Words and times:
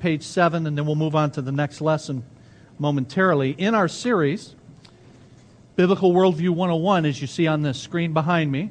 page 0.00 0.22
7, 0.22 0.66
and 0.66 0.76
then 0.76 0.86
we'll 0.86 0.96
move 0.96 1.14
on 1.14 1.30
to 1.32 1.42
the 1.42 1.52
next 1.52 1.80
lesson 1.80 2.24
momentarily. 2.78 3.50
In 3.50 3.74
our 3.74 3.86
series, 3.86 4.54
Biblical 5.76 6.12
Worldview 6.12 6.50
101, 6.50 7.04
as 7.04 7.20
you 7.20 7.26
see 7.26 7.46
on 7.46 7.62
the 7.62 7.74
screen 7.74 8.12
behind 8.14 8.50
me, 8.50 8.70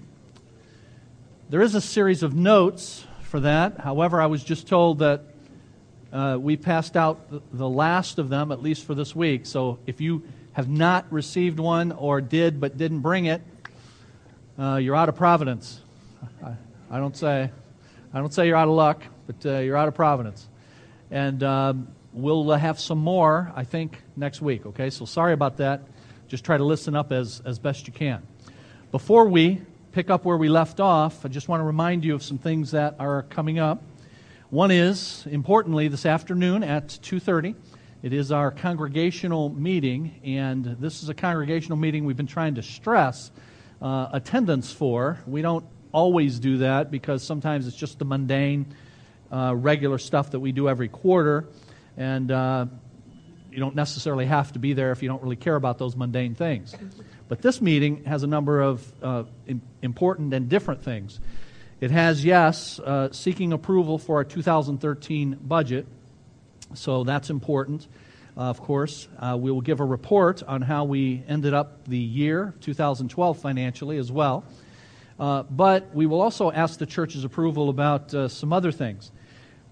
there 1.50 1.62
is 1.62 1.76
a 1.76 1.82
series 1.82 2.24
of 2.24 2.36
notes 2.36 3.06
for 3.22 3.40
that. 3.40 3.80
However, 3.80 4.20
I 4.20 4.26
was 4.26 4.44
just 4.44 4.68
told 4.68 5.00
that 5.00 5.22
uh, 6.12 6.38
we 6.42 6.58
passed 6.58 6.98
out 6.98 7.32
the, 7.54 7.70
last 7.70 8.18
of 8.18 8.30
them, 8.30 8.52
at 8.52 8.62
least 8.64 8.86
for 8.86 8.96
this 8.96 9.16
week. 9.16 9.46
So 9.46 9.78
if 9.86 10.02
you 10.02 10.24
have 10.54 10.68
not 10.68 11.06
received 11.14 11.60
one 11.60 11.92
or 11.92 12.22
did 12.22 12.60
but 12.60 12.78
didn't 12.78 13.02
bring 13.02 13.26
it, 13.26 13.42
uh, 14.58 14.76
you're 14.76 14.96
out 14.96 15.10
of 15.10 15.16
providence. 15.16 15.82
I, 16.44 16.54
I, 16.90 17.00
don't 17.00 17.16
say, 17.16 17.52
I 18.14 18.18
don't 18.20 18.34
say 18.34 18.48
you're 18.48 18.58
out 18.58 18.68
of 18.68 18.74
luck, 18.74 19.04
but 19.28 19.46
uh, 19.46 19.60
you're 19.60 19.78
out 19.78 19.88
of 19.88 19.94
providence. 19.94 20.49
And 21.12 21.42
um, 21.44 21.88
we'll 22.14 22.52
uh, 22.52 22.58
have 22.58 22.80
some 22.80 23.00
more, 23.00 23.52
I 23.56 23.64
think, 23.64 24.02
next 24.16 24.42
week. 24.42 24.66
Okay, 24.66 24.90
so 24.90 25.06
sorry 25.06 25.34
about 25.34 25.58
that. 25.58 25.82
Just 26.28 26.44
try 26.44 26.58
to 26.58 26.64
listen 26.64 26.96
up 26.96 27.12
as, 27.12 27.42
as 27.46 27.58
best 27.58 27.88
you 27.88 27.94
can. 27.94 28.22
Before 28.92 29.28
we 29.28 29.62
pick 29.92 30.10
up 30.10 30.26
where 30.26 30.38
we 30.38 30.50
left 30.50 30.80
off, 30.80 31.26
I 31.26 31.30
just 31.30 31.48
want 31.48 31.62
to 31.62 31.66
remind 31.66 32.06
you 32.06 32.14
of 32.14 32.24
some 32.24 32.38
things 32.38 32.72
that 32.72 32.96
are 33.00 33.24
coming 33.24 33.60
up. 33.60 33.82
One 34.50 34.72
is, 34.72 35.28
importantly, 35.30 35.88
this 35.88 36.06
afternoon 36.06 36.64
at 36.64 36.88
2:30, 37.02 37.56
it 38.02 38.14
is 38.14 38.32
our 38.32 38.50
congregational 38.52 39.50
meeting, 39.50 40.20
and 40.24 40.64
this 40.80 41.04
is 41.04 41.10
a 41.10 41.14
congregational 41.14 41.78
meeting 41.78 42.06
we've 42.06 42.18
been 42.18 42.28
trying 42.28 42.56
to 42.56 42.64
stress 42.64 43.32
uh, 43.82 44.08
attendance 44.12 44.72
for. 44.72 45.20
We 45.28 45.42
don't 45.42 45.66
always 45.92 46.40
do 46.40 46.58
that 46.60 46.92
because 46.92 47.24
sometimes 47.24 47.68
it's 47.68 47.76
just 47.76 48.00
the 48.00 48.06
mundane, 48.06 48.74
uh, 49.32 49.54
regular 49.56 49.98
stuff 49.98 50.32
that 50.32 50.40
we 50.40 50.52
do 50.52 50.70
every 50.70 50.88
quarter, 50.88 51.48
and 51.98 52.32
uh, 52.32 52.66
you 53.52 53.60
don't 53.60 53.76
necessarily 53.76 54.26
have 54.26 54.54
to 54.54 54.60
be 54.60 54.74
there 54.74 54.92
if 54.92 55.02
you 55.02 55.10
don't 55.10 55.22
really 55.22 55.36
care 55.36 55.56
about 55.56 55.78
those 55.78 55.96
mundane 55.96 56.36
things. 56.36 56.76
But 57.28 57.42
this 57.42 57.62
meeting 57.62 58.06
has 58.06 58.24
a 58.24 58.28
number 58.28 58.62
of 58.62 58.94
uh, 59.04 59.24
important 59.82 60.34
and 60.34 60.50
different 60.50 60.84
things. 60.84 61.20
It 61.80 61.92
has, 61.92 62.26
yes, 62.26 62.80
uh, 62.80 63.12
seeking 63.12 63.54
approval 63.54 63.98
for 63.98 64.18
our 64.18 64.24
2013 64.24 65.38
budget, 65.42 65.88
so 66.74 67.04
that's 67.04 67.30
important. 67.30 67.88
Uh, 68.38 68.44
of 68.44 68.62
course, 68.62 69.08
uh, 69.18 69.38
we 69.40 69.52
will 69.52 69.62
give 69.62 69.80
a 69.80 69.86
report 69.86 70.44
on 70.44 70.62
how 70.62 70.86
we 70.86 71.24
ended 71.28 71.54
up 71.54 71.88
the 71.88 71.98
year 71.98 72.54
2012 72.62 73.38
financially 73.38 73.98
as 73.98 74.12
well. 74.12 74.46
Uh, 75.20 75.44
but 75.44 75.94
we 75.94 76.06
will 76.06 76.22
also 76.22 76.50
ask 76.50 76.80
the 76.80 76.86
church's 76.86 77.26
approval 77.26 77.70
about 77.70 78.14
uh, 78.14 78.28
some 78.30 78.54
other 78.54 78.72
things. 78.72 79.12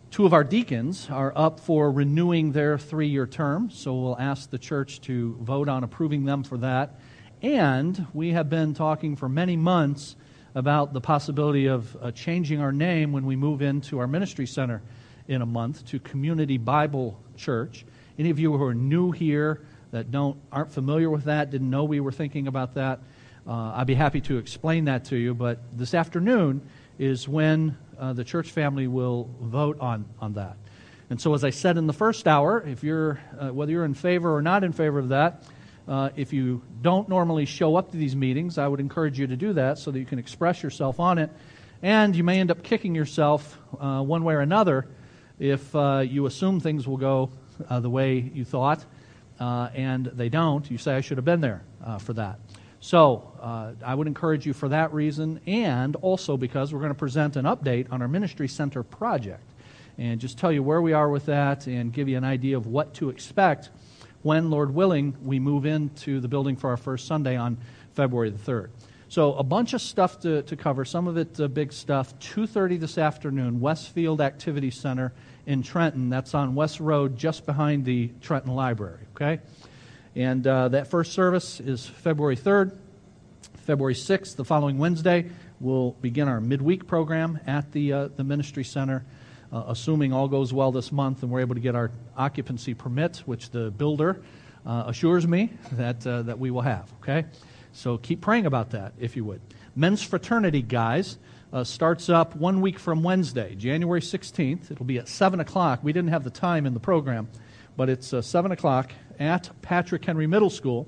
Two 0.09 0.25
of 0.25 0.33
our 0.33 0.43
deacons 0.43 1.09
are 1.11 1.33
up 1.35 1.59
for 1.59 1.91
renewing 1.91 2.51
their 2.53 2.77
three 2.77 3.07
year 3.07 3.27
term, 3.27 3.69
so 3.69 3.93
we'll 3.93 4.17
ask 4.17 4.49
the 4.49 4.57
church 4.57 5.01
to 5.01 5.35
vote 5.41 5.67
on 5.67 5.83
approving 5.83 6.23
them 6.23 6.43
for 6.43 6.57
that. 6.59 6.99
And 7.41 8.07
we 8.13 8.31
have 8.31 8.49
been 8.49 8.73
talking 8.73 9.15
for 9.15 9.29
many 9.29 9.57
months 9.57 10.15
about 10.55 10.93
the 10.93 11.01
possibility 11.01 11.67
of 11.67 11.95
uh, 12.01 12.11
changing 12.11 12.61
our 12.61 12.71
name 12.71 13.11
when 13.11 13.25
we 13.25 13.35
move 13.35 13.61
into 13.61 13.99
our 13.99 14.07
ministry 14.07 14.47
center 14.47 14.81
in 15.27 15.41
a 15.41 15.45
month 15.45 15.85
to 15.87 15.99
Community 15.99 16.57
Bible 16.57 17.21
Church. 17.35 17.85
Any 18.17 18.29
of 18.29 18.39
you 18.39 18.57
who 18.57 18.63
are 18.63 18.73
new 18.73 19.11
here 19.11 19.61
that 19.91 20.09
don't 20.09 20.39
aren't 20.51 20.71
familiar 20.71 21.09
with 21.09 21.25
that, 21.25 21.51
didn't 21.51 21.69
know 21.69 21.83
we 21.83 21.99
were 21.99 22.13
thinking 22.13 22.47
about 22.47 22.73
that, 22.75 23.01
uh, 23.45 23.73
I'd 23.75 23.87
be 23.87 23.93
happy 23.93 24.21
to 24.21 24.37
explain 24.37 24.85
that 24.85 25.05
to 25.05 25.17
you. 25.17 25.33
But 25.33 25.59
this 25.77 25.93
afternoon 25.93 26.61
is 26.97 27.27
when 27.27 27.77
uh, 27.99 28.13
the 28.13 28.23
church 28.23 28.51
family 28.51 28.87
will 28.87 29.29
vote 29.41 29.79
on, 29.79 30.05
on 30.19 30.33
that. 30.33 30.57
And 31.09 31.19
so, 31.19 31.33
as 31.33 31.43
I 31.43 31.51
said 31.51 31.77
in 31.77 31.87
the 31.87 31.93
first 31.93 32.27
hour, 32.27 32.61
if 32.67 32.83
you're, 32.83 33.19
uh, 33.39 33.49
whether 33.49 33.71
you're 33.71 33.85
in 33.85 33.93
favor 33.93 34.35
or 34.35 34.41
not 34.41 34.63
in 34.63 34.73
favor 34.73 34.99
of 34.99 35.09
that, 35.09 35.43
uh, 35.87 36.09
if 36.17 36.33
you 36.33 36.61
don't 36.81 37.07
normally 37.07 37.45
show 37.45 37.77
up 37.77 37.91
to 37.91 37.97
these 37.97 38.15
meetings, 38.15 38.57
I 38.57 38.67
would 38.67 38.81
encourage 38.81 39.17
you 39.17 39.27
to 39.27 39.37
do 39.37 39.53
that 39.53 39.77
so 39.77 39.91
that 39.91 39.99
you 39.99 40.05
can 40.05 40.19
express 40.19 40.61
yourself 40.61 40.99
on 40.99 41.17
it. 41.17 41.29
And 41.81 42.15
you 42.15 42.23
may 42.23 42.39
end 42.39 42.51
up 42.51 42.63
kicking 42.63 42.93
yourself 42.93 43.57
uh, 43.79 44.01
one 44.01 44.23
way 44.23 44.33
or 44.33 44.41
another 44.41 44.87
if 45.39 45.73
uh, 45.75 46.03
you 46.05 46.25
assume 46.25 46.59
things 46.59 46.87
will 46.87 46.97
go 46.97 47.29
uh, 47.69 47.79
the 47.79 47.89
way 47.89 48.17
you 48.17 48.43
thought 48.43 48.83
uh, 49.39 49.69
and 49.73 50.07
they 50.07 50.29
don't. 50.29 50.69
You 50.69 50.77
say, 50.77 50.95
I 50.95 51.01
should 51.01 51.17
have 51.17 51.25
been 51.25 51.41
there 51.41 51.63
uh, 51.85 51.99
for 51.99 52.13
that. 52.13 52.39
So 52.79 53.75
I 53.83 53.93
would 53.93 54.07
encourage 54.07 54.45
you 54.45 54.53
for 54.53 54.69
that 54.69 54.93
reason, 54.93 55.41
and 55.47 55.95
also 55.97 56.37
because 56.37 56.73
we're 56.73 56.79
going 56.79 56.91
to 56.91 56.95
present 56.95 57.35
an 57.35 57.45
update 57.45 57.91
on 57.91 58.01
our 58.01 58.07
Ministry 58.07 58.47
Center 58.47 58.83
project 58.83 59.43
and 59.97 60.19
just 60.21 60.37
tell 60.37 60.51
you 60.51 60.61
where 60.61 60.81
we 60.81 60.93
are 60.93 61.09
with 61.09 61.25
that 61.25 61.67
and 61.67 61.91
give 61.91 62.07
you 62.07 62.17
an 62.17 62.23
idea 62.23 62.55
of 62.55 62.67
what 62.67 62.93
to 62.95 63.09
expect 63.09 63.69
when, 64.21 64.49
Lord 64.49 64.73
willing, 64.73 65.15
we 65.23 65.39
move 65.39 65.65
into 65.65 66.19
the 66.19 66.27
building 66.27 66.55
for 66.55 66.69
our 66.69 66.77
first 66.77 67.07
Sunday 67.07 67.35
on 67.35 67.57
February 67.93 68.29
the 68.29 68.51
3rd. 68.51 68.69
So 69.09 69.33
a 69.35 69.43
bunch 69.43 69.73
of 69.73 69.81
stuff 69.81 70.19
to, 70.21 70.41
to 70.43 70.55
cover, 70.57 70.83
some 70.83 71.07
of 71.07 71.17
it 71.17 71.39
uh, 71.39 71.47
big 71.47 71.71
stuff. 71.71 72.17
2.30 72.19 72.79
this 72.79 72.97
afternoon, 72.97 73.61
Westfield 73.61 74.19
Activity 74.19 74.69
Center 74.69 75.13
in 75.45 75.63
Trenton. 75.63 76.09
That's 76.09 76.33
on 76.33 76.55
West 76.55 76.81
Road, 76.81 77.17
just 77.17 77.45
behind 77.45 77.85
the 77.85 78.11
Trenton 78.21 78.53
Library, 78.53 78.99
okay? 79.15 79.39
And 80.17 80.45
uh, 80.47 80.69
that 80.69 80.87
first 80.87 81.13
service 81.13 81.59
is 81.59 81.85
February 81.85 82.35
3rd. 82.35 82.75
February 83.57 83.93
6th, 83.93 84.35
the 84.35 84.43
following 84.43 84.79
Wednesday, 84.79 85.29
we'll 85.59 85.91
begin 86.01 86.27
our 86.27 86.41
midweek 86.41 86.87
program 86.87 87.39
at 87.45 87.71
the, 87.71 87.93
uh, 87.93 88.07
the 88.07 88.23
Ministry 88.23 88.63
Center 88.63 89.05
uh, 89.51 89.65
assuming 89.67 90.13
all 90.13 90.27
goes 90.27 90.51
well 90.51 90.71
this 90.71 90.91
month 90.91 91.23
and 91.23 91.31
we're 91.31 91.41
able 91.41 91.55
to 91.55 91.61
get 91.61 91.75
our 91.75 91.91
occupancy 92.15 92.73
permit, 92.73 93.17
which 93.25 93.51
the 93.51 93.71
builder 93.71 94.19
uh, 94.65 94.85
assures 94.87 95.27
me 95.27 95.51
that, 95.73 96.05
uh, 96.05 96.23
that 96.23 96.39
we 96.39 96.51
will 96.51 96.61
have. 96.61 96.91
Okay? 97.01 97.25
So 97.73 97.97
keep 97.97 98.19
praying 98.19 98.47
about 98.47 98.71
that, 98.71 98.93
if 98.99 99.15
you 99.15 99.23
would. 99.25 99.41
Men's 99.75 100.01
Fraternity, 100.01 100.63
guys, 100.63 101.17
uh, 101.53 101.63
starts 101.63 102.09
up 102.09 102.35
one 102.35 102.59
week 102.61 102.79
from 102.79 103.03
Wednesday, 103.03 103.55
January 103.55 104.01
16th. 104.01 104.71
It'll 104.71 104.83
be 104.83 104.97
at 104.97 105.07
7 105.07 105.39
o'clock. 105.39 105.81
We 105.83 105.93
didn't 105.93 106.09
have 106.09 106.23
the 106.23 106.31
time 106.31 106.65
in 106.65 106.73
the 106.73 106.79
program, 106.79 107.29
but 107.77 107.87
it's 107.87 108.13
uh, 108.13 108.21
7 108.21 108.51
o'clock 108.51 108.91
at 109.19 109.49
Patrick 109.61 110.03
Henry 110.05 110.27
Middle 110.27 110.49
School. 110.49 110.87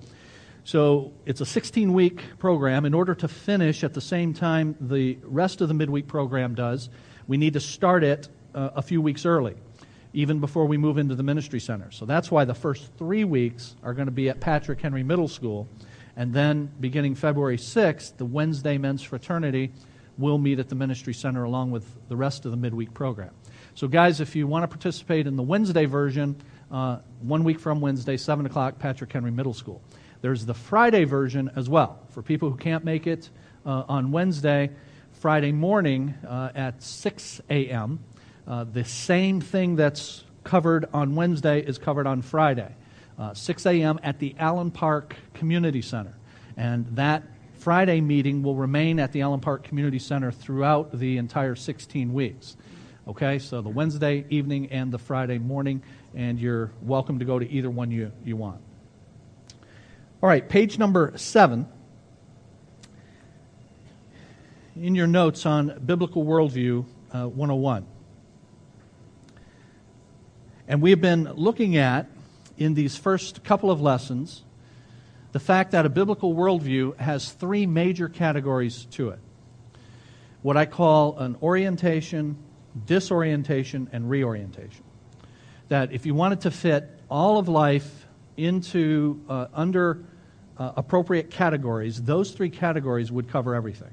So 0.63 1.13
it's 1.25 1.41
a 1.41 1.45
16 1.45 1.93
week 1.93 2.21
program. 2.37 2.85
In 2.85 2.93
order 2.93 3.15
to 3.15 3.27
finish 3.27 3.83
at 3.83 3.93
the 3.93 4.01
same 4.01 4.33
time 4.33 4.75
the 4.79 5.17
rest 5.23 5.61
of 5.61 5.67
the 5.67 5.73
midweek 5.73 6.07
program 6.07 6.53
does, 6.53 6.89
we 7.27 7.37
need 7.37 7.53
to 7.53 7.59
start 7.59 8.03
it 8.03 8.29
uh, 8.53 8.71
a 8.75 8.81
few 8.81 9.01
weeks 9.01 9.25
early, 9.25 9.55
even 10.13 10.39
before 10.39 10.65
we 10.65 10.77
move 10.77 10.97
into 10.97 11.15
the 11.15 11.23
ministry 11.23 11.59
center. 11.59 11.91
So 11.91 12.05
that's 12.05 12.29
why 12.29 12.45
the 12.45 12.53
first 12.53 12.91
three 12.97 13.23
weeks 13.23 13.75
are 13.83 13.93
going 13.93 14.07
to 14.07 14.11
be 14.11 14.29
at 14.29 14.39
Patrick 14.39 14.81
Henry 14.81 15.03
Middle 15.03 15.27
School. 15.27 15.67
And 16.15 16.33
then 16.33 16.71
beginning 16.79 17.15
February 17.15 17.57
6th, 17.57 18.17
the 18.17 18.25
Wednesday 18.25 18.77
men's 18.77 19.01
fraternity 19.01 19.71
will 20.19 20.37
meet 20.37 20.59
at 20.59 20.67
the 20.67 20.75
ministry 20.75 21.13
center 21.13 21.43
along 21.43 21.71
with 21.71 21.85
the 22.09 22.15
rest 22.15 22.45
of 22.45 22.51
the 22.51 22.57
midweek 22.57 22.93
program. 22.93 23.31
So, 23.73 23.87
guys, 23.87 24.19
if 24.19 24.35
you 24.35 24.45
want 24.45 24.63
to 24.63 24.67
participate 24.67 25.25
in 25.25 25.37
the 25.37 25.43
Wednesday 25.43 25.85
version, 25.85 26.35
uh, 26.71 26.99
one 27.21 27.43
week 27.43 27.59
from 27.59 27.81
Wednesday, 27.81 28.17
7 28.17 28.45
o'clock, 28.45 28.79
Patrick 28.79 29.11
Henry 29.11 29.31
Middle 29.31 29.53
School. 29.53 29.81
There's 30.21 30.45
the 30.45 30.53
Friday 30.53 31.05
version 31.05 31.49
as 31.55 31.69
well. 31.69 31.99
For 32.09 32.21
people 32.21 32.49
who 32.49 32.57
can't 32.57 32.83
make 32.83 33.07
it 33.07 33.29
uh, 33.65 33.83
on 33.87 34.11
Wednesday, 34.11 34.71
Friday 35.13 35.51
morning 35.51 36.13
uh, 36.27 36.51
at 36.53 36.81
6 36.83 37.41
a.m., 37.49 37.99
uh, 38.47 38.63
the 38.65 38.83
same 38.83 39.41
thing 39.41 39.75
that's 39.75 40.23
covered 40.43 40.85
on 40.93 41.15
Wednesday 41.15 41.61
is 41.61 41.77
covered 41.77 42.07
on 42.07 42.21
Friday, 42.21 42.73
uh, 43.17 43.33
6 43.33 43.65
a.m. 43.65 43.99
at 44.03 44.19
the 44.19 44.35
Allen 44.39 44.71
Park 44.71 45.15
Community 45.33 45.81
Center. 45.81 46.15
And 46.57 46.87
that 46.95 47.23
Friday 47.53 48.01
meeting 48.01 48.41
will 48.41 48.55
remain 48.55 48.99
at 48.99 49.11
the 49.11 49.21
Allen 49.21 49.41
Park 49.41 49.63
Community 49.63 49.99
Center 49.99 50.31
throughout 50.31 50.97
the 50.97 51.17
entire 51.17 51.55
16 51.55 52.13
weeks. 52.13 52.55
Okay, 53.07 53.39
so 53.39 53.61
the 53.61 53.69
Wednesday 53.69 54.25
evening 54.29 54.67
and 54.71 54.91
the 54.91 54.99
Friday 54.99 55.39
morning, 55.39 55.81
and 56.15 56.39
you're 56.39 56.71
welcome 56.81 57.19
to 57.19 57.25
go 57.25 57.39
to 57.39 57.49
either 57.49 57.69
one 57.69 57.91
you, 57.91 58.11
you 58.23 58.35
want. 58.35 58.61
All 60.21 60.29
right, 60.29 60.47
page 60.47 60.77
number 60.77 61.13
seven. 61.15 61.67
In 64.75 64.95
your 64.95 65.07
notes 65.07 65.45
on 65.45 65.81
Biblical 65.85 66.23
Worldview 66.23 66.85
uh, 67.11 67.27
101. 67.27 67.85
And 70.67 70.81
we 70.81 70.91
have 70.91 71.01
been 71.01 71.33
looking 71.33 71.77
at, 71.77 72.07
in 72.57 72.73
these 72.73 72.95
first 72.95 73.43
couple 73.43 73.71
of 73.71 73.81
lessons, 73.81 74.43
the 75.31 75.39
fact 75.39 75.71
that 75.71 75.85
a 75.85 75.89
biblical 75.89 76.33
worldview 76.33 76.97
has 76.97 77.31
three 77.31 77.65
major 77.65 78.09
categories 78.09 78.85
to 78.91 79.09
it 79.09 79.19
what 80.41 80.55
I 80.55 80.65
call 80.65 81.17
an 81.17 81.35
orientation, 81.41 82.37
disorientation, 82.85 83.89
and 83.91 84.09
reorientation. 84.09 84.83
That 85.69 85.93
if 85.93 86.05
you 86.05 86.13
wanted 86.13 86.41
to 86.41 86.51
fit 86.51 86.89
all 87.09 87.37
of 87.39 87.47
life 87.47 88.07
into 88.37 89.21
uh, 89.29 89.47
under 89.53 90.03
uh, 90.57 90.73
appropriate 90.75 91.31
categories, 91.31 92.03
those 92.03 92.31
three 92.31 92.49
categories 92.49 93.11
would 93.11 93.29
cover 93.29 93.55
everything 93.55 93.91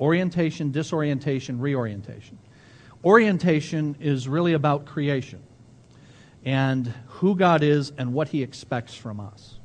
orientation, 0.00 0.72
disorientation, 0.72 1.60
reorientation. 1.60 2.38
Orientation 3.04 3.96
is 4.00 4.28
really 4.28 4.52
about 4.54 4.86
creation. 4.86 5.42
and 6.44 6.92
who 7.06 7.36
God 7.36 7.62
is 7.62 7.92
and 7.96 8.12
what 8.12 8.28
He 8.28 8.42
expects 8.42 8.94
from 8.94 9.20
us. 9.20 9.58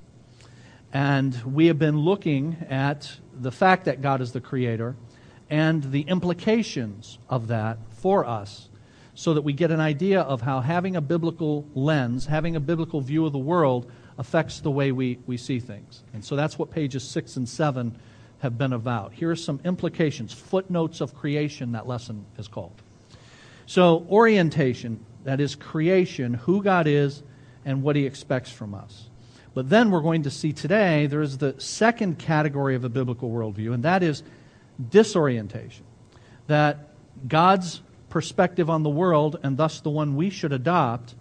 And 0.93 1.41
we 1.43 1.67
have 1.67 1.79
been 1.79 1.99
looking 1.99 2.65
at 2.69 3.17
the 3.33 3.51
fact 3.51 3.85
that 3.85 4.01
God 4.01 4.21
is 4.21 4.31
the 4.31 4.41
Creator 4.41 4.95
and 5.49 5.83
the 5.91 6.01
implications 6.01 7.17
of 7.29 7.47
that 7.47 7.77
for 7.89 8.25
us 8.25 8.69
so 9.17 9.33
that 9.33 9.41
we 9.41 9.51
get 9.51 9.71
an 9.71 9.79
idea 9.79 10.21
of 10.21 10.41
how 10.41 10.61
having 10.61 10.95
a 10.95 11.01
biblical 11.01 11.67
lens, 11.73 12.27
having 12.27 12.55
a 12.55 12.59
biblical 12.59 13.01
view 13.01 13.25
of 13.25 13.31
the 13.31 13.39
world, 13.39 13.91
affects 14.19 14.59
the 14.59 14.69
way 14.69 14.91
we, 14.91 15.17
we 15.25 15.37
see 15.37 15.59
things. 15.59 16.03
And 16.13 16.23
so 16.23 16.35
that's 16.35 16.59
what 16.59 16.69
pages 16.69 17.01
6 17.01 17.35
and 17.37 17.49
7 17.49 17.97
have 18.41 18.59
been 18.59 18.73
about. 18.73 19.13
Here 19.13 19.31
are 19.31 19.35
some 19.35 19.59
implications, 19.65 20.33
footnotes 20.33 21.01
of 21.01 21.15
creation, 21.15 21.71
that 21.71 21.87
lesson 21.87 22.27
is 22.37 22.47
called. 22.47 22.79
So, 23.65 24.05
orientation, 24.07 25.03
that 25.23 25.41
is 25.41 25.55
creation, 25.55 26.35
who 26.35 26.61
God 26.61 26.85
is, 26.85 27.23
and 27.65 27.81
what 27.81 27.95
He 27.95 28.05
expects 28.05 28.51
from 28.51 28.75
us. 28.75 29.09
But 29.55 29.71
then 29.71 29.89
we're 29.89 30.01
going 30.01 30.23
to 30.23 30.31
see 30.31 30.53
today 30.53 31.07
there 31.07 31.23
is 31.23 31.39
the 31.39 31.55
second 31.59 32.19
category 32.19 32.75
of 32.75 32.83
a 32.83 32.89
biblical 32.89 33.31
worldview, 33.31 33.73
and 33.73 33.81
that 33.81 34.03
is 34.03 34.21
disorientation. 34.91 35.85
That 36.45 36.91
God's 37.27 37.81
perspective 38.17 38.67
on 38.67 38.81
the 38.81 38.89
world, 38.89 39.37
and 39.43 39.57
thus 39.57 39.79
the 39.81 39.91
one 39.91 40.15
we 40.15 40.31
should 40.31 40.51
adopt, 40.51 41.13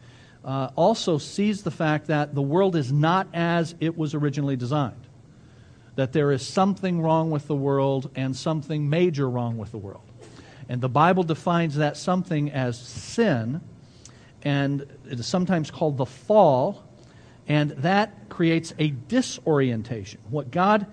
uh, 0.43 0.71
also 0.77 1.19
sees 1.19 1.63
the 1.63 1.71
fact 1.71 2.07
that 2.07 2.35
the 2.35 2.41
world 2.41 2.75
is 2.75 2.91
not 2.91 3.29
as 3.35 3.75
it 3.81 3.99
was 3.99 4.15
originally 4.15 4.57
designed 4.57 5.07
that 5.97 6.15
there 6.15 6.33
is 6.33 6.47
something 6.47 7.03
wrong 7.03 7.31
with 7.31 7.47
the 7.49 7.55
world 7.55 8.11
and 8.17 8.35
something 8.35 8.89
major 8.89 9.29
wrong 9.29 9.59
with 9.59 9.73
the 9.73 9.79
world. 9.79 10.09
And 10.71 10.81
the 10.81 10.89
Bible 10.89 11.23
defines 11.23 11.77
that 11.77 11.99
something 11.99 12.51
as 12.51 12.79
sin, 12.79 13.61
and 14.43 14.81
it 15.11 15.21
is 15.21 15.27
sometimes 15.27 15.71
called 15.71 15.99
the 15.99 16.07
fall, 16.07 16.83
and 17.47 17.73
that 17.73 18.31
creates 18.31 18.73
a 18.79 18.89
disorientation. 18.89 20.21
What 20.31 20.51
God 20.51 20.87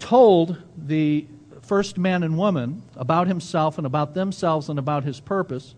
told 0.00 0.60
the 0.76 1.24
first 1.70 1.96
man 1.96 2.24
and 2.24 2.36
woman 2.36 2.82
about 2.96 3.28
himself 3.28 3.78
and 3.78 3.86
about 3.86 4.12
themselves 4.12 4.68
and 4.68 4.76
about 4.76 5.04
his 5.04 5.20
purpose 5.20 5.76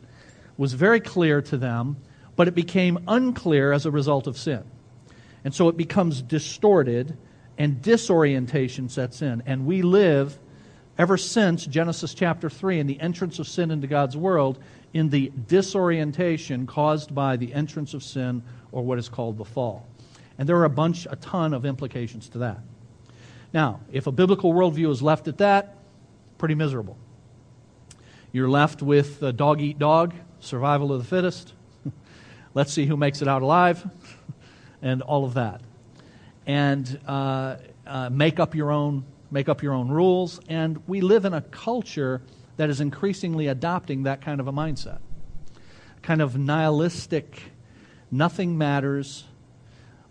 was 0.56 0.72
very 0.72 1.00
clear 1.00 1.42
to 1.42 1.58
them, 1.58 1.98
but 2.34 2.48
it 2.48 2.54
became 2.54 2.98
unclear 3.06 3.74
as 3.74 3.84
a 3.84 3.90
result 3.90 4.26
of 4.26 4.38
sin. 4.38 4.64
And 5.44 5.54
so 5.54 5.68
it 5.68 5.76
becomes 5.76 6.22
distorted 6.22 7.14
and 7.58 7.82
disorientation 7.82 8.88
sets 8.88 9.20
in. 9.20 9.42
And 9.44 9.66
we 9.66 9.82
live, 9.82 10.38
ever 10.96 11.18
since 11.18 11.66
Genesis 11.66 12.14
chapter 12.14 12.48
3 12.48 12.80
and 12.80 12.88
the 12.88 12.98
entrance 12.98 13.38
of 13.38 13.46
sin 13.46 13.70
into 13.70 13.86
God's 13.86 14.16
world, 14.16 14.58
in 14.94 15.10
the 15.10 15.30
disorientation 15.46 16.66
caused 16.66 17.14
by 17.14 17.36
the 17.36 17.52
entrance 17.52 17.92
of 17.92 18.02
sin 18.02 18.42
or 18.72 18.82
what 18.82 18.98
is 18.98 19.10
called 19.10 19.36
the 19.36 19.44
fall. 19.44 19.86
And 20.38 20.48
there 20.48 20.56
are 20.56 20.64
a 20.64 20.70
bunch, 20.70 21.06
a 21.10 21.16
ton 21.16 21.52
of 21.52 21.66
implications 21.66 22.30
to 22.30 22.38
that. 22.38 22.60
Now, 23.52 23.80
if 23.92 24.06
a 24.06 24.12
biblical 24.12 24.54
worldview 24.54 24.90
is 24.90 25.02
left 25.02 25.28
at 25.28 25.36
that, 25.36 25.76
pretty 26.42 26.56
miserable. 26.56 26.98
You're 28.32 28.50
left 28.50 28.82
with 28.82 29.20
dog 29.36 29.60
eat 29.60 29.78
dog, 29.78 30.12
survival 30.40 30.92
of 30.92 30.98
the 30.98 31.08
fittest. 31.08 31.52
Let's 32.54 32.72
see 32.72 32.84
who 32.84 32.96
makes 32.96 33.22
it 33.22 33.28
out 33.28 33.42
alive, 33.42 33.88
and 34.82 35.02
all 35.02 35.24
of 35.24 35.34
that 35.34 35.60
and 36.44 36.98
uh, 37.06 37.58
uh, 37.86 38.10
make 38.10 38.40
up 38.40 38.56
your 38.56 38.72
own 38.72 39.04
make 39.30 39.48
up 39.48 39.62
your 39.62 39.72
own 39.72 39.88
rules. 39.88 40.40
And 40.48 40.82
we 40.88 41.00
live 41.00 41.24
in 41.24 41.32
a 41.32 41.42
culture 41.42 42.22
that 42.56 42.68
is 42.68 42.80
increasingly 42.80 43.46
adopting 43.46 44.02
that 44.02 44.20
kind 44.20 44.40
of 44.40 44.48
a 44.48 44.52
mindset, 44.52 44.98
kind 46.02 46.20
of 46.20 46.36
nihilistic. 46.36 47.40
Nothing 48.10 48.58
matters. 48.58 49.26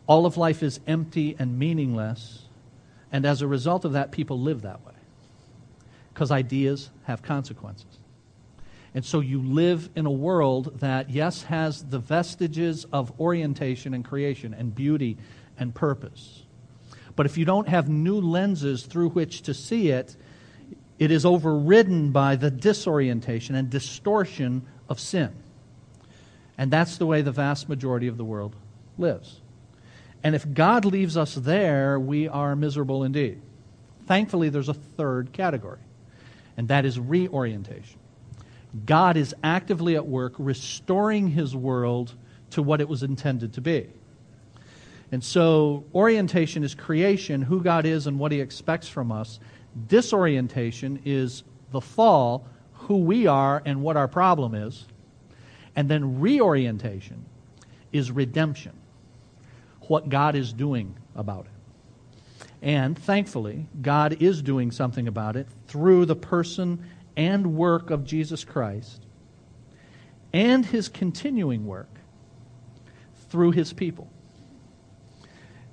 All 0.07 0.25
of 0.25 0.37
life 0.37 0.63
is 0.63 0.79
empty 0.87 1.35
and 1.37 1.59
meaningless. 1.59 2.43
And 3.11 3.25
as 3.25 3.41
a 3.41 3.47
result 3.47 3.83
of 3.83 3.91
that, 3.91 4.13
people 4.13 4.39
live 4.39 4.61
that 4.61 4.85
way 4.85 4.90
because 6.13 6.31
ideas 6.31 6.89
have 7.03 7.21
consequences. 7.21 7.99
And 8.93 9.05
so 9.05 9.21
you 9.21 9.41
live 9.41 9.89
in 9.95 10.05
a 10.05 10.11
world 10.11 10.79
that, 10.79 11.09
yes, 11.09 11.43
has 11.43 11.83
the 11.83 11.99
vestiges 11.99 12.85
of 12.91 13.17
orientation 13.19 13.93
and 13.93 14.03
creation 14.03 14.53
and 14.53 14.75
beauty 14.75 15.17
and 15.57 15.73
purpose. 15.73 16.43
But 17.15 17.25
if 17.25 17.37
you 17.37 17.45
don't 17.45 17.69
have 17.69 17.87
new 17.87 18.19
lenses 18.19 18.83
through 18.83 19.09
which 19.09 19.43
to 19.43 19.53
see 19.53 19.89
it, 19.89 20.15
it 20.99 21.09
is 21.09 21.25
overridden 21.25 22.11
by 22.11 22.35
the 22.35 22.51
disorientation 22.51 23.55
and 23.55 23.69
distortion 23.69 24.65
of 24.89 24.99
sin. 24.99 25.31
And 26.57 26.69
that's 26.69 26.97
the 26.97 27.05
way 27.05 27.21
the 27.21 27.31
vast 27.31 27.69
majority 27.69 28.07
of 28.07 28.17
the 28.17 28.25
world 28.25 28.55
lives. 28.97 29.41
And 30.23 30.35
if 30.35 30.53
God 30.53 30.85
leaves 30.85 31.17
us 31.17 31.33
there, 31.33 31.99
we 31.99 32.27
are 32.27 32.55
miserable 32.55 33.03
indeed. 33.03 33.41
Thankfully, 34.05 34.49
there's 34.49 34.69
a 34.69 34.73
third 34.73 35.33
category, 35.33 35.79
and 36.57 36.67
that 36.67 36.85
is 36.85 36.99
reorientation. 36.99 37.99
God 38.85 39.17
is 39.17 39.35
actively 39.43 39.95
at 39.95 40.07
work 40.07 40.33
restoring 40.37 41.27
his 41.27 41.55
world 41.55 42.13
to 42.51 42.61
what 42.61 42.81
it 42.81 42.87
was 42.87 43.03
intended 43.03 43.53
to 43.53 43.61
be. 43.61 43.89
And 45.11 45.21
so, 45.21 45.83
orientation 45.93 46.63
is 46.63 46.73
creation, 46.73 47.41
who 47.41 47.61
God 47.61 47.85
is 47.85 48.07
and 48.07 48.17
what 48.17 48.31
He 48.31 48.39
expects 48.39 48.87
from 48.87 49.11
us. 49.11 49.39
Disorientation 49.87 51.01
is 51.03 51.43
the 51.71 51.81
fall, 51.81 52.47
who 52.73 52.97
we 52.97 53.27
are 53.27 53.61
and 53.65 53.81
what 53.81 53.97
our 53.97 54.07
problem 54.07 54.55
is. 54.55 54.85
And 55.75 55.89
then, 55.89 56.21
reorientation 56.21 57.25
is 57.91 58.09
redemption, 58.09 58.71
what 59.81 60.07
God 60.07 60.35
is 60.35 60.53
doing 60.53 60.95
about 61.13 61.45
it. 61.45 61.60
And 62.61 62.97
thankfully, 62.97 63.67
God 63.81 64.21
is 64.21 64.41
doing 64.41 64.71
something 64.71 65.07
about 65.07 65.35
it 65.35 65.47
through 65.67 66.05
the 66.05 66.15
person 66.15 66.83
and 67.17 67.55
work 67.55 67.89
of 67.89 68.05
Jesus 68.05 68.43
Christ 68.43 69.01
and 70.33 70.65
his 70.65 70.87
continuing 70.87 71.65
work 71.65 71.89
through 73.29 73.51
his 73.51 73.73
people. 73.73 74.09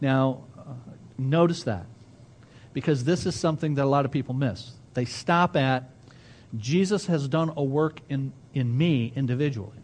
Now, 0.00 0.44
uh, 0.56 0.72
notice 1.16 1.64
that 1.64 1.86
because 2.72 3.04
this 3.04 3.26
is 3.26 3.34
something 3.34 3.74
that 3.74 3.84
a 3.84 3.88
lot 3.88 4.04
of 4.04 4.10
people 4.10 4.34
miss. 4.34 4.72
They 4.94 5.04
stop 5.04 5.56
at 5.56 5.90
Jesus 6.56 7.06
has 7.06 7.28
done 7.28 7.52
a 7.56 7.62
work 7.62 8.00
in, 8.08 8.32
in 8.54 8.76
me 8.76 9.12
individually. 9.14 9.82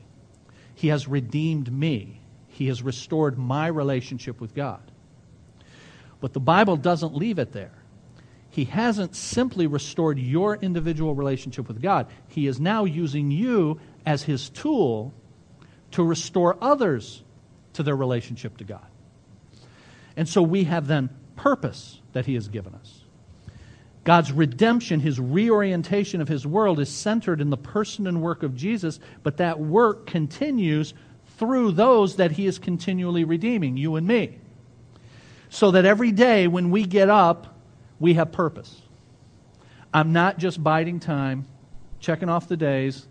He 0.74 0.88
has 0.88 1.06
redeemed 1.06 1.70
me. 1.72 2.20
He 2.48 2.68
has 2.68 2.82
restored 2.82 3.38
my 3.38 3.66
relationship 3.66 4.40
with 4.40 4.54
God. 4.54 4.80
But 6.20 6.32
the 6.32 6.40
Bible 6.40 6.76
doesn't 6.76 7.14
leave 7.14 7.38
it 7.38 7.52
there. 7.52 7.72
He 8.50 8.64
hasn't 8.64 9.16
simply 9.16 9.66
restored 9.66 10.18
your 10.18 10.56
individual 10.56 11.14
relationship 11.14 11.66
with 11.66 11.82
God. 11.82 12.06
He 12.28 12.46
is 12.46 12.60
now 12.60 12.84
using 12.84 13.30
you 13.30 13.80
as 14.06 14.22
his 14.22 14.48
tool 14.48 15.12
to 15.92 16.02
restore 16.04 16.56
others 16.60 17.22
to 17.74 17.82
their 17.82 17.96
relationship 17.96 18.56
to 18.58 18.64
God. 18.64 18.86
And 20.16 20.28
so 20.28 20.42
we 20.42 20.64
have 20.64 20.86
then 20.86 21.10
purpose 21.36 22.00
that 22.12 22.26
He 22.26 22.34
has 22.34 22.48
given 22.48 22.74
us. 22.74 23.00
God's 24.04 24.32
redemption, 24.32 25.00
His 25.00 25.18
reorientation 25.18 26.20
of 26.20 26.28
His 26.28 26.46
world, 26.46 26.78
is 26.78 26.88
centered 26.88 27.40
in 27.40 27.50
the 27.50 27.56
person 27.56 28.06
and 28.06 28.22
work 28.22 28.42
of 28.42 28.54
Jesus, 28.54 29.00
but 29.22 29.38
that 29.38 29.58
work 29.58 30.06
continues 30.06 30.94
through 31.38 31.72
those 31.72 32.16
that 32.16 32.32
He 32.32 32.46
is 32.46 32.58
continually 32.58 33.24
redeeming, 33.24 33.76
you 33.76 33.96
and 33.96 34.06
me. 34.06 34.38
So 35.54 35.70
that 35.70 35.84
every 35.84 36.10
day 36.10 36.48
when 36.48 36.72
we 36.72 36.82
get 36.82 37.08
up, 37.08 37.56
we 38.00 38.14
have 38.14 38.32
purpose. 38.32 38.82
I'm 39.92 40.12
not 40.12 40.36
just 40.36 40.60
biding 40.60 40.98
time, 40.98 41.46
checking 42.00 42.28
off 42.28 42.48
the 42.48 42.56
days. 42.56 43.06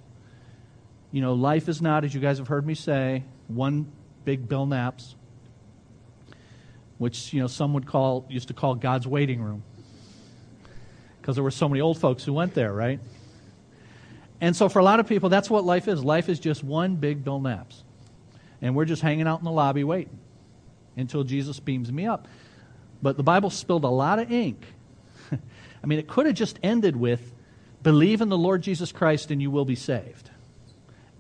You 1.14 1.22
know, 1.22 1.36
life 1.36 1.70
is 1.70 1.82
not, 1.82 2.04
as 2.04 2.14
you 2.14 2.20
guys 2.20 2.40
have 2.40 2.50
heard 2.50 2.68
me 2.68 2.76
say, 2.76 3.24
one 3.48 3.90
big 4.26 4.50
Bill 4.50 4.66
Naps 4.66 5.16
which 6.98 7.34
you 7.34 7.42
know 7.42 7.48
some 7.48 7.74
would 7.74 7.86
call 7.86 8.26
used 8.30 8.48
to 8.48 8.54
call 8.54 8.76
God's 8.76 9.06
waiting 9.06 9.42
room 9.42 9.64
because 11.20 11.36
there 11.36 11.44
were 11.44 11.52
so 11.52 11.68
many 11.68 11.82
old 11.82 11.98
folks 11.98 12.24
who 12.24 12.32
went 12.32 12.54
there, 12.54 12.72
right? 12.72 13.00
And 14.40 14.56
so 14.56 14.70
for 14.70 14.80
a 14.80 14.84
lot 14.84 15.02
of 15.02 15.08
people, 15.08 15.28
that's 15.28 15.50
what 15.50 15.66
life 15.66 15.88
is. 15.88 16.04
Life 16.04 16.30
is 16.30 16.40
just 16.40 16.64
one 16.64 16.96
big 16.96 17.24
Bill 17.24 17.42
Naps, 17.42 17.84
and 18.62 18.76
we're 18.76 18.86
just 18.86 19.02
hanging 19.02 19.28
out 19.28 19.40
in 19.40 19.46
the 19.46 19.52
lobby 19.52 19.84
waiting 19.84 20.18
until 20.96 21.24
Jesus 21.24 21.60
beams 21.60 21.92
me 21.92 22.06
up. 22.06 22.28
But 23.02 23.18
the 23.18 23.24
Bible 23.24 23.50
spilled 23.50 23.84
a 23.84 23.90
lot 23.90 24.20
of 24.20 24.32
ink. 24.32 24.64
I 25.32 25.88
mean, 25.88 26.00
it 26.00 26.08
could 26.08 26.26
have 26.26 26.36
just 26.36 26.60
ended 26.64 26.96
with, 26.96 27.34
"Believe 27.82 28.22
in 28.22 28.30
the 28.30 28.38
Lord 28.38 28.62
Jesus 28.62 28.92
Christ, 28.92 29.32
and 29.32 29.42
you 29.42 29.52
will 29.52 29.66
be 29.66 29.76
saved." 29.76 30.30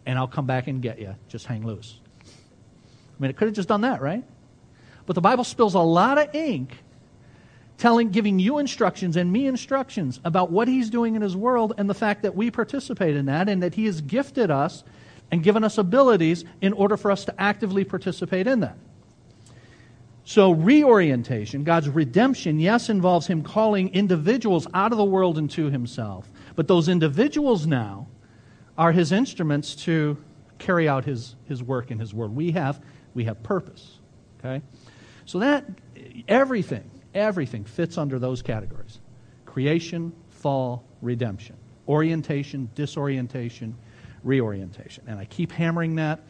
And 0.05 0.17
I'll 0.17 0.27
come 0.27 0.45
back 0.45 0.67
and 0.67 0.81
get 0.81 0.99
you. 0.99 1.15
Just 1.27 1.45
hang 1.45 1.65
loose. 1.65 1.99
I 2.25 3.21
mean, 3.21 3.29
it 3.29 3.37
could 3.37 3.47
have 3.47 3.55
just 3.55 3.69
done 3.69 3.81
that, 3.81 4.01
right? 4.01 4.23
But 5.05 5.15
the 5.15 5.21
Bible 5.21 5.43
spills 5.43 5.75
a 5.75 5.79
lot 5.79 6.17
of 6.17 6.33
ink 6.35 6.77
telling 7.77 8.11
giving 8.11 8.39
you 8.39 8.59
instructions 8.59 9.17
and 9.17 9.31
me 9.31 9.47
instructions 9.47 10.19
about 10.23 10.51
what 10.51 10.67
he's 10.67 10.89
doing 10.89 11.15
in 11.15 11.21
his 11.21 11.35
world 11.35 11.73
and 11.77 11.89
the 11.89 11.93
fact 11.93 12.21
that 12.23 12.35
we 12.35 12.51
participate 12.51 13.15
in 13.15 13.25
that 13.25 13.49
and 13.49 13.63
that 13.63 13.75
he 13.75 13.85
has 13.85 14.01
gifted 14.01 14.51
us 14.51 14.83
and 15.31 15.43
given 15.43 15.63
us 15.63 15.77
abilities 15.77 16.45
in 16.61 16.73
order 16.73 16.95
for 16.95 17.11
us 17.11 17.25
to 17.25 17.41
actively 17.41 17.83
participate 17.83 18.47
in 18.47 18.61
that. 18.61 18.77
So, 20.25 20.51
reorientation, 20.51 21.65
God's 21.65 21.89
redemption, 21.89 22.57
yes, 22.59 22.89
involves 22.89 23.27
Him 23.27 23.43
calling 23.43 23.93
individuals 23.93 24.67
out 24.73 24.93
of 24.93 24.97
the 24.97 25.03
world 25.03 25.37
into 25.37 25.69
Himself. 25.69 26.31
But 26.55 26.67
those 26.67 26.87
individuals 26.87 27.67
now 27.67 28.07
are 28.77 28.93
His 28.93 29.11
instruments 29.11 29.75
to 29.83 30.17
carry 30.59 30.87
out 30.87 31.03
His, 31.03 31.35
his 31.45 31.61
work 31.61 31.91
in 31.91 31.99
His 31.99 32.13
world. 32.13 32.33
We 32.33 32.51
have, 32.51 32.81
we 33.13 33.25
have 33.25 33.43
purpose. 33.43 33.99
Okay? 34.39 34.63
So, 35.25 35.39
that, 35.39 35.65
everything, 36.29 36.89
everything 37.13 37.65
fits 37.65 37.97
under 37.97 38.17
those 38.17 38.41
categories 38.41 38.99
creation, 39.45 40.13
fall, 40.29 40.85
redemption, 41.01 41.57
orientation, 41.87 42.69
disorientation, 42.75 43.75
reorientation. 44.23 45.03
And 45.05 45.19
I 45.19 45.25
keep 45.25 45.51
hammering 45.51 45.95
that 45.95 46.21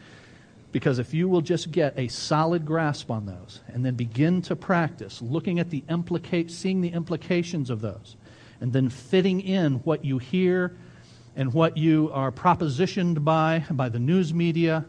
because 0.73 0.97
if 0.97 1.13
you 1.13 1.29
will 1.29 1.41
just 1.41 1.71
get 1.71 1.97
a 1.97 2.07
solid 2.09 2.65
grasp 2.65 3.11
on 3.11 3.27
those 3.27 3.61
and 3.67 3.85
then 3.85 3.93
begin 3.93 4.41
to 4.41 4.55
practice 4.55 5.21
looking 5.21 5.59
at 5.59 5.69
the 5.69 5.83
implicate, 5.87 6.49
seeing 6.49 6.81
the 6.81 6.89
implications 6.89 7.69
of 7.69 7.79
those, 7.79 8.17
and 8.59 8.73
then 8.73 8.89
fitting 8.89 9.39
in 9.39 9.75
what 9.85 10.03
you 10.03 10.17
hear 10.17 10.75
and 11.35 11.53
what 11.53 11.77
you 11.77 12.09
are 12.11 12.31
propositioned 12.31 13.23
by, 13.23 13.63
by 13.69 13.87
the 13.87 13.99
news 13.99 14.33
media 14.33 14.83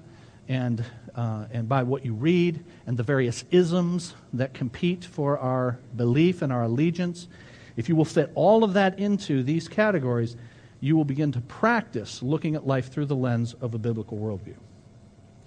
and, 0.48 0.82
uh, 1.14 1.44
and 1.52 1.68
by 1.68 1.82
what 1.82 2.02
you 2.02 2.14
read, 2.14 2.64
and 2.86 2.96
the 2.96 3.02
various 3.02 3.44
isms 3.50 4.14
that 4.32 4.54
compete 4.54 5.04
for 5.04 5.38
our 5.38 5.78
belief 5.96 6.40
and 6.40 6.50
our 6.50 6.62
allegiance, 6.62 7.28
if 7.76 7.90
you 7.90 7.96
will 7.96 8.04
fit 8.06 8.30
all 8.34 8.64
of 8.64 8.72
that 8.72 8.98
into 8.98 9.42
these 9.42 9.68
categories, 9.68 10.34
you 10.80 10.96
will 10.96 11.04
begin 11.04 11.30
to 11.32 11.42
practice 11.42 12.22
looking 12.22 12.54
at 12.54 12.66
life 12.66 12.90
through 12.90 13.06
the 13.06 13.16
lens 13.16 13.52
of 13.60 13.74
a 13.74 13.78
biblical 13.78 14.16
worldview. 14.16 14.56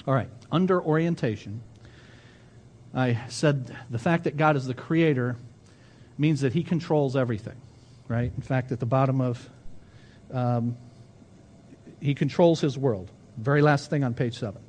All 0.08 0.14
right, 0.14 0.30
under 0.50 0.82
orientation, 0.82 1.62
I 2.94 3.20
said 3.28 3.76
the 3.90 4.00
fact 4.00 4.24
that 4.24 4.38
God 4.38 4.56
is 4.56 4.66
the 4.66 4.74
creator 4.74 5.36
means 6.18 6.42
that 6.42 6.54
he 6.54 6.64
controls 6.64 7.18
everything, 7.18 7.58
right? 8.08 8.32
In 8.34 8.42
fact, 8.42 8.72
at 8.72 8.80
the 8.80 8.86
bottom 8.86 9.20
of, 9.20 9.50
um, 10.32 10.78
he 12.00 12.16
controls 12.16 12.62
his 12.62 12.78
world. 12.78 13.12
Very 13.38 13.62
last 13.62 13.90
thing 13.90 14.06
on 14.06 14.14
page 14.14 14.40
seven. 14.40 14.62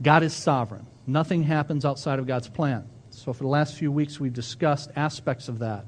God 0.00 0.22
is 0.22 0.32
sovereign. 0.32 0.86
Nothing 1.06 1.42
happens 1.42 1.84
outside 1.84 2.18
of 2.18 2.26
God's 2.26 2.48
plan. 2.48 2.88
So, 3.10 3.34
for 3.34 3.42
the 3.42 3.50
last 3.50 3.74
few 3.74 3.92
weeks, 3.92 4.18
we've 4.18 4.32
discussed 4.32 4.90
aspects 4.96 5.48
of 5.48 5.58
that. 5.58 5.84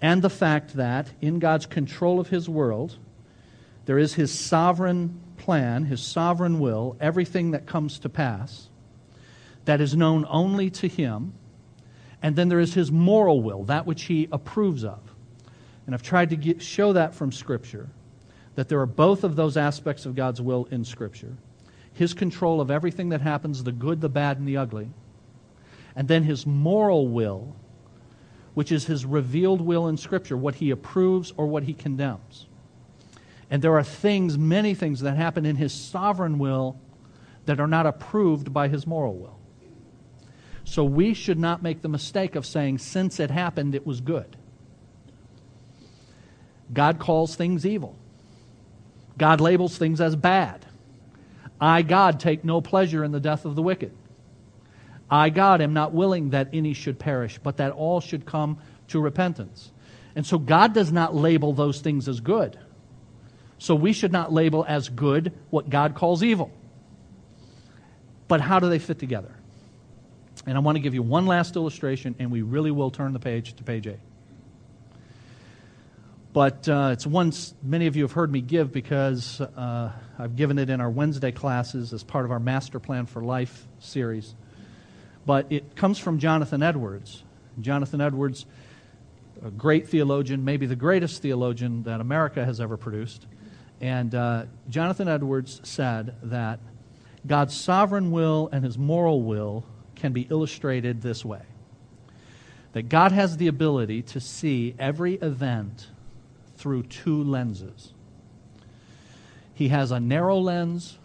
And 0.00 0.22
the 0.22 0.30
fact 0.30 0.74
that 0.74 1.08
in 1.20 1.40
God's 1.40 1.66
control 1.66 2.20
of 2.20 2.28
his 2.28 2.48
world, 2.48 2.96
there 3.84 3.98
is 3.98 4.14
his 4.14 4.32
sovereign 4.32 5.20
plan, 5.44 5.84
his 5.84 6.02
sovereign 6.02 6.58
will, 6.58 6.96
everything 7.00 7.50
that 7.50 7.66
comes 7.66 7.98
to 8.00 8.08
pass, 8.08 8.68
that 9.66 9.80
is 9.80 9.94
known 9.94 10.26
only 10.28 10.70
to 10.70 10.88
him. 10.88 11.34
And 12.22 12.34
then 12.34 12.48
there 12.48 12.60
is 12.60 12.72
his 12.72 12.90
moral 12.90 13.42
will, 13.42 13.64
that 13.64 13.86
which 13.86 14.04
he 14.04 14.28
approves 14.32 14.84
of. 14.84 15.00
And 15.84 15.94
I've 15.94 16.02
tried 16.02 16.30
to 16.30 16.36
get, 16.36 16.62
show 16.62 16.94
that 16.94 17.14
from 17.14 17.30
Scripture, 17.30 17.90
that 18.54 18.70
there 18.70 18.80
are 18.80 18.86
both 18.86 19.22
of 19.22 19.36
those 19.36 19.58
aspects 19.58 20.06
of 20.06 20.14
God's 20.14 20.40
will 20.40 20.66
in 20.70 20.84
Scripture 20.84 21.36
his 21.94 22.12
control 22.12 22.60
of 22.60 22.70
everything 22.70 23.10
that 23.10 23.20
happens, 23.20 23.62
the 23.62 23.72
good, 23.72 24.00
the 24.00 24.08
bad, 24.08 24.36
and 24.36 24.48
the 24.48 24.56
ugly, 24.56 24.90
and 25.94 26.08
then 26.08 26.24
his 26.24 26.44
moral 26.44 27.06
will, 27.06 27.54
which 28.54 28.72
is 28.72 28.86
his 28.86 29.06
revealed 29.06 29.60
will 29.60 29.86
in 29.86 29.96
Scripture, 29.96 30.36
what 30.36 30.56
he 30.56 30.70
approves 30.70 31.32
or 31.36 31.46
what 31.46 31.62
he 31.62 31.72
condemns. 31.72 32.46
And 33.54 33.62
there 33.62 33.78
are 33.78 33.84
things, 33.84 34.36
many 34.36 34.74
things, 34.74 35.02
that 35.02 35.16
happen 35.16 35.46
in 35.46 35.54
his 35.54 35.72
sovereign 35.72 36.40
will 36.40 36.76
that 37.44 37.60
are 37.60 37.68
not 37.68 37.86
approved 37.86 38.52
by 38.52 38.66
his 38.66 38.84
moral 38.84 39.14
will. 39.14 39.38
So 40.64 40.82
we 40.82 41.14
should 41.14 41.38
not 41.38 41.62
make 41.62 41.80
the 41.80 41.88
mistake 41.88 42.34
of 42.34 42.44
saying, 42.44 42.78
since 42.78 43.20
it 43.20 43.30
happened, 43.30 43.76
it 43.76 43.86
was 43.86 44.00
good. 44.00 44.36
God 46.72 46.98
calls 46.98 47.36
things 47.36 47.64
evil, 47.64 47.96
God 49.18 49.40
labels 49.40 49.78
things 49.78 50.00
as 50.00 50.16
bad. 50.16 50.66
I, 51.60 51.82
God, 51.82 52.18
take 52.18 52.44
no 52.44 52.60
pleasure 52.60 53.04
in 53.04 53.12
the 53.12 53.20
death 53.20 53.44
of 53.44 53.54
the 53.54 53.62
wicked. 53.62 53.92
I, 55.08 55.30
God, 55.30 55.60
am 55.60 55.72
not 55.72 55.92
willing 55.92 56.30
that 56.30 56.48
any 56.52 56.72
should 56.72 56.98
perish, 56.98 57.38
but 57.40 57.58
that 57.58 57.70
all 57.70 58.00
should 58.00 58.26
come 58.26 58.58
to 58.88 58.98
repentance. 58.98 59.70
And 60.16 60.26
so 60.26 60.38
God 60.40 60.74
does 60.74 60.90
not 60.90 61.14
label 61.14 61.52
those 61.52 61.80
things 61.80 62.08
as 62.08 62.18
good. 62.18 62.58
So 63.58 63.74
we 63.74 63.92
should 63.92 64.12
not 64.12 64.32
label 64.32 64.64
as 64.66 64.88
good 64.88 65.32
what 65.50 65.70
God 65.70 65.94
calls 65.94 66.22
evil. 66.22 66.50
But 68.28 68.40
how 68.40 68.58
do 68.58 68.68
they 68.68 68.78
fit 68.78 68.98
together? 68.98 69.34
And 70.46 70.56
I 70.56 70.60
want 70.60 70.76
to 70.76 70.80
give 70.80 70.94
you 70.94 71.02
one 71.02 71.26
last 71.26 71.56
illustration, 71.56 72.14
and 72.18 72.30
we 72.30 72.42
really 72.42 72.70
will 72.70 72.90
turn 72.90 73.12
the 73.12 73.18
page 73.18 73.54
to 73.54 73.62
page 73.62 73.86
8. 73.86 73.96
But 76.34 76.68
uh, 76.68 76.90
it's 76.92 77.06
one 77.06 77.32
many 77.62 77.86
of 77.86 77.94
you 77.94 78.02
have 78.02 78.12
heard 78.12 78.30
me 78.30 78.40
give 78.40 78.72
because 78.72 79.40
uh, 79.40 79.92
I've 80.18 80.34
given 80.34 80.58
it 80.58 80.68
in 80.68 80.80
our 80.80 80.90
Wednesday 80.90 81.30
classes 81.30 81.92
as 81.92 82.02
part 82.02 82.24
of 82.24 82.32
our 82.32 82.40
Master 82.40 82.80
Plan 82.80 83.06
for 83.06 83.22
Life 83.22 83.68
series. 83.78 84.34
But 85.24 85.46
it 85.50 85.76
comes 85.76 85.98
from 85.98 86.18
Jonathan 86.18 86.60
Edwards. 86.60 87.22
Jonathan 87.60 88.00
Edwards, 88.00 88.46
a 89.44 89.50
great 89.50 89.88
theologian, 89.88 90.44
maybe 90.44 90.66
the 90.66 90.76
greatest 90.76 91.22
theologian 91.22 91.84
that 91.84 92.00
America 92.00 92.44
has 92.44 92.60
ever 92.60 92.76
produced. 92.76 93.26
And 93.80 94.14
uh, 94.14 94.44
Jonathan 94.68 95.08
Edwards 95.08 95.60
said 95.64 96.14
that 96.24 96.60
God's 97.26 97.56
sovereign 97.56 98.10
will 98.10 98.48
and 98.52 98.64
his 98.64 98.78
moral 98.78 99.22
will 99.22 99.64
can 99.96 100.12
be 100.12 100.26
illustrated 100.30 101.02
this 101.02 101.24
way 101.24 101.42
that 102.72 102.88
God 102.88 103.12
has 103.12 103.36
the 103.36 103.46
ability 103.46 104.02
to 104.02 104.20
see 104.20 104.74
every 104.80 105.14
event 105.14 105.86
through 106.56 106.82
two 106.82 107.22
lenses. 107.22 107.92
He 109.54 109.68
has 109.68 109.92
a 109.92 110.00
narrow 110.00 110.38
lens 110.38 110.98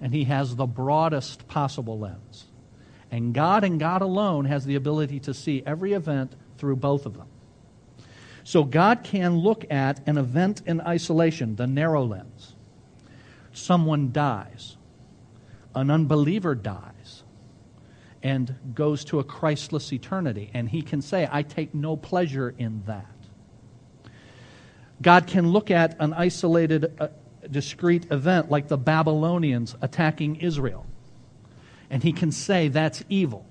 and 0.00 0.12
he 0.12 0.24
has 0.24 0.56
the 0.56 0.66
broadest 0.66 1.46
possible 1.46 1.98
lens. 1.98 2.46
And 3.10 3.32
God 3.32 3.62
and 3.62 3.78
God 3.78 4.02
alone 4.02 4.46
has 4.46 4.64
the 4.64 4.74
ability 4.74 5.20
to 5.20 5.34
see 5.34 5.62
every 5.64 5.92
event 5.92 6.34
through 6.58 6.76
both 6.76 7.06
of 7.06 7.16
them. 7.16 7.28
So 8.44 8.64
God 8.64 9.04
can 9.04 9.38
look 9.38 9.64
at 9.70 10.06
an 10.08 10.18
event 10.18 10.62
in 10.66 10.80
isolation, 10.80 11.56
the 11.56 11.66
narrow 11.66 12.04
lens. 12.04 12.54
Someone 13.52 14.12
dies, 14.12 14.76
an 15.74 15.90
unbeliever 15.90 16.54
dies, 16.54 17.22
and 18.22 18.54
goes 18.74 19.04
to 19.06 19.18
a 19.18 19.24
Christless 19.24 19.92
eternity. 19.92 20.50
And 20.54 20.68
he 20.68 20.82
can 20.82 21.02
say, 21.02 21.28
I 21.30 21.42
take 21.42 21.74
no 21.74 21.96
pleasure 21.96 22.54
in 22.56 22.82
that. 22.86 23.06
God 25.02 25.26
can 25.26 25.48
look 25.48 25.70
at 25.70 25.96
an 25.98 26.12
isolated, 26.12 26.94
uh, 27.00 27.08
discrete 27.50 28.10
event 28.10 28.50
like 28.50 28.68
the 28.68 28.76
Babylonians 28.76 29.74
attacking 29.80 30.36
Israel, 30.36 30.86
and 31.88 32.02
he 32.02 32.12
can 32.12 32.30
say, 32.32 32.68
That's 32.68 33.02
evil. 33.08 33.46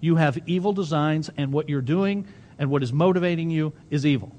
You 0.00 0.16
have 0.16 0.38
evil 0.46 0.72
designs, 0.72 1.28
and 1.36 1.52
what 1.52 1.68
you're 1.68 1.82
doing 1.82 2.26
and 2.58 2.70
what 2.70 2.82
is 2.82 2.92
motivating 2.92 3.50
you 3.50 3.72
is 3.90 4.04
evil. 4.04 4.32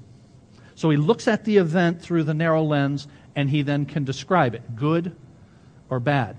So 0.76 0.90
he 0.90 0.98
looks 0.98 1.28
at 1.28 1.46
the 1.46 1.58
event 1.58 2.02
through 2.02 2.24
the 2.24 2.34
narrow 2.34 2.64
lens 2.64 3.08
and 3.36 3.50
he 3.50 3.62
then 3.62 3.86
can 3.86 4.04
describe 4.04 4.56
it 4.56 4.76
good 4.76 5.16
or 5.90 6.00
bad, 6.00 6.36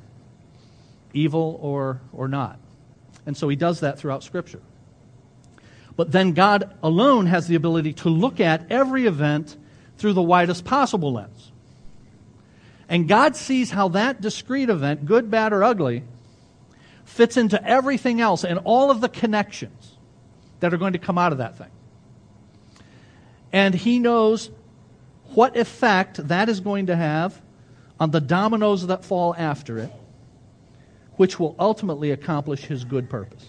evil 1.12 1.58
or, 1.62 2.00
or 2.12 2.28
not. 2.28 2.58
And 3.26 3.37
so 3.37 3.49
he 3.49 3.56
does 3.56 3.80
that 3.80 3.99
throughout 3.99 4.22
Scripture. 4.22 4.60
But 5.96 6.12
then 6.12 6.32
God 6.32 6.75
alone 6.82 7.26
has 7.26 7.46
the 7.46 7.54
ability 7.54 7.92
to 7.94 8.08
look 8.08 8.40
at 8.40 8.70
every 8.70 9.06
event 9.06 9.56
through 9.99 10.14
the 10.14 10.22
widest 10.22 10.64
possible 10.64 11.12
lens. 11.12 11.52
And 12.88 13.06
God 13.06 13.37
sees 13.37 13.70
how 13.70 13.88
that 13.88 14.20
discrete 14.20 14.68
event, 14.68 15.06
good, 15.06 15.30
bad, 15.30 15.52
or 15.52 15.62
ugly, 15.62 16.02
fits 17.04 17.37
into 17.37 17.62
everything 17.64 18.20
else 18.20 18.44
and 18.44 18.58
all 18.64 18.90
of 18.90 19.00
the 19.00 19.08
connections 19.08 19.79
that 20.60 20.72
are 20.72 20.76
going 20.76 20.92
to 20.92 20.98
come 20.98 21.18
out 21.18 21.32
of 21.32 21.38
that 21.38 21.58
thing. 21.58 21.70
And 23.52 23.74
he 23.74 23.98
knows 23.98 24.50
what 25.34 25.56
effect 25.56 26.28
that 26.28 26.48
is 26.48 26.60
going 26.60 26.86
to 26.86 26.96
have 26.96 27.40
on 27.98 28.10
the 28.10 28.20
dominoes 28.20 28.86
that 28.86 29.04
fall 29.04 29.34
after 29.36 29.78
it, 29.78 29.92
which 31.16 31.38
will 31.38 31.54
ultimately 31.58 32.10
accomplish 32.10 32.64
his 32.64 32.84
good 32.84 33.10
purpose. 33.10 33.46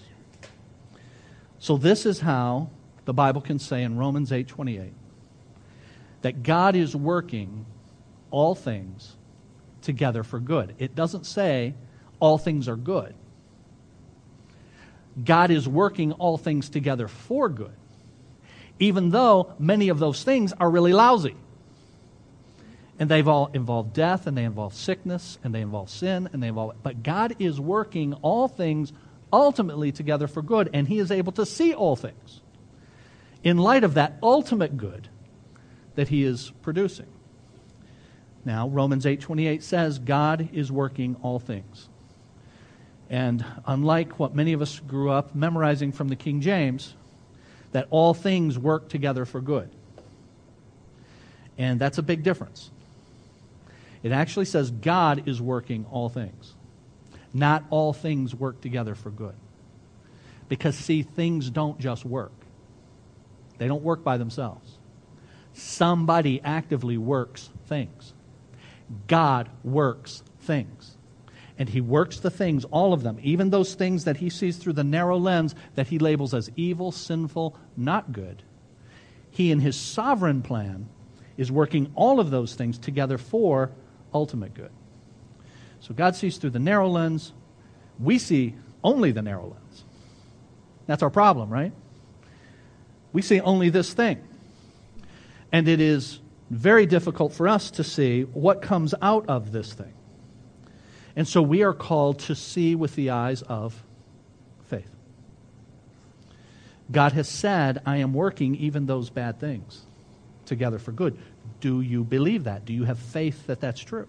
So 1.60 1.78
this 1.78 2.06
is 2.06 2.20
how 2.20 2.70
the 3.06 3.14
Bible 3.14 3.42
can 3.42 3.60
say 3.60 3.84
in 3.84 3.98
Romans 3.98 4.32
8:28 4.32 4.92
that 6.22 6.44
God 6.44 6.76
is 6.76 6.96
working 6.96 7.66
all 8.30 8.56
things 8.56 9.16
together 9.82 10.24
for 10.24 10.40
good. 10.40 10.76
It 10.78 10.96
doesn't 10.96 11.26
say 11.26 11.74
all 12.20 12.38
things 12.38 12.68
are 12.68 12.76
good. 12.76 13.16
God 15.24 15.52
is 15.52 15.68
working 15.68 16.14
all 16.14 16.38
things 16.38 16.70
together 16.70 17.08
for 17.08 17.50
good, 17.50 17.76
even 18.80 19.10
though 19.10 19.54
many 19.60 19.90
of 19.90 20.00
those 20.00 20.24
things 20.24 20.54
are 20.54 20.70
really 20.70 20.94
lousy. 20.94 21.36
And 23.00 23.10
they've 23.10 23.28
all 23.28 23.50
involved 23.54 23.94
death, 23.94 24.28
and 24.28 24.38
they 24.38 24.44
involve 24.44 24.74
sickness, 24.76 25.40
and 25.44 25.56
they 25.56 25.62
involve 25.62 25.90
sin, 25.90 26.30
and 26.32 26.42
they 26.42 26.50
involve. 26.50 26.76
But 26.84 27.04
God 27.04 27.36
is 27.40 27.60
working 27.60 28.14
all 28.22 28.48
things 28.48 28.94
ultimately 29.34 29.92
together 29.92 30.28
for 30.28 30.42
good, 30.42 30.70
and 30.74 30.88
He 30.88 31.00
is 31.00 31.12
able 31.12 31.32
to 31.34 31.46
see 31.46 31.74
all 31.74 31.96
things 31.96 32.42
in 33.44 33.58
light 33.58 33.84
of 33.84 33.96
that 33.96 34.18
ultimate 34.22 34.78
good 34.78 35.08
that 35.96 36.10
He 36.10 36.24
is 36.24 36.52
producing. 36.62 37.08
Now, 38.46 38.68
Romans 38.68 39.06
8:28 39.06 39.62
says 39.64 40.00
God 40.00 40.50
is 40.54 40.72
working 40.72 41.16
all 41.22 41.40
things. 41.40 41.90
And 43.12 43.44
unlike 43.68 44.20
what 44.20 44.34
many 44.34 44.54
of 44.54 44.62
us 44.62 44.80
grew 44.80 45.12
up 45.12 45.36
memorizing 45.36 45.92
from 45.92 46.08
the 46.08 46.16
King 46.16 46.40
James, 46.40 46.96
that 47.74 47.88
all 47.90 48.14
things 48.14 48.58
work 48.58 48.88
together 48.88 49.26
for 49.26 49.42
good. 49.42 49.70
And 51.58 51.78
that's 51.78 51.98
a 51.98 52.04
big 52.04 52.24
difference. 52.24 52.72
It 54.02 54.14
actually 54.14 54.46
says 54.46 54.72
God 54.72 55.28
is 55.28 55.42
working 55.42 55.86
all 55.92 56.08
things. 56.08 56.54
Not 57.34 57.66
all 57.70 57.92
things 57.92 58.34
work 58.34 58.62
together 58.62 58.96
for 58.96 59.10
good. 59.10 59.36
Because, 60.48 60.76
see, 60.78 61.04
things 61.04 61.50
don't 61.50 61.80
just 61.80 62.06
work, 62.06 62.32
they 63.58 63.68
don't 63.68 63.84
work 63.84 64.06
by 64.06 64.18
themselves. 64.18 64.78
Somebody 65.54 66.40
actively 66.42 66.98
works 66.98 67.50
things. 67.68 68.14
God 69.08 69.50
works 69.66 70.24
things. 70.40 70.91
And 71.62 71.70
he 71.70 71.80
works 71.80 72.22
the 72.22 72.32
things, 72.32 72.66
all 72.72 72.92
of 72.92 73.04
them, 73.04 73.20
even 73.22 73.52
those 73.52 73.76
things 73.76 74.06
that 74.06 74.18
he 74.18 74.32
sees 74.32 74.58
through 74.58 74.74
the 74.74 74.84
narrow 74.84 75.20
lens 75.20 75.54
that 75.76 75.86
he 75.86 76.00
labels 76.00 76.34
as 76.34 76.50
evil, 76.56 76.92
sinful, 76.92 77.56
not 77.78 78.12
good. 78.12 78.42
He, 79.30 79.52
in 79.52 79.60
his 79.60 79.76
sovereign 79.76 80.42
plan, 80.42 80.90
is 81.38 81.52
working 81.52 81.92
all 81.94 82.20
of 82.20 82.32
those 82.32 82.56
things 82.56 82.80
together 82.80 83.20
for 83.20 83.70
ultimate 84.12 84.56
good. 84.56 84.72
So 85.82 85.94
God 85.94 86.16
sees 86.16 86.38
through 86.38 86.50
the 86.50 86.58
narrow 86.58 86.90
lens. 86.90 87.32
We 88.00 88.18
see 88.18 88.56
only 88.84 89.12
the 89.12 89.22
narrow 89.22 89.56
lens. 89.56 89.84
That's 90.88 91.04
our 91.04 91.12
problem, 91.12 91.52
right? 91.52 91.74
We 93.14 93.22
see 93.22 93.40
only 93.40 93.70
this 93.70 93.94
thing. 93.94 94.20
And 95.52 95.68
it 95.68 95.80
is 95.80 96.22
very 96.50 96.88
difficult 96.88 97.34
for 97.34 97.48
us 97.48 97.70
to 97.70 97.84
see 97.84 98.24
what 98.24 98.64
comes 98.64 98.96
out 99.00 99.30
of 99.30 99.52
this 99.52 99.74
thing. 99.74 99.94
And 101.16 101.28
so 101.28 101.42
we 101.42 101.64
are 101.64 101.74
called 101.74 102.20
to 102.20 102.36
see 102.36 102.76
with 102.76 102.96
the 102.96 103.10
eyes 103.10 103.42
of 103.42 103.84
faith. 104.66 104.90
God 106.92 107.12
has 107.14 107.28
said, 107.28 107.82
I 107.86 107.98
am 107.98 108.14
working 108.14 108.56
even 108.56 108.86
those 108.86 109.10
bad 109.10 109.40
things 109.40 109.82
together 110.46 110.80
for 110.80 110.92
good. 110.92 111.18
Do 111.60 111.82
you 111.82 112.04
believe 112.04 112.46
that? 112.46 112.66
Do 112.66 112.74
you 112.74 112.84
have 112.86 113.00
faith 113.00 113.48
that 113.48 113.60
that's 113.60 113.82
true? 113.82 114.08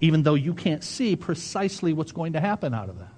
Even 0.00 0.22
though 0.22 0.34
you 0.34 0.54
can't 0.54 0.84
see 0.84 1.16
precisely 1.16 1.92
what's 1.92 2.12
going 2.12 2.34
to 2.34 2.40
happen 2.40 2.74
out 2.74 2.88
of 2.88 2.98
that. 2.98 3.12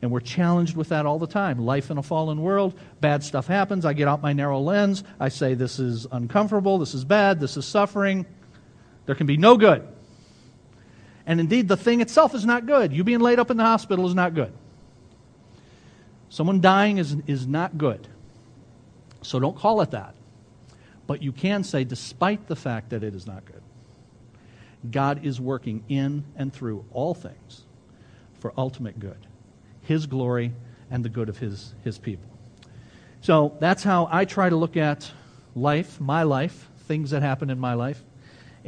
And 0.00 0.12
we're 0.12 0.20
challenged 0.20 0.76
with 0.76 0.90
that 0.90 1.06
all 1.06 1.18
the 1.18 1.26
time. 1.26 1.58
Life 1.58 1.90
in 1.90 1.98
a 1.98 2.02
fallen 2.02 2.40
world, 2.40 2.78
bad 3.00 3.24
stuff 3.24 3.48
happens. 3.48 3.84
I 3.84 3.94
get 3.94 4.06
out 4.06 4.22
my 4.22 4.32
narrow 4.32 4.60
lens. 4.60 5.02
I 5.18 5.28
say, 5.28 5.54
this 5.54 5.80
is 5.80 6.06
uncomfortable, 6.10 6.78
this 6.78 6.94
is 6.94 7.04
bad, 7.04 7.40
this 7.40 7.56
is 7.56 7.66
suffering. 7.66 8.24
There 9.06 9.16
can 9.16 9.26
be 9.26 9.36
no 9.36 9.56
good. 9.56 9.86
And 11.28 11.40
indeed, 11.40 11.68
the 11.68 11.76
thing 11.76 12.00
itself 12.00 12.34
is 12.34 12.46
not 12.46 12.64
good. 12.64 12.94
You 12.94 13.04
being 13.04 13.20
laid 13.20 13.38
up 13.38 13.50
in 13.50 13.58
the 13.58 13.62
hospital 13.62 14.06
is 14.06 14.14
not 14.14 14.34
good. 14.34 14.50
Someone 16.30 16.62
dying 16.62 16.96
is, 16.96 17.16
is 17.26 17.46
not 17.46 17.76
good. 17.76 18.08
So 19.20 19.38
don't 19.38 19.56
call 19.56 19.82
it 19.82 19.90
that. 19.90 20.14
But 21.06 21.22
you 21.22 21.32
can 21.32 21.64
say, 21.64 21.84
despite 21.84 22.48
the 22.48 22.56
fact 22.56 22.90
that 22.90 23.04
it 23.04 23.14
is 23.14 23.26
not 23.26 23.44
good, 23.44 23.60
God 24.90 25.22
is 25.22 25.38
working 25.38 25.84
in 25.90 26.24
and 26.34 26.50
through 26.50 26.86
all 26.92 27.12
things 27.12 27.66
for 28.40 28.54
ultimate 28.56 28.98
good, 28.98 29.26
His 29.82 30.06
glory, 30.06 30.54
and 30.90 31.04
the 31.04 31.08
good 31.10 31.28
of 31.28 31.36
His, 31.36 31.74
his 31.84 31.98
people. 31.98 32.30
So 33.20 33.54
that's 33.60 33.82
how 33.82 34.08
I 34.10 34.24
try 34.24 34.48
to 34.48 34.56
look 34.56 34.78
at 34.78 35.10
life, 35.54 36.00
my 36.00 36.22
life, 36.22 36.70
things 36.86 37.10
that 37.10 37.20
happen 37.20 37.50
in 37.50 37.58
my 37.58 37.74
life 37.74 38.02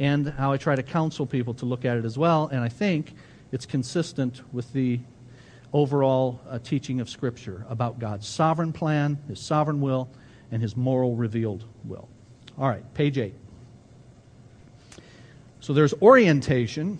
and 0.01 0.29
how 0.29 0.51
I 0.51 0.57
try 0.57 0.75
to 0.75 0.81
counsel 0.81 1.27
people 1.27 1.53
to 1.53 1.65
look 1.65 1.85
at 1.85 1.95
it 1.95 2.05
as 2.05 2.17
well. 2.17 2.47
And 2.47 2.59
I 2.59 2.69
think 2.69 3.13
it's 3.51 3.67
consistent 3.67 4.41
with 4.51 4.73
the 4.73 4.99
overall 5.73 6.41
uh, 6.49 6.57
teaching 6.57 6.99
of 7.01 7.07
Scripture 7.07 7.67
about 7.69 7.99
God's 7.99 8.27
sovereign 8.27 8.73
plan, 8.73 9.19
His 9.27 9.39
sovereign 9.39 9.79
will, 9.79 10.09
and 10.51 10.59
His 10.59 10.75
moral 10.75 11.15
revealed 11.15 11.65
will. 11.85 12.09
All 12.57 12.67
right, 12.67 12.83
page 12.95 13.19
8. 13.19 13.35
So 15.59 15.73
there's 15.73 15.93
orientation, 16.01 16.97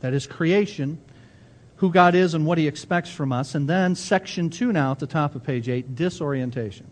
that 0.00 0.14
is 0.14 0.28
creation, 0.28 1.00
who 1.78 1.90
God 1.90 2.14
is 2.14 2.34
and 2.34 2.46
what 2.46 2.58
He 2.58 2.68
expects 2.68 3.10
from 3.10 3.32
us. 3.32 3.56
And 3.56 3.68
then 3.68 3.96
section 3.96 4.50
2 4.50 4.72
now 4.72 4.92
at 4.92 5.00
the 5.00 5.08
top 5.08 5.34
of 5.34 5.42
page 5.42 5.68
8, 5.68 5.96
disorientation. 5.96 6.86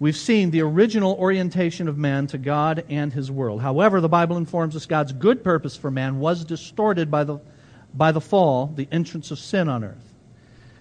We've 0.00 0.16
seen 0.16 0.50
the 0.50 0.62
original 0.62 1.14
orientation 1.14 1.88
of 1.88 1.98
man 1.98 2.26
to 2.28 2.38
God 2.38 2.84
and 2.88 3.12
his 3.12 3.30
world. 3.30 3.60
However, 3.60 4.00
the 4.00 4.08
Bible 4.08 4.36
informs 4.36 4.76
us 4.76 4.86
God's 4.86 5.12
good 5.12 5.42
purpose 5.42 5.76
for 5.76 5.90
man 5.90 6.20
was 6.20 6.44
distorted 6.44 7.10
by 7.10 7.24
the, 7.24 7.38
by 7.94 8.12
the 8.12 8.20
fall, 8.20 8.66
the 8.66 8.88
entrance 8.92 9.30
of 9.30 9.38
sin 9.38 9.68
on 9.68 9.84
earth. 9.84 10.14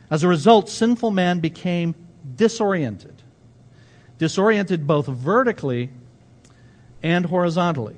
As 0.09 0.23
a 0.23 0.27
result, 0.27 0.69
sinful 0.69 1.11
man 1.11 1.39
became 1.39 1.95
disoriented, 2.35 3.21
disoriented 4.17 4.87
both 4.87 5.07
vertically 5.07 5.89
and 7.03 7.25
horizontally. 7.25 7.95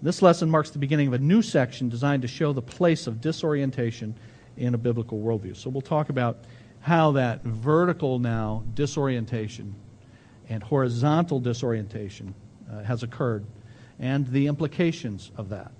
This 0.00 0.22
lesson 0.22 0.48
marks 0.48 0.70
the 0.70 0.78
beginning 0.78 1.08
of 1.08 1.14
a 1.14 1.18
new 1.18 1.42
section 1.42 1.88
designed 1.88 2.22
to 2.22 2.28
show 2.28 2.52
the 2.52 2.62
place 2.62 3.06
of 3.06 3.20
disorientation 3.20 4.14
in 4.56 4.74
a 4.74 4.78
biblical 4.78 5.18
worldview. 5.18 5.56
So 5.56 5.70
we'll 5.70 5.80
talk 5.80 6.08
about 6.08 6.44
how 6.88 7.12
that 7.12 7.44
vertical 7.44 8.18
now 8.18 8.64
disorientation 8.72 9.74
and 10.48 10.62
horizontal 10.62 11.38
disorientation 11.38 12.34
uh, 12.72 12.82
has 12.82 13.02
occurred 13.02 13.44
and 13.98 14.26
the 14.28 14.46
implications 14.46 15.30
of 15.36 15.50
that. 15.50 15.70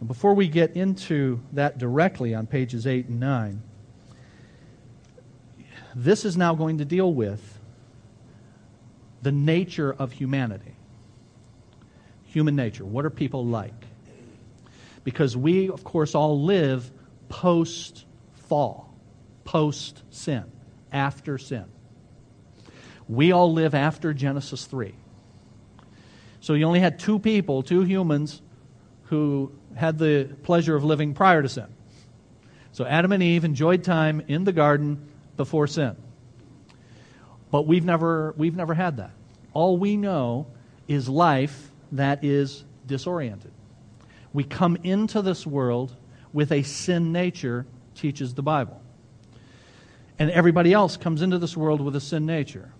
And 0.00 0.08
before 0.08 0.32
we 0.32 0.48
get 0.48 0.74
into 0.74 1.38
that 1.52 1.76
directly 1.76 2.34
on 2.34 2.46
pages 2.46 2.86
8 2.86 3.08
and 3.08 3.20
9, 3.20 3.62
this 5.94 6.24
is 6.24 6.34
now 6.34 6.54
going 6.54 6.78
to 6.78 6.86
deal 6.86 7.12
with 7.12 7.58
the 9.20 9.32
nature 9.32 9.92
of 9.92 10.12
humanity. 10.12 10.74
Human 12.28 12.56
nature. 12.56 12.86
What 12.86 13.04
are 13.04 13.10
people 13.10 13.44
like? 13.44 13.84
Because 15.04 15.36
we, 15.36 15.68
of 15.68 15.84
course, 15.84 16.14
all 16.14 16.40
live 16.42 16.90
post 17.28 18.06
fall 18.32 18.91
post 19.44 20.02
sin, 20.10 20.44
after 20.92 21.38
sin. 21.38 21.64
We 23.08 23.32
all 23.32 23.52
live 23.52 23.74
after 23.74 24.14
Genesis 24.14 24.64
3. 24.66 24.94
So 26.40 26.54
you 26.54 26.64
only 26.64 26.80
had 26.80 26.98
two 26.98 27.18
people, 27.18 27.62
two 27.62 27.82
humans, 27.82 28.42
who 29.04 29.52
had 29.74 29.98
the 29.98 30.28
pleasure 30.42 30.74
of 30.74 30.84
living 30.84 31.14
prior 31.14 31.42
to 31.42 31.48
sin. 31.48 31.66
So 32.72 32.84
Adam 32.84 33.12
and 33.12 33.22
Eve 33.22 33.44
enjoyed 33.44 33.84
time 33.84 34.22
in 34.28 34.44
the 34.44 34.52
garden 34.52 35.06
before 35.36 35.66
sin. 35.66 35.96
But 37.50 37.66
we've 37.66 37.84
never, 37.84 38.34
we've 38.36 38.56
never 38.56 38.74
had 38.74 38.96
that. 38.96 39.12
All 39.52 39.76
we 39.76 39.96
know 39.96 40.46
is 40.88 41.08
life 41.08 41.70
that 41.92 42.24
is 42.24 42.64
disoriented. 42.86 43.52
We 44.32 44.44
come 44.44 44.76
into 44.82 45.20
this 45.20 45.46
world 45.46 45.94
with 46.32 46.50
a 46.50 46.62
sin 46.62 47.12
nature, 47.12 47.66
teaches 47.94 48.34
the 48.34 48.42
Bible 48.42 48.81
and 50.22 50.30
everybody 50.30 50.72
else 50.72 50.96
comes 50.96 51.20
into 51.20 51.36
this 51.36 51.56
world 51.56 51.80
with 51.80 51.96
a 51.96 52.00
sin 52.00 52.24
nature. 52.26 52.70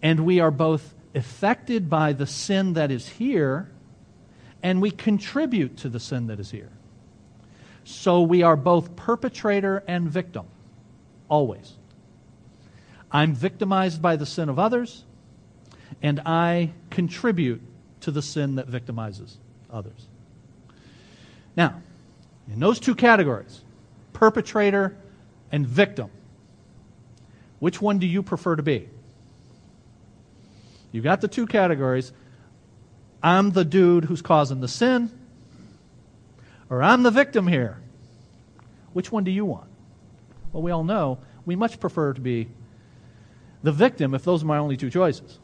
And 0.00 0.24
we 0.24 0.38
are 0.38 0.52
both 0.52 0.94
affected 1.12 1.90
by 1.90 2.12
the 2.12 2.24
sin 2.24 2.74
that 2.74 2.92
is 2.92 3.08
here, 3.08 3.68
and 4.62 4.80
we 4.80 4.92
contribute 4.92 5.78
to 5.78 5.88
the 5.88 5.98
sin 5.98 6.28
that 6.28 6.38
is 6.38 6.52
here. 6.52 6.70
So 7.82 8.22
we 8.22 8.44
are 8.44 8.54
both 8.54 8.94
perpetrator 8.94 9.82
and 9.88 10.08
victim, 10.08 10.46
always. 11.28 11.72
I'm 13.10 13.34
victimized 13.34 14.00
by 14.00 14.14
the 14.14 14.26
sin 14.26 14.48
of 14.48 14.60
others, 14.60 15.02
and 16.00 16.20
I 16.20 16.70
contribute 16.90 17.60
to 18.02 18.12
the 18.12 18.22
sin 18.22 18.54
that 18.54 18.68
victimizes 18.68 19.34
others. 19.68 20.06
Now, 21.56 21.82
in 22.46 22.60
those 22.60 22.78
two 22.78 22.94
categories, 22.94 23.62
perpetrator 24.12 24.96
and 25.50 25.66
victim, 25.66 26.10
which 27.58 27.80
one 27.80 27.98
do 27.98 28.06
you 28.06 28.22
prefer 28.22 28.56
to 28.56 28.62
be? 28.62 28.88
You've 30.92 31.04
got 31.04 31.20
the 31.20 31.28
two 31.28 31.46
categories. 31.46 32.12
I'm 33.22 33.50
the 33.50 33.64
dude 33.64 34.04
who's 34.04 34.22
causing 34.22 34.60
the 34.60 34.68
sin, 34.68 35.10
or 36.70 36.82
I'm 36.82 37.02
the 37.02 37.10
victim 37.10 37.46
here. 37.46 37.80
Which 38.92 39.12
one 39.12 39.24
do 39.24 39.30
you 39.30 39.44
want? 39.44 39.68
Well, 40.52 40.62
we 40.62 40.70
all 40.70 40.84
know 40.84 41.18
we 41.44 41.56
much 41.56 41.80
prefer 41.80 42.12
to 42.12 42.20
be 42.20 42.48
the 43.62 43.72
victim 43.72 44.14
if 44.14 44.24
those 44.24 44.42
are 44.42 44.46
my 44.46 44.58
only 44.58 44.76
two 44.76 44.90
choices. 44.90 45.38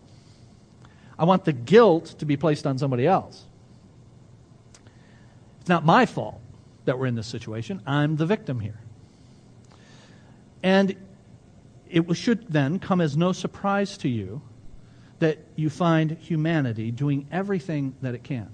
I 1.18 1.24
want 1.24 1.44
the 1.44 1.52
guilt 1.52 2.16
to 2.18 2.26
be 2.26 2.36
placed 2.36 2.66
on 2.66 2.78
somebody 2.78 3.06
else. 3.06 3.44
It's 5.60 5.68
not 5.68 5.84
my 5.84 6.06
fault 6.06 6.40
that 6.84 6.98
we're 6.98 7.06
in 7.06 7.14
this 7.14 7.26
situation. 7.26 7.82
I'm 7.86 8.16
the 8.16 8.26
victim 8.26 8.60
here. 8.60 8.78
And 10.62 10.96
it 11.94 12.12
should 12.16 12.48
then 12.48 12.80
come 12.80 13.00
as 13.00 13.16
no 13.16 13.30
surprise 13.30 13.96
to 13.98 14.08
you 14.08 14.42
that 15.20 15.38
you 15.54 15.70
find 15.70 16.10
humanity 16.10 16.90
doing 16.90 17.28
everything 17.30 17.94
that 18.02 18.16
it 18.16 18.24
can 18.24 18.50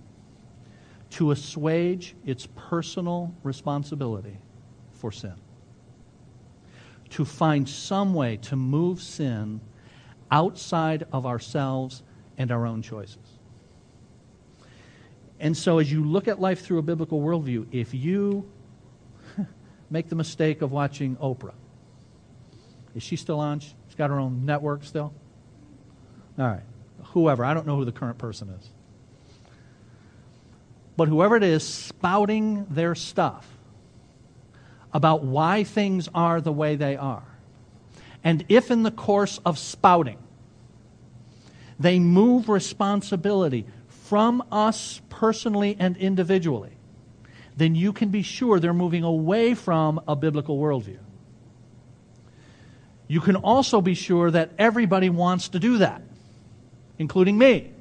to 1.09 1.31
assuage 1.31 2.14
its 2.26 2.46
personal 2.55 3.35
responsibility 3.42 4.37
for 4.92 5.11
sin. 5.11 5.35
To 7.11 7.24
find 7.24 7.66
some 7.66 8.12
way 8.12 8.37
to 8.42 8.57
move 8.57 9.00
sin 9.00 9.62
outside 10.31 11.07
of 11.11 11.24
ourselves 11.24 12.03
and 12.37 12.53
our 12.53 12.66
own 12.66 12.83
choices. 12.83 13.16
And 15.40 15.57
so, 15.57 15.79
as 15.79 15.90
you 15.90 16.05
look 16.05 16.29
at 16.29 16.38
life 16.38 16.61
through 16.61 16.79
a 16.79 16.83
biblical 16.83 17.22
worldview, 17.22 17.66
if 17.72 17.94
you 17.94 18.48
make 19.90 20.11
the 20.11 20.14
mistake 20.14 20.61
of 20.61 20.70
watching 20.70 21.16
Oprah, 21.16 21.55
is 22.94 23.03
she 23.03 23.16
still 23.16 23.40
on? 23.40 23.61
She's 23.61 23.74
got 23.96 24.11
her 24.11 24.18
own 24.18 24.44
network 24.44 24.85
still? 24.85 25.12
All 26.38 26.46
right. 26.46 26.62
Whoever. 27.12 27.44
I 27.44 27.55
don't 27.55 27.66
know 27.66 27.76
who 27.76 27.85
the 27.85 27.92
current 27.92 28.18
person 28.18 28.48
is. 28.50 28.70
But 30.96 31.09
whoever 31.09 31.37
it 31.37 31.42
is 31.42 31.66
spouting 31.66 32.66
their 32.68 32.94
stuff 32.94 33.46
about 34.92 35.24
why 35.24 35.64
things 35.64 36.09
are 36.14 36.40
the 36.40 36.53
way 36.53 36.76
they 36.76 36.96
are, 36.96 37.24
and 38.22 38.44
if 38.48 38.70
in 38.70 38.83
the 38.83 38.90
course 38.90 39.40
of 39.46 39.59
spouting 39.59 40.18
they 41.79 41.98
move 41.98 42.50
responsibility 42.50 43.64
from 43.88 44.42
us 44.53 45.00
personally 45.09 45.74
and 45.79 45.96
individually, 45.96 46.72
then 47.57 47.74
you 47.74 47.94
can 47.94 48.11
be 48.11 48.22
sure 48.22 48.61
they're 48.61 48.74
moving 48.74 49.05
away 49.05 49.55
from 49.55 50.00
a 50.07 50.14
biblical 50.14 50.59
worldview. 50.59 50.98
You 53.11 53.20
can 53.20 53.35
also 53.35 53.81
be 53.81 53.94
sure 53.94 54.31
that 54.31 54.53
everybody 54.57 55.11
wants 55.11 55.49
to 55.49 55.59
do 55.59 55.79
that, 55.79 56.01
including 56.96 57.37
me. 57.37 57.73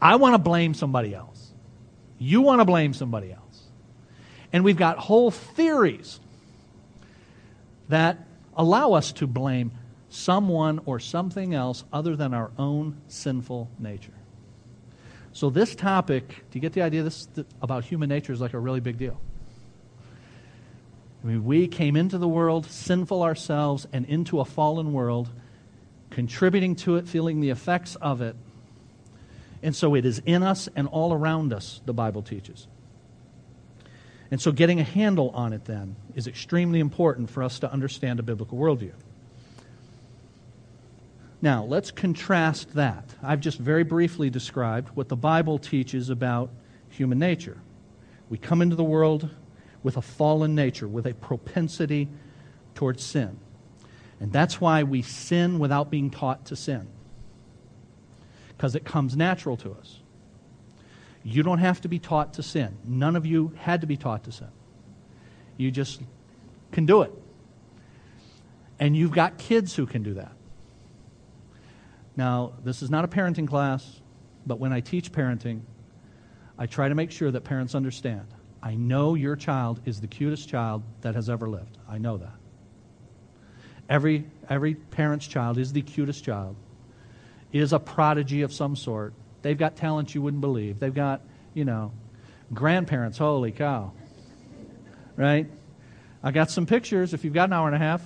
I 0.00 0.16
want 0.16 0.32
to 0.32 0.38
blame 0.38 0.72
somebody 0.72 1.14
else. 1.14 1.50
You 2.18 2.40
want 2.40 2.62
to 2.62 2.64
blame 2.64 2.94
somebody 2.94 3.30
else. 3.30 3.64
And 4.54 4.64
we've 4.64 4.78
got 4.78 4.96
whole 4.96 5.30
theories 5.30 6.18
that 7.90 8.26
allow 8.56 8.94
us 8.94 9.12
to 9.12 9.26
blame 9.26 9.72
someone 10.08 10.80
or 10.86 10.98
something 10.98 11.52
else 11.52 11.84
other 11.92 12.16
than 12.16 12.32
our 12.32 12.50
own 12.56 12.96
sinful 13.08 13.68
nature. 13.78 14.14
So, 15.34 15.50
this 15.50 15.74
topic, 15.74 16.26
do 16.26 16.56
you 16.58 16.62
get 16.62 16.72
the 16.72 16.80
idea 16.80 17.02
this 17.02 17.28
about 17.60 17.84
human 17.84 18.08
nature 18.08 18.32
is 18.32 18.40
like 18.40 18.54
a 18.54 18.58
really 18.58 18.80
big 18.80 18.96
deal? 18.96 19.20
I 21.22 21.26
mean, 21.26 21.44
we 21.44 21.66
came 21.66 21.96
into 21.96 22.18
the 22.18 22.28
world 22.28 22.66
sinful 22.66 23.22
ourselves 23.22 23.86
and 23.92 24.04
into 24.06 24.40
a 24.40 24.44
fallen 24.44 24.92
world, 24.92 25.28
contributing 26.10 26.76
to 26.76 26.96
it, 26.96 27.08
feeling 27.08 27.40
the 27.40 27.50
effects 27.50 27.96
of 27.96 28.22
it. 28.22 28.36
And 29.62 29.74
so 29.74 29.94
it 29.94 30.04
is 30.04 30.20
in 30.24 30.42
us 30.42 30.68
and 30.76 30.86
all 30.86 31.12
around 31.12 31.52
us, 31.52 31.80
the 31.84 31.94
Bible 31.94 32.22
teaches. 32.22 32.68
And 34.30 34.40
so 34.40 34.52
getting 34.52 34.80
a 34.80 34.84
handle 34.84 35.30
on 35.30 35.52
it 35.52 35.64
then 35.64 35.96
is 36.14 36.26
extremely 36.26 36.80
important 36.80 37.30
for 37.30 37.42
us 37.42 37.58
to 37.60 37.72
understand 37.72 38.20
a 38.20 38.22
biblical 38.22 38.58
worldview. 38.58 38.92
Now, 41.42 41.64
let's 41.64 41.90
contrast 41.90 42.74
that. 42.74 43.14
I've 43.22 43.40
just 43.40 43.58
very 43.58 43.84
briefly 43.84 44.30
described 44.30 44.88
what 44.96 45.08
the 45.08 45.16
Bible 45.16 45.58
teaches 45.58 46.10
about 46.10 46.50
human 46.88 47.18
nature. 47.18 47.58
We 48.28 48.38
come 48.38 48.62
into 48.62 48.74
the 48.74 48.84
world 48.84 49.28
with 49.86 49.96
a 49.96 50.02
fallen 50.02 50.56
nature, 50.56 50.88
with 50.88 51.06
a 51.06 51.14
propensity 51.14 52.08
towards 52.74 53.04
sin. 53.04 53.38
And 54.18 54.32
that's 54.32 54.60
why 54.60 54.82
we 54.82 55.00
sin 55.00 55.60
without 55.60 55.92
being 55.92 56.10
taught 56.10 56.46
to 56.46 56.56
sin, 56.56 56.88
because 58.48 58.74
it 58.74 58.84
comes 58.84 59.16
natural 59.16 59.56
to 59.58 59.70
us. 59.74 60.00
You 61.22 61.44
don't 61.44 61.60
have 61.60 61.80
to 61.82 61.88
be 61.88 62.00
taught 62.00 62.34
to 62.34 62.42
sin. 62.42 62.76
None 62.84 63.14
of 63.14 63.26
you 63.26 63.52
had 63.58 63.82
to 63.82 63.86
be 63.86 63.96
taught 63.96 64.24
to 64.24 64.32
sin. 64.32 64.48
You 65.56 65.70
just 65.70 66.02
can 66.72 66.84
do 66.84 67.02
it. 67.02 67.12
And 68.80 68.96
you've 68.96 69.12
got 69.12 69.38
kids 69.38 69.76
who 69.76 69.86
can 69.86 70.02
do 70.02 70.14
that. 70.14 70.32
Now, 72.16 72.54
this 72.64 72.82
is 72.82 72.90
not 72.90 73.04
a 73.04 73.08
parenting 73.08 73.46
class, 73.46 74.00
but 74.44 74.58
when 74.58 74.72
I 74.72 74.80
teach 74.80 75.12
parenting, 75.12 75.60
I 76.58 76.66
try 76.66 76.88
to 76.88 76.96
make 76.96 77.12
sure 77.12 77.30
that 77.30 77.44
parents 77.44 77.76
understand 77.76 78.26
I 78.66 78.74
know 78.74 79.14
your 79.14 79.36
child 79.36 79.80
is 79.84 80.00
the 80.00 80.08
cutest 80.08 80.48
child 80.48 80.82
that 81.02 81.14
has 81.14 81.30
ever 81.30 81.48
lived. 81.48 81.78
I 81.88 81.98
know 81.98 82.16
that. 82.16 82.34
Every, 83.88 84.26
every 84.48 84.74
parent's 84.74 85.28
child 85.28 85.56
is 85.56 85.72
the 85.72 85.82
cutest 85.82 86.24
child, 86.24 86.56
is 87.52 87.72
a 87.72 87.78
prodigy 87.78 88.42
of 88.42 88.52
some 88.52 88.74
sort. 88.74 89.14
They've 89.42 89.56
got 89.56 89.76
talents 89.76 90.16
you 90.16 90.22
wouldn't 90.22 90.40
believe. 90.40 90.80
They've 90.80 90.92
got, 90.92 91.20
you 91.54 91.64
know, 91.64 91.92
grandparents. 92.52 93.18
Holy 93.18 93.52
cow. 93.52 93.92
Right? 95.14 95.48
I 96.24 96.32
got 96.32 96.50
some 96.50 96.66
pictures 96.66 97.14
if 97.14 97.24
you've 97.24 97.34
got 97.34 97.48
an 97.48 97.52
hour 97.52 97.68
and 97.68 97.76
a 97.76 97.78
half. 97.78 98.02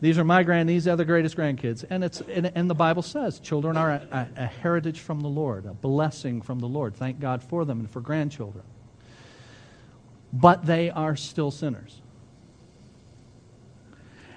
These 0.00 0.18
are 0.18 0.24
my 0.24 0.42
grand, 0.42 0.68
these 0.68 0.86
are 0.86 0.96
the 0.96 1.06
greatest 1.06 1.36
grandkids. 1.36 1.84
And, 1.88 2.04
it's, 2.04 2.20
and, 2.20 2.52
and 2.54 2.68
the 2.68 2.74
Bible 2.74 3.02
says 3.02 3.40
children 3.40 3.76
are 3.76 3.92
a, 3.92 4.28
a, 4.36 4.42
a 4.42 4.46
heritage 4.46 5.00
from 5.00 5.20
the 5.20 5.28
Lord, 5.28 5.64
a 5.64 5.72
blessing 5.72 6.42
from 6.42 6.58
the 6.58 6.68
Lord. 6.68 6.94
Thank 6.94 7.18
God 7.18 7.42
for 7.42 7.64
them 7.64 7.80
and 7.80 7.90
for 7.90 8.00
grandchildren. 8.00 8.64
But 10.32 10.66
they 10.66 10.90
are 10.90 11.16
still 11.16 11.50
sinners. 11.50 12.02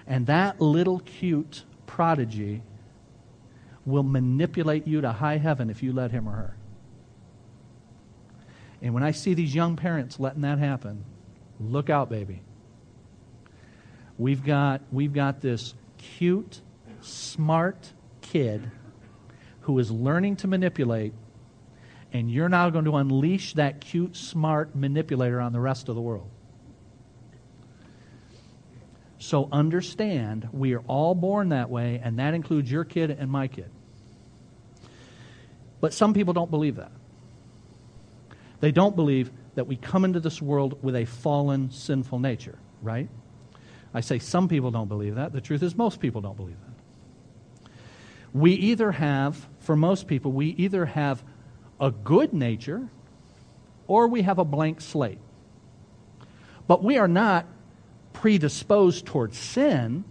And 0.07 0.27
that 0.27 0.61
little 0.61 0.99
cute 0.99 1.65
prodigy 1.85 2.63
will 3.85 4.03
manipulate 4.03 4.87
you 4.87 5.01
to 5.01 5.11
high 5.11 5.37
heaven 5.37 5.69
if 5.69 5.83
you 5.83 5.91
let 5.91 6.11
him 6.11 6.27
or 6.27 6.31
her. 6.31 6.57
And 8.81 8.93
when 8.93 9.03
I 9.03 9.11
see 9.11 9.33
these 9.33 9.53
young 9.53 9.75
parents 9.75 10.19
letting 10.19 10.41
that 10.41 10.57
happen, 10.57 11.03
look 11.59 11.89
out, 11.89 12.09
baby. 12.09 12.41
We've 14.19 14.43
got, 14.43 14.81
we've 14.91 15.13
got 15.13 15.39
this 15.39 15.73
cute, 15.97 16.59
smart 16.99 17.93
kid 18.19 18.69
who 19.61 19.79
is 19.79 19.89
learning 19.89 20.35
to 20.37 20.47
manipulate, 20.47 21.13
and 22.11 22.29
you're 22.29 22.49
now 22.49 22.69
going 22.69 22.83
to 22.83 22.97
unleash 22.97 23.53
that 23.53 23.79
cute, 23.79 24.17
smart 24.17 24.75
manipulator 24.75 25.39
on 25.39 25.53
the 25.53 25.61
rest 25.61 25.87
of 25.87 25.95
the 25.95 26.01
world. 26.01 26.29
So 29.19 29.47
understand, 29.53 30.49
we 30.51 30.73
are 30.73 30.81
all 30.81 31.15
born 31.15 31.49
that 31.49 31.69
way, 31.69 32.01
and 32.03 32.19
that 32.19 32.33
includes 32.33 32.69
your 32.69 32.83
kid 32.83 33.11
and 33.11 33.31
my 33.31 33.47
kid. 33.47 33.71
But 35.79 35.93
some 35.93 36.13
people 36.13 36.33
don't 36.33 36.51
believe 36.51 36.75
that. 36.75 36.91
They 38.59 38.73
don't 38.73 38.97
believe 38.97 39.31
that 39.55 39.65
we 39.65 39.77
come 39.77 40.03
into 40.03 40.19
this 40.19 40.41
world 40.41 40.83
with 40.83 40.97
a 40.97 41.05
fallen, 41.05 41.71
sinful 41.71 42.19
nature, 42.19 42.59
right? 42.81 43.07
I 43.93 44.01
say 44.01 44.19
some 44.19 44.47
people 44.47 44.71
don't 44.71 44.87
believe 44.87 45.15
that. 45.15 45.33
The 45.33 45.41
truth 45.41 45.63
is, 45.63 45.75
most 45.75 45.99
people 45.99 46.21
don't 46.21 46.37
believe 46.37 46.57
that. 46.61 47.71
We 48.33 48.53
either 48.53 48.91
have, 48.91 49.47
for 49.59 49.75
most 49.75 50.07
people, 50.07 50.31
we 50.31 50.47
either 50.49 50.85
have 50.85 51.23
a 51.79 51.91
good 51.91 52.33
nature 52.33 52.87
or 53.87 54.07
we 54.07 54.21
have 54.21 54.37
a 54.37 54.45
blank 54.45 54.81
slate. 54.81 55.17
But 56.67 56.83
we 56.83 56.97
are 56.97 57.07
not 57.07 57.47
predisposed 58.13 59.07
towards 59.07 59.37
sin, 59.37 60.03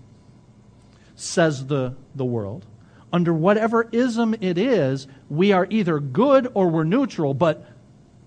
says 1.14 1.66
the, 1.66 1.94
the 2.16 2.24
world. 2.24 2.66
Under 3.12 3.32
whatever 3.32 3.88
ism 3.92 4.34
it 4.40 4.58
is, 4.58 5.06
we 5.30 5.52
are 5.52 5.66
either 5.70 6.00
good 6.00 6.50
or 6.54 6.68
we're 6.68 6.84
neutral, 6.84 7.34
but 7.34 7.64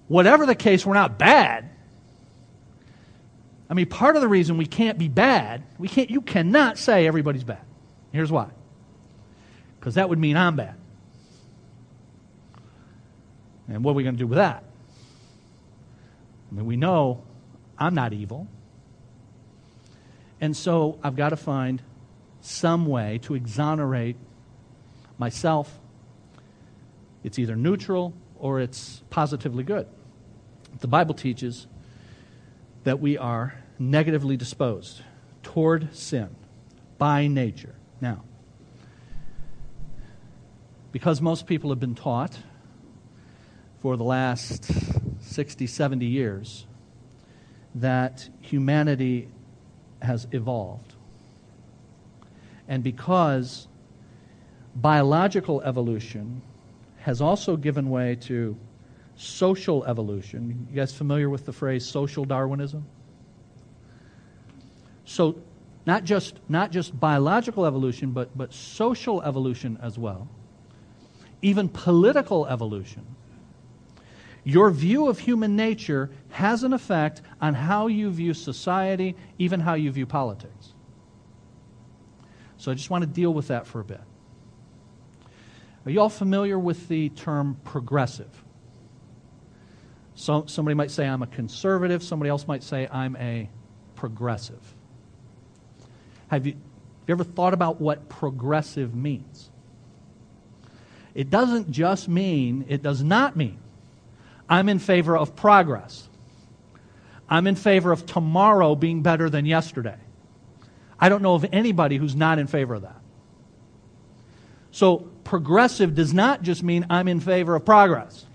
whatever 0.08 0.46
the 0.46 0.56
case, 0.56 0.86
we're 0.86 0.94
not 0.94 1.20
bad. 1.20 1.71
I 3.72 3.74
mean, 3.74 3.86
part 3.86 4.18
of 4.18 4.22
the 4.22 4.28
reason 4.28 4.58
we 4.58 4.66
can't 4.66 4.98
be 4.98 5.08
bad, 5.08 5.64
we 5.80 5.88
can't, 5.88 6.10
you 6.10 6.20
cannot 6.20 6.78
say 6.78 7.08
everybody's 7.08 7.46
bad. 7.46 7.62
Here's 8.12 8.30
why. 8.30 8.50
Because 9.80 9.96
that 9.96 10.10
would 10.10 10.20
mean 10.20 10.36
I'm 10.36 10.58
bad. 10.58 10.76
And 13.70 13.82
what 13.82 13.92
are 13.92 13.94
we 13.94 14.04
going 14.04 14.16
to 14.16 14.20
do 14.20 14.28
with 14.28 14.40
that? 14.40 14.66
I 16.52 16.56
mean, 16.56 16.66
we 16.66 16.76
know 16.76 17.24
I'm 17.80 17.96
not 17.96 18.12
evil. 18.12 18.46
And 20.42 20.56
so 20.56 21.00
I've 21.02 21.16
got 21.16 21.30
to 21.30 21.38
find 21.38 21.82
some 22.42 22.86
way 22.86 23.20
to 23.20 23.36
exonerate 23.36 24.18
myself. 25.18 25.80
It's 27.24 27.40
either 27.40 27.56
neutral 27.56 28.14
or 28.38 28.60
it's 28.60 29.02
positively 29.10 29.64
good. 29.64 29.88
The 30.82 30.88
Bible 30.90 31.14
teaches 31.14 31.68
that 32.84 33.00
we 33.00 33.18
are 33.18 33.56
negatively 33.78 34.38
disposed 34.38 35.02
toward 35.44 35.96
sin 35.96 36.36
by 36.98 37.28
nature. 37.28 37.76
Now, 38.00 38.24
because 40.92 41.22
most 41.22 41.48
people 41.48 41.70
have 41.70 41.80
been 41.80 41.96
taught 41.96 42.38
for 43.82 43.98
the 43.98 44.04
last 44.04 44.72
60, 45.22 45.66
70 45.66 46.06
years 46.06 46.66
that 47.76 48.30
humanity 48.42 49.30
has 50.02 50.28
evolved. 50.32 50.94
And 52.68 52.84
because 52.84 53.68
biological 54.76 55.62
evolution 55.62 56.42
has 57.00 57.22
also 57.22 57.58
given 57.58 57.90
way 57.90 58.16
to 58.16 58.58
social 59.22 59.86
evolution. 59.86 60.68
You 60.70 60.76
guys 60.76 60.94
familiar 60.94 61.30
with 61.30 61.46
the 61.46 61.54
phrase 61.54 61.86
social 61.86 62.26
Darwinism? 62.26 62.86
So, 65.06 65.36
not 65.86 66.04
just, 66.04 66.40
not 66.50 66.72
just 66.72 67.00
biological 67.00 67.66
evolution, 67.66 68.12
but, 68.12 68.36
but 68.38 68.54
social 68.54 69.22
evolution 69.22 69.78
as 69.82 69.98
well, 69.98 70.28
even 71.42 71.70
political 71.70 72.48
evolution. 72.48 73.06
Your 74.44 74.72
view 74.72 75.08
of 75.08 75.20
human 75.20 75.56
nature 75.56 76.10
has 76.30 76.64
an 76.64 76.74
effect 76.74 77.22
on 77.40 77.54
how 77.54 77.88
you 77.88 78.10
view 78.10 78.34
society, 78.34 79.16
even 79.38 79.60
how 79.60 79.76
you 79.76 79.92
view 79.92 80.08
politics. 80.08 80.74
So 82.58 82.72
I 82.72 82.76
just 82.76 82.90
want 82.90 83.04
to 83.04 83.10
deal 83.10 83.34
with 83.34 83.48
that 83.50 83.68
for 83.68 83.82
a 83.82 83.84
bit. 83.84 84.02
Are 85.86 85.92
you 85.92 86.00
all 86.00 86.10
familiar 86.10 86.58
with 86.58 86.88
the 86.88 87.10
term 87.10 87.58
progressive? 87.64 88.44
So, 90.16 90.46
somebody 90.48 90.76
might 90.76 90.92
say 90.92 91.08
I'm 91.08 91.24
a 91.24 91.28
conservative, 91.28 92.04
somebody 92.04 92.30
else 92.30 92.48
might 92.48 92.64
say 92.64 92.88
I'm 92.92 93.16
a 93.16 93.50
progressive. 93.96 94.76
Have 96.28 96.46
you, 96.46 96.54
have 96.54 96.62
you 97.08 97.12
ever 97.14 97.24
thought 97.24 97.54
about 97.54 97.82
what 97.82 98.10
progressive 98.10 98.94
means? 98.96 99.50
It 101.14 101.30
doesn't 101.30 101.72
just 101.72 102.08
mean, 102.08 102.66
it 102.68 102.82
does 102.82 103.04
not 103.04 103.36
mean, 103.36 103.60
I'm 104.50 104.70
in 104.70 104.80
favor 104.80 105.18
of 105.18 105.36
progress. 105.36 106.08
I'm 107.30 107.48
in 107.48 107.56
favor 107.56 107.92
of 107.92 108.06
tomorrow 108.06 108.76
being 108.76 109.02
better 109.02 109.30
than 109.30 109.46
yesterday. 109.46 109.98
I 111.00 111.10
don't 111.10 111.22
know 111.22 111.36
of 111.36 111.46
anybody 111.52 111.98
who's 111.98 112.16
not 112.16 112.38
in 112.38 112.48
favor 112.48 112.76
of 112.76 112.82
that. 112.82 113.00
So, 114.72 115.10
progressive 115.24 115.96
does 115.96 116.14
not 116.14 116.44
just 116.44 116.64
mean 116.64 116.86
I'm 116.90 117.08
in 117.08 117.20
favor 117.20 117.56
of 117.56 117.66
progress. 117.66 118.26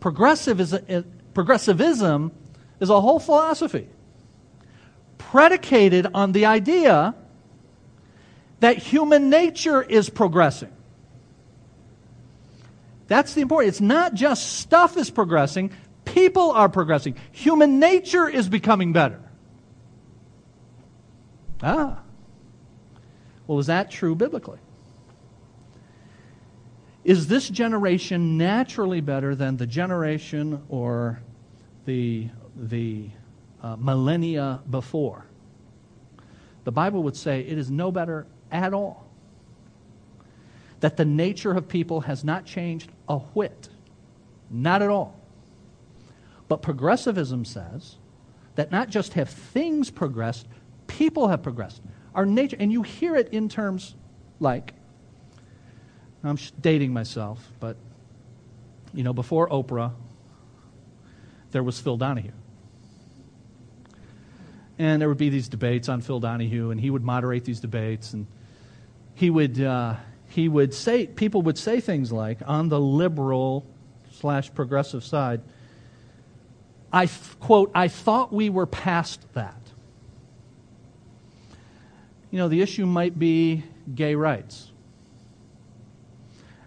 Progressive 0.00 0.60
is 0.60 0.72
a, 0.72 1.04
progressivism 1.34 2.32
is 2.80 2.90
a 2.90 3.00
whole 3.00 3.18
philosophy 3.18 3.88
predicated 5.18 6.06
on 6.14 6.32
the 6.32 6.46
idea 6.46 7.14
that 8.60 8.78
human 8.78 9.28
nature 9.30 9.82
is 9.82 10.08
progressing. 10.08 10.72
That's 13.08 13.34
the 13.34 13.42
important. 13.42 13.68
It's 13.68 13.80
not 13.80 14.14
just 14.14 14.58
stuff 14.58 14.96
is 14.96 15.10
progressing, 15.10 15.72
people 16.04 16.50
are 16.52 16.68
progressing. 16.68 17.16
Human 17.32 17.78
nature 17.78 18.28
is 18.28 18.48
becoming 18.48 18.92
better. 18.92 19.20
Ah. 21.62 22.00
Well, 23.46 23.58
is 23.58 23.66
that 23.66 23.90
true 23.90 24.14
biblically? 24.14 24.58
Is 27.06 27.28
this 27.28 27.48
generation 27.48 28.36
naturally 28.36 29.00
better 29.00 29.36
than 29.36 29.56
the 29.56 29.66
generation 29.66 30.60
or 30.68 31.20
the, 31.84 32.28
the 32.56 33.10
uh, 33.62 33.76
millennia 33.76 34.60
before? 34.68 35.24
The 36.64 36.72
Bible 36.72 37.04
would 37.04 37.14
say 37.14 37.42
it 37.42 37.58
is 37.58 37.70
no 37.70 37.92
better 37.92 38.26
at 38.50 38.74
all. 38.74 39.06
That 40.80 40.96
the 40.96 41.04
nature 41.04 41.52
of 41.52 41.68
people 41.68 42.00
has 42.00 42.24
not 42.24 42.44
changed 42.44 42.90
a 43.08 43.18
whit. 43.18 43.68
Not 44.50 44.82
at 44.82 44.90
all. 44.90 45.16
But 46.48 46.60
progressivism 46.60 47.44
says 47.44 47.94
that 48.56 48.72
not 48.72 48.88
just 48.88 49.12
have 49.12 49.30
things 49.30 49.92
progressed, 49.92 50.48
people 50.88 51.28
have 51.28 51.44
progressed. 51.44 51.82
Our 52.16 52.26
nature, 52.26 52.56
and 52.58 52.72
you 52.72 52.82
hear 52.82 53.14
it 53.14 53.28
in 53.28 53.48
terms 53.48 53.94
like 54.40 54.74
I'm 56.28 56.38
dating 56.60 56.92
myself, 56.92 57.52
but 57.60 57.76
you 58.92 59.02
know, 59.02 59.12
before 59.12 59.48
Oprah, 59.48 59.92
there 61.52 61.62
was 61.62 61.78
Phil 61.78 61.96
Donahue. 61.96 62.32
And 64.78 65.00
there 65.00 65.08
would 65.08 65.18
be 65.18 65.28
these 65.28 65.48
debates 65.48 65.88
on 65.88 66.00
Phil 66.00 66.20
Donahue, 66.20 66.70
and 66.70 66.80
he 66.80 66.90
would 66.90 67.04
moderate 67.04 67.44
these 67.44 67.60
debates, 67.60 68.12
and 68.12 68.26
he 69.14 69.30
would 69.30 69.60
uh, 69.60 69.94
he 70.28 70.48
would 70.48 70.74
say 70.74 71.06
people 71.06 71.42
would 71.42 71.56
say 71.56 71.80
things 71.80 72.12
like 72.12 72.38
on 72.46 72.68
the 72.68 72.80
liberal 72.80 73.64
slash 74.12 74.52
progressive 74.52 75.04
side. 75.04 75.40
I 76.92 77.08
quote, 77.40 77.70
I 77.74 77.88
thought 77.88 78.32
we 78.32 78.50
were 78.50 78.66
past 78.66 79.20
that. 79.34 79.60
You 82.30 82.38
know, 82.38 82.48
the 82.48 82.60
issue 82.60 82.84
might 82.84 83.18
be 83.18 83.64
gay 83.94 84.14
rights 84.14 84.72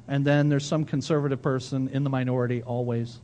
and 0.10 0.26
then 0.26 0.50
there's 0.50 0.66
some 0.66 0.86
conservative 0.86 1.42
person 1.42 1.88
in 1.90 2.04
the 2.04 2.10
minority 2.10 2.64
always. 2.64 3.20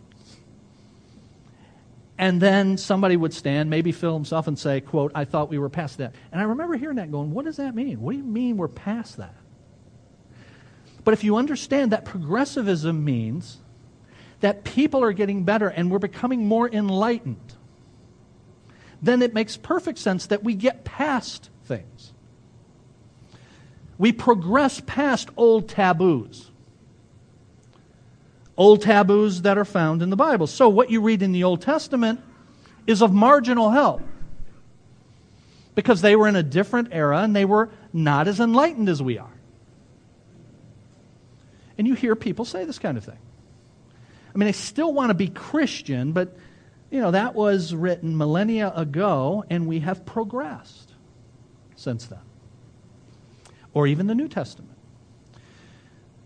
And 2.18 2.40
then 2.40 2.78
somebody 2.78 3.18
would 3.18 3.34
stand, 3.34 3.70
maybe 3.72 3.92
Phil 3.92 4.14
himself, 4.14 4.48
and 4.48 4.58
say, 4.58 4.82
quote, 4.82 5.12
I 5.16 5.26
thought 5.26 5.50
we 5.50 5.58
were 5.58 5.68
past 5.68 5.98
that. 5.98 6.14
And 6.32 6.40
I 6.40 6.46
remember 6.46 6.78
hearing 6.78 6.98
that 6.98 7.12
going, 7.12 7.34
what 7.34 7.44
does 7.44 7.58
that 7.58 7.74
mean? 7.76 8.00
What 8.02 8.12
do 8.12 8.20
you 8.20 8.24
mean 8.24 8.56
we're 8.56 8.68
past 8.68 9.18
that? 9.18 9.34
But 11.04 11.16
if 11.16 11.24
you 11.24 11.38
understand 11.38 11.92
that 11.92 12.06
progressivism 12.06 13.04
means 13.04 13.58
that 14.42 14.64
people 14.64 15.04
are 15.04 15.12
getting 15.12 15.44
better 15.44 15.68
and 15.68 15.90
we're 15.90 16.00
becoming 16.00 16.48
more 16.48 16.70
enlightened, 16.70 17.56
then 19.02 19.24
it 19.24 19.34
makes 19.34 19.58
perfect 19.58 19.98
sense 19.98 20.28
that 20.28 20.44
we 20.44 20.54
get 20.54 20.84
past 20.84 21.50
things. 21.66 22.14
We 23.98 24.12
progress 24.12 24.82
past 24.86 25.30
old 25.36 25.68
taboos 25.68 26.52
old 28.58 28.82
taboos 28.82 29.42
that 29.44 29.58
are 29.58 29.66
found 29.66 30.02
in 30.02 30.10
the 30.10 30.16
Bible. 30.16 30.48
So, 30.48 30.70
what 30.70 30.90
you 30.90 31.02
read 31.02 31.22
in 31.22 31.32
the 31.32 31.44
Old 31.44 31.62
Testament 31.62 32.22
is 32.88 33.02
of 33.02 33.14
marginal 33.14 33.72
help 33.72 34.02
because 35.74 36.02
they 36.02 36.16
were 36.16 36.28
in 36.28 36.36
a 36.36 36.44
different 36.44 36.90
era 36.92 37.20
and 37.20 37.36
they 37.36 37.46
were 37.46 37.70
not 37.92 38.28
as 38.28 38.40
enlightened 38.40 38.90
as 38.90 39.02
we 39.02 39.18
are. 39.18 39.34
And 41.78 41.86
you 41.88 41.94
hear 41.94 42.16
people 42.16 42.46
say 42.46 42.64
this 42.64 42.80
kind 42.80 42.98
of 42.98 43.04
thing. 43.04 43.18
I 44.34 44.38
mean, 44.38 44.48
they 44.48 44.54
still 44.54 44.94
want 44.94 45.10
to 45.10 45.14
be 45.14 45.28
Christian, 45.28 46.14
but, 46.14 46.36
you 46.90 47.02
know, 47.02 47.12
that 47.12 47.36
was 47.36 47.74
written 47.74 48.18
millennia 48.18 48.72
ago, 48.74 49.44
and 49.50 49.68
we 49.68 49.80
have 49.80 50.06
progressed 50.06 50.92
since 51.76 52.06
then. 52.06 52.20
Or 53.74 53.88
even 53.88 54.08
the 54.08 54.16
New 54.16 54.28
Testament. 54.30 54.75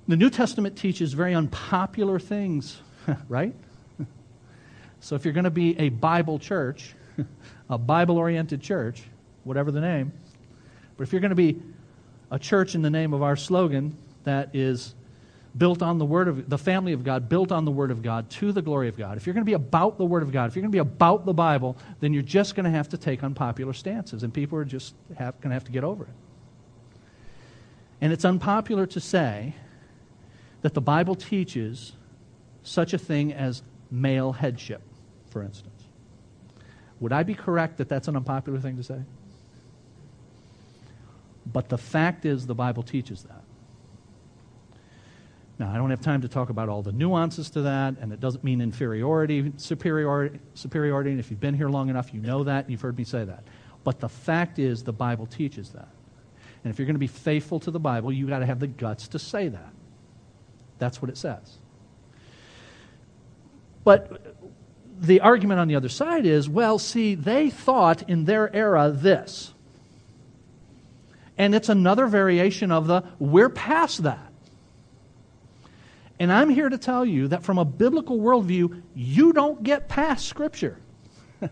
The 0.09 0.17
New 0.17 0.31
Testament 0.31 0.75
teaches 0.75 1.13
very 1.13 1.35
unpopular 1.35 2.17
things, 2.17 2.81
right? 3.29 3.53
So 5.01 5.13
if 5.13 5.23
you're 5.23 5.35
going 5.35 5.43
to 5.43 5.51
be 5.51 5.77
a 5.77 5.89
Bible 5.89 6.39
church, 6.39 6.95
a 7.69 7.77
Bible 7.77 8.17
oriented 8.17 8.59
church, 8.59 9.03
whatever 9.43 9.71
the 9.71 9.81
name, 9.81 10.11
but 10.97 11.03
if 11.03 11.13
you're 11.13 11.21
going 11.21 11.29
to 11.29 11.35
be 11.35 11.61
a 12.31 12.39
church 12.39 12.73
in 12.73 12.81
the 12.81 12.89
name 12.89 13.13
of 13.13 13.21
our 13.21 13.35
slogan 13.35 13.95
that 14.23 14.49
is 14.55 14.95
built 15.55 15.83
on 15.83 15.99
the 15.99 16.05
word 16.05 16.27
of 16.27 16.49
the 16.49 16.57
family 16.57 16.93
of 16.93 17.03
God, 17.03 17.29
built 17.29 17.51
on 17.51 17.63
the 17.63 17.71
word 17.71 17.91
of 17.91 18.01
God 18.01 18.31
to 18.31 18.51
the 18.51 18.63
glory 18.63 18.87
of 18.87 18.97
God. 18.97 19.15
If 19.15 19.27
you're 19.27 19.35
going 19.35 19.45
to 19.45 19.49
be 19.49 19.53
about 19.53 19.99
the 19.99 20.05
word 20.05 20.23
of 20.23 20.31
God, 20.31 20.49
if 20.49 20.55
you're 20.55 20.63
going 20.63 20.71
to 20.71 20.75
be 20.75 20.79
about 20.79 21.27
the 21.27 21.35
Bible, 21.35 21.77
then 21.99 22.13
you're 22.13 22.23
just 22.23 22.55
going 22.55 22.63
to 22.63 22.71
have 22.71 22.89
to 22.89 22.97
take 22.97 23.23
unpopular 23.23 23.73
stances, 23.73 24.23
and 24.23 24.33
people 24.33 24.57
are 24.57 24.65
just 24.65 24.95
have, 25.19 25.39
going 25.39 25.51
to 25.51 25.53
have 25.53 25.65
to 25.65 25.71
get 25.71 25.83
over 25.83 26.05
it. 26.05 26.09
And 28.01 28.11
it's 28.11 28.25
unpopular 28.25 28.87
to 28.87 28.99
say 28.99 29.53
that 30.61 30.73
the 30.73 30.81
Bible 30.81 31.15
teaches 31.15 31.93
such 32.63 32.93
a 32.93 32.97
thing 32.97 33.33
as 33.33 33.61
male 33.89 34.33
headship, 34.33 34.81
for 35.29 35.41
instance. 35.41 35.83
Would 36.99 37.13
I 37.13 37.23
be 37.23 37.33
correct 37.33 37.77
that 37.77 37.87
that's 37.87 38.07
an 38.07 38.15
unpopular 38.15 38.59
thing 38.59 38.77
to 38.77 38.83
say? 38.83 38.99
But 41.51 41.69
the 41.69 41.77
fact 41.77 42.25
is, 42.25 42.45
the 42.45 42.55
Bible 42.55 42.83
teaches 42.83 43.23
that. 43.23 43.41
Now, 45.57 45.71
I 45.73 45.77
don't 45.77 45.89
have 45.89 46.01
time 46.01 46.21
to 46.21 46.29
talk 46.29 46.49
about 46.49 46.69
all 46.69 46.81
the 46.81 46.91
nuances 46.91 47.49
to 47.51 47.63
that, 47.63 47.95
and 47.99 48.13
it 48.13 48.19
doesn't 48.19 48.43
mean 48.43 48.61
inferiority, 48.61 49.51
superiority, 49.57 50.39
superiority. 50.53 51.11
And 51.11 51.19
if 51.19 51.29
you've 51.29 51.39
been 51.39 51.53
here 51.53 51.69
long 51.69 51.89
enough, 51.89 52.13
you 52.13 52.21
know 52.21 52.43
that, 52.45 52.65
and 52.65 52.71
you've 52.71 52.81
heard 52.81 52.97
me 52.97 53.03
say 53.03 53.25
that. 53.25 53.43
But 53.83 53.99
the 53.99 54.09
fact 54.09 54.59
is, 54.59 54.83
the 54.83 54.93
Bible 54.93 55.25
teaches 55.25 55.71
that. 55.71 55.89
And 56.63 56.71
if 56.71 56.77
you're 56.77 56.85
going 56.85 56.95
to 56.95 56.99
be 56.99 57.07
faithful 57.07 57.59
to 57.61 57.71
the 57.71 57.79
Bible, 57.79 58.11
you've 58.11 58.29
got 58.29 58.39
to 58.39 58.45
have 58.45 58.59
the 58.59 58.67
guts 58.67 59.07
to 59.09 59.19
say 59.19 59.47
that. 59.47 59.73
That's 60.79 61.01
what 61.01 61.09
it 61.09 61.17
says. 61.17 61.57
But 63.83 64.35
the 64.99 65.21
argument 65.21 65.59
on 65.59 65.67
the 65.67 65.75
other 65.75 65.89
side 65.89 66.25
is 66.25 66.49
well, 66.49 66.79
see, 66.79 67.15
they 67.15 67.49
thought 67.49 68.09
in 68.09 68.25
their 68.25 68.53
era 68.55 68.91
this. 68.93 69.53
And 71.37 71.55
it's 71.55 71.69
another 71.69 72.07
variation 72.07 72.71
of 72.71 72.87
the 72.87 73.03
we're 73.17 73.49
past 73.49 74.03
that. 74.03 74.29
And 76.19 76.33
I'm 76.33 76.49
here 76.49 76.67
to 76.67 76.77
tell 76.77 77.05
you 77.05 77.29
that 77.29 77.43
from 77.43 77.57
a 77.57 77.65
biblical 77.65 78.19
worldview, 78.19 78.81
you 78.93 79.31
don't 79.31 79.63
get 79.63 79.87
past 79.87 80.27
Scripture. 80.27 80.77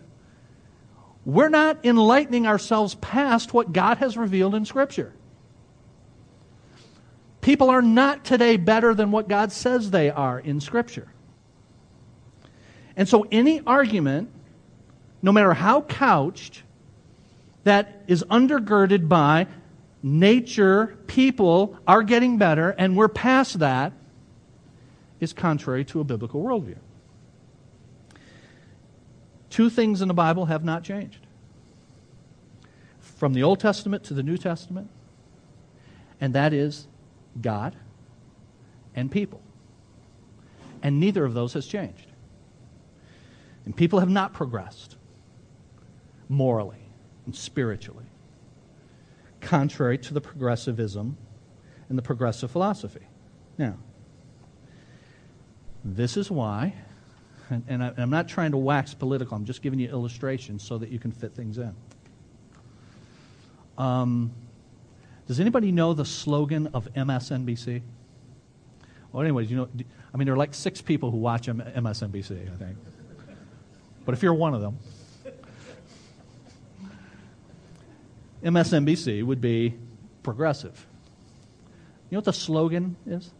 We're 1.24 1.48
not 1.48 1.86
enlightening 1.86 2.46
ourselves 2.46 2.94
past 2.96 3.54
what 3.54 3.72
God 3.72 3.96
has 3.96 4.18
revealed 4.18 4.54
in 4.54 4.66
Scripture. 4.66 5.14
People 7.40 7.70
are 7.70 7.82
not 7.82 8.24
today 8.24 8.56
better 8.56 8.94
than 8.94 9.10
what 9.10 9.28
God 9.28 9.52
says 9.52 9.90
they 9.90 10.10
are 10.10 10.38
in 10.38 10.60
Scripture. 10.60 11.08
And 12.96 13.08
so, 13.08 13.26
any 13.30 13.60
argument, 13.64 14.30
no 15.22 15.30
matter 15.30 15.54
how 15.54 15.82
couched, 15.82 16.62
that 17.64 18.02
is 18.06 18.24
undergirded 18.24 19.08
by 19.08 19.46
nature, 20.02 20.98
people 21.06 21.76
are 21.86 22.02
getting 22.02 22.38
better, 22.38 22.70
and 22.70 22.96
we're 22.96 23.08
past 23.08 23.58
that, 23.60 23.92
is 25.20 25.32
contrary 25.32 25.84
to 25.84 26.00
a 26.00 26.04
biblical 26.04 26.42
worldview. 26.42 26.78
Two 29.50 29.70
things 29.70 30.02
in 30.02 30.08
the 30.08 30.14
Bible 30.14 30.46
have 30.46 30.64
not 30.64 30.84
changed 30.84 31.26
from 33.00 33.32
the 33.32 33.42
Old 33.42 33.58
Testament 33.58 34.04
to 34.04 34.14
the 34.14 34.22
New 34.22 34.38
Testament, 34.38 34.88
and 36.20 36.34
that 36.34 36.52
is 36.52 36.86
God 37.40 37.76
and 38.94 39.10
people. 39.10 39.42
And 40.82 41.00
neither 41.00 41.24
of 41.24 41.34
those 41.34 41.54
has 41.54 41.66
changed. 41.66 42.06
And 43.64 43.76
people 43.76 44.00
have 44.00 44.08
not 44.08 44.32
progressed 44.32 44.96
morally 46.28 46.78
and 47.26 47.34
spiritually, 47.34 48.06
contrary 49.40 49.98
to 49.98 50.14
the 50.14 50.20
progressivism 50.20 51.16
and 51.88 51.98
the 51.98 52.02
progressive 52.02 52.50
philosophy. 52.50 53.06
Now, 53.56 53.76
this 55.84 56.16
is 56.16 56.30
why, 56.30 56.74
and, 57.50 57.64
and 57.68 57.82
I, 57.82 57.92
am 57.98 58.10
not 58.10 58.28
trying 58.28 58.52
to 58.52 58.56
wax 58.56 58.94
political, 58.94 59.36
I'm 59.36 59.44
just 59.44 59.62
giving 59.62 59.78
you 59.78 59.88
illustrations 59.88 60.62
so 60.62 60.78
that 60.78 60.90
you 60.90 60.98
can 60.98 61.12
fit 61.12 61.34
things 61.34 61.58
in. 61.58 61.74
Um, 63.76 64.32
does 65.28 65.38
anybody 65.38 65.70
know 65.70 65.92
the 65.92 66.06
slogan 66.06 66.68
of 66.68 66.92
MSNBC? 66.94 67.82
Well, 69.12 69.22
anyways, 69.22 69.50
you 69.50 69.58
know, 69.58 69.68
I 70.12 70.16
mean, 70.16 70.24
there 70.24 70.34
are 70.34 70.38
like 70.38 70.54
six 70.54 70.80
people 70.80 71.10
who 71.10 71.18
watch 71.18 71.48
MSNBC, 71.48 72.50
I 72.50 72.56
think. 72.56 72.78
But 74.06 74.14
if 74.14 74.22
you're 74.22 74.32
one 74.32 74.54
of 74.54 74.62
them, 74.62 74.78
MSNBC 78.42 79.22
would 79.22 79.42
be 79.42 79.74
progressive. 80.22 80.86
You 82.08 82.16
know 82.16 82.18
what 82.18 82.24
the 82.24 82.32
slogan 82.32 82.96
is? 83.06 83.30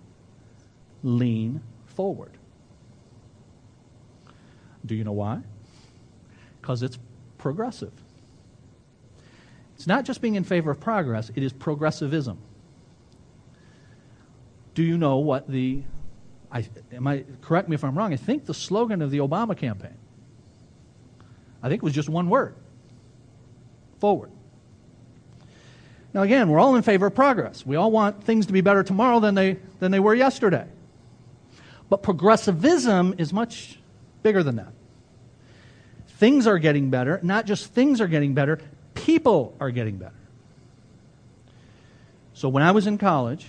Lean 1.03 1.63
forward. 1.87 2.33
Do 4.85 4.95
you 4.95 5.05
know 5.05 5.13
why? 5.13 5.41
Because 6.61 6.83
it's 6.83 6.99
progressive. 7.39 7.93
It's 9.79 9.87
not 9.87 10.05
just 10.05 10.21
being 10.21 10.35
in 10.35 10.43
favor 10.43 10.73
of 10.73 10.81
progress, 10.81 11.31
it 11.37 11.41
is 11.41 11.53
progressivism. 11.53 12.37
Do 14.75 14.83
you 14.83 14.99
know 14.99 15.19
what 15.19 15.49
the 15.49 15.85
I, 16.51 16.67
am 16.93 17.07
I 17.07 17.25
correct 17.43 17.69
me 17.69 17.75
if 17.77 17.85
I'm 17.85 17.97
wrong? 17.97 18.13
I 18.13 18.17
think 18.17 18.45
the 18.45 18.55
slogan 18.55 19.03
of 19.03 19.13
the 19.13 19.19
Obama 19.19 19.57
campaign, 19.57 19.95
I 21.63 21.69
think 21.69 21.79
it 21.79 21.85
was 21.85 21.93
just 21.93 22.09
one 22.09 22.29
word: 22.29 22.57
forward. 24.01 24.33
Now 26.13 26.23
again, 26.23 26.49
we're 26.49 26.59
all 26.59 26.75
in 26.75 26.83
favor 26.83 27.07
of 27.07 27.15
progress. 27.15 27.65
We 27.65 27.77
all 27.77 27.93
want 27.93 28.25
things 28.25 28.47
to 28.47 28.53
be 28.53 28.61
better 28.61 28.83
tomorrow 28.83 29.21
than 29.21 29.37
they 29.37 29.59
than 29.79 29.93
they 29.93 30.01
were 30.01 30.15
yesterday. 30.15 30.67
But 31.89 32.03
progressivism 32.03 33.15
is 33.17 33.33
much 33.33 33.79
bigger 34.25 34.43
than 34.43 34.57
that. 34.57 34.73
Things 36.09 36.49
are 36.49 36.59
getting 36.59 36.91
better. 36.91 37.21
Not 37.23 37.47
just 37.47 37.73
things 37.73 38.01
are 38.01 38.09
getting 38.09 38.35
better, 38.35 38.59
people 39.05 39.57
are 39.61 39.71
getting 39.71 39.97
better. 39.97 40.15
So 42.35 42.49
when 42.49 42.63
I 42.63 42.71
was 42.71 42.87
in 42.87 42.99
college 42.99 43.47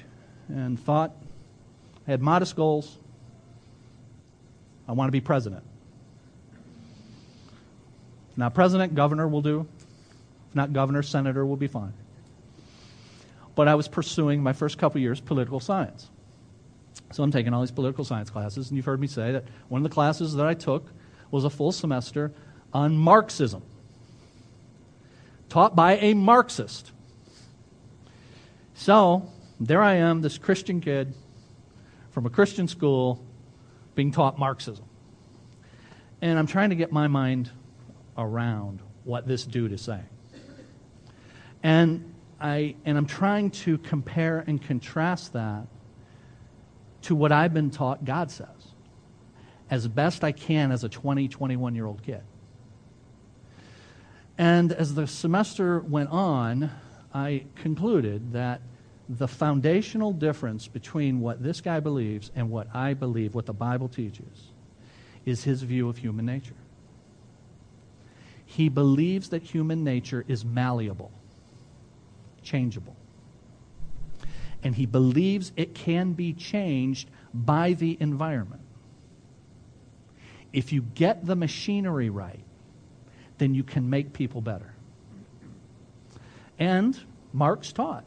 and 0.47 0.79
thought, 0.79 1.15
I 2.07 2.11
had 2.11 2.21
modest 2.21 2.55
goals, 2.55 2.97
I 4.87 4.93
want 4.93 5.09
to 5.09 5.11
be 5.11 5.21
president. 5.21 5.63
Now, 8.35 8.49
president, 8.49 8.95
governor 8.95 9.27
will 9.27 9.41
do. 9.41 9.67
If 10.49 10.55
not 10.55 10.73
governor, 10.73 11.03
senator 11.03 11.45
will 11.45 11.57
be 11.57 11.67
fine. 11.67 11.93
But 13.53 13.67
I 13.67 13.75
was 13.75 13.87
pursuing 13.87 14.41
my 14.41 14.53
first 14.53 14.77
couple 14.77 15.01
years 15.01 15.19
political 15.19 15.59
science. 15.59 16.09
So 17.11 17.21
I'm 17.21 17.31
taking 17.31 17.53
all 17.53 17.61
these 17.61 17.71
political 17.71 18.05
science 18.05 18.29
classes, 18.29 18.69
and 18.69 18.77
you've 18.77 18.85
heard 18.85 18.99
me 18.99 19.07
say 19.07 19.33
that 19.33 19.43
one 19.67 19.79
of 19.79 19.83
the 19.83 19.93
classes 19.93 20.35
that 20.35 20.47
I 20.47 20.53
took 20.53 20.87
was 21.31 21.43
a 21.43 21.49
full 21.49 21.71
semester 21.71 22.31
on 22.73 22.97
Marxism, 22.97 23.61
taught 25.49 25.75
by 25.75 25.97
a 25.97 26.13
Marxist. 26.13 26.91
So 28.73 29.29
there 29.59 29.81
I 29.81 29.95
am, 29.95 30.21
this 30.21 30.37
Christian 30.37 30.79
kid 30.79 31.13
from 32.11 32.25
a 32.25 32.29
Christian 32.29 32.67
school 32.67 33.23
being 33.95 34.11
taught 34.11 34.39
Marxism. 34.39 34.85
And 36.21 36.37
I'm 36.37 36.47
trying 36.47 36.69
to 36.69 36.75
get 36.75 36.91
my 36.91 37.07
mind 37.07 37.51
around 38.17 38.79
what 39.03 39.27
this 39.27 39.45
dude 39.45 39.71
is 39.71 39.81
saying. 39.81 40.07
And 41.63 42.13
I 42.39 42.75
and 42.85 42.97
I'm 42.97 43.05
trying 43.05 43.51
to 43.51 43.77
compare 43.77 44.43
and 44.47 44.61
contrast 44.61 45.33
that 45.33 45.67
to 47.03 47.15
what 47.15 47.31
I've 47.31 47.53
been 47.53 47.69
taught 47.69 48.05
God 48.05 48.31
says 48.31 48.47
as 49.69 49.87
best 49.87 50.23
I 50.23 50.31
can 50.31 50.71
as 50.71 50.83
a 50.83 50.89
20, 50.89 51.27
21 51.27 51.75
year 51.75 51.85
old 51.85 52.01
kid. 52.03 52.21
And 54.39 54.71
as 54.71 54.95
the 54.95 55.05
semester 55.05 55.81
went 55.81 56.09
on, 56.09 56.71
I 57.13 57.45
concluded 57.55 58.33
that 58.33 58.61
the 59.07 59.27
foundational 59.27 60.13
difference 60.13 60.67
between 60.67 61.19
what 61.19 61.43
this 61.43 61.61
guy 61.61 61.79
believes 61.79 62.31
and 62.35 62.49
what 62.49 62.73
I 62.73 62.95
believe, 62.95 63.35
what 63.35 63.45
the 63.45 63.53
Bible 63.53 63.89
teaches, 63.89 64.51
is 65.25 65.43
his 65.43 65.61
view 65.61 65.89
of 65.89 65.97
human 65.97 66.25
nature. 66.25 66.55
He 68.45 68.69
believes 68.69 69.29
that 69.29 69.43
human 69.43 69.83
nature 69.83 70.25
is 70.27 70.43
malleable, 70.43 71.11
changeable 72.41 72.95
and 74.63 74.75
he 74.75 74.85
believes 74.85 75.51
it 75.55 75.73
can 75.73 76.13
be 76.13 76.33
changed 76.33 77.09
by 77.33 77.73
the 77.73 77.97
environment. 77.99 78.61
If 80.51 80.73
you 80.73 80.81
get 80.81 81.25
the 81.25 81.35
machinery 81.35 82.09
right, 82.09 82.43
then 83.39 83.55
you 83.55 83.63
can 83.63 83.89
make 83.89 84.13
people 84.13 84.41
better. 84.41 84.73
And 86.59 86.99
Marx 87.33 87.71
taught 87.71 88.05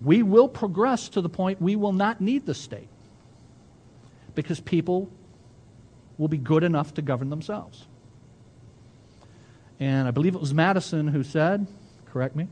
we 0.00 0.22
will 0.22 0.48
progress 0.48 1.08
to 1.10 1.20
the 1.20 1.28
point 1.28 1.60
we 1.60 1.76
will 1.76 1.92
not 1.92 2.20
need 2.20 2.46
the 2.46 2.54
state 2.54 2.88
because 4.34 4.60
people 4.60 5.10
will 6.16 6.28
be 6.28 6.36
good 6.36 6.62
enough 6.62 6.94
to 6.94 7.02
govern 7.02 7.30
themselves. 7.30 7.86
And 9.80 10.06
I 10.08 10.10
believe 10.10 10.34
it 10.34 10.40
was 10.40 10.54
Madison 10.54 11.08
who 11.08 11.22
said, 11.22 11.66
correct 12.06 12.36
me, 12.36 12.48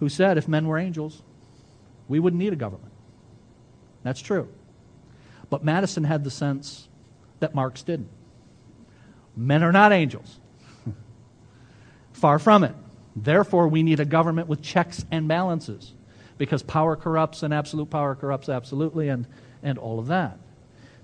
who 0.00 0.08
said, 0.08 0.38
if 0.38 0.48
men 0.48 0.66
were 0.66 0.78
angels, 0.78 1.22
we 2.08 2.20
wouldn't 2.20 2.38
need 2.40 2.52
a 2.52 2.56
government. 2.56 2.92
That's 4.02 4.20
true. 4.20 4.48
But 5.50 5.64
Madison 5.64 6.04
had 6.04 6.24
the 6.24 6.30
sense 6.30 6.88
that 7.40 7.54
Marx 7.54 7.82
didn't. 7.82 8.10
Men 9.38 9.62
are 9.62 9.70
not 9.70 9.92
angels. 9.92 10.40
Far 12.12 12.40
from 12.40 12.64
it. 12.64 12.74
Therefore, 13.14 13.68
we 13.68 13.84
need 13.84 14.00
a 14.00 14.04
government 14.04 14.48
with 14.48 14.60
checks 14.60 15.04
and 15.12 15.28
balances 15.28 15.94
because 16.38 16.62
power 16.62 16.96
corrupts 16.96 17.44
and 17.44 17.54
absolute 17.54 17.88
power 17.88 18.16
corrupts 18.16 18.48
absolutely 18.48 19.08
and, 19.08 19.26
and 19.62 19.78
all 19.78 20.00
of 20.00 20.08
that. 20.08 20.38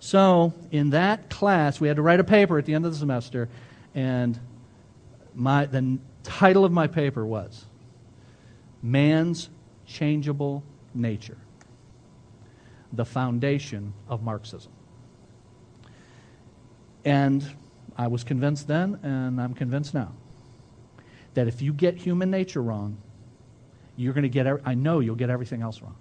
So, 0.01 0.53
in 0.73 0.91
that 0.91 1.31
class, 1.31 1.81
we 1.81 1.87
had 1.87 1.97
to 1.97 2.03
write 2.03 2.21
a 2.21 2.25
paper 2.25 2.59
at 2.59 2.67
the 2.67 2.75
end 2.75 2.85
of 2.85 2.93
the 2.93 2.99
semester, 2.99 3.49
and 3.95 4.39
my, 5.35 5.67
the 5.67 5.99
title 6.25 6.65
of 6.65 6.73
my 6.73 6.89
paper 6.89 7.25
was 7.25 7.65
Man's 8.83 9.49
Changeable 9.87 10.65
nature, 10.93 11.39
the 12.93 13.05
foundation 13.05 13.95
of 14.09 14.23
Marxism. 14.23 14.73
And 17.05 17.47
I 17.97 18.09
was 18.09 18.25
convinced 18.25 18.67
then, 18.67 18.99
and 19.03 19.41
I'm 19.41 19.55
convinced 19.55 19.95
now, 19.95 20.13
that 21.35 21.49
if 21.49 21.63
you 21.63 21.73
get 21.73 21.97
human 21.97 22.31
nature 22.31 22.63
wrong, 22.63 22.97
you're 23.97 24.13
going 24.13 24.23
to 24.23 24.29
get, 24.29 24.47
I 24.65 24.75
know 24.75 25.01
you'll 25.01 25.15
get 25.15 25.31
everything 25.31 25.63
else 25.63 25.81
wrong. 25.81 25.97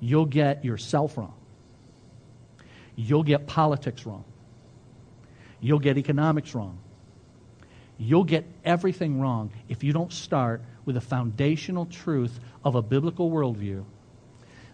You'll 0.00 0.26
get 0.26 0.64
yourself 0.64 1.16
wrong. 1.16 1.34
You'll 2.96 3.22
get 3.22 3.46
politics 3.46 4.04
wrong. 4.04 4.24
You'll 5.60 5.78
get 5.78 5.96
economics 5.96 6.54
wrong. 6.54 6.78
You'll 7.98 8.24
get 8.24 8.44
everything 8.64 9.20
wrong 9.20 9.50
if 9.68 9.84
you 9.84 9.92
don't 9.92 10.12
start 10.12 10.62
with 10.84 10.96
a 10.96 11.00
foundational 11.00 11.86
truth 11.86 12.40
of 12.64 12.74
a 12.74 12.82
biblical 12.82 13.30
worldview 13.30 13.84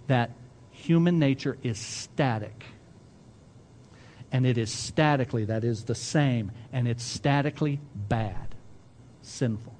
that 0.06 0.30
human 0.70 1.18
nature 1.18 1.58
is 1.62 1.78
static. 1.78 2.64
And 4.30 4.46
it 4.46 4.58
is 4.58 4.70
statically, 4.70 5.46
that 5.46 5.64
is 5.64 5.84
the 5.84 5.94
same, 5.94 6.52
and 6.72 6.86
it's 6.86 7.02
statically 7.02 7.80
bad, 7.94 8.54
sinful. 9.22 9.74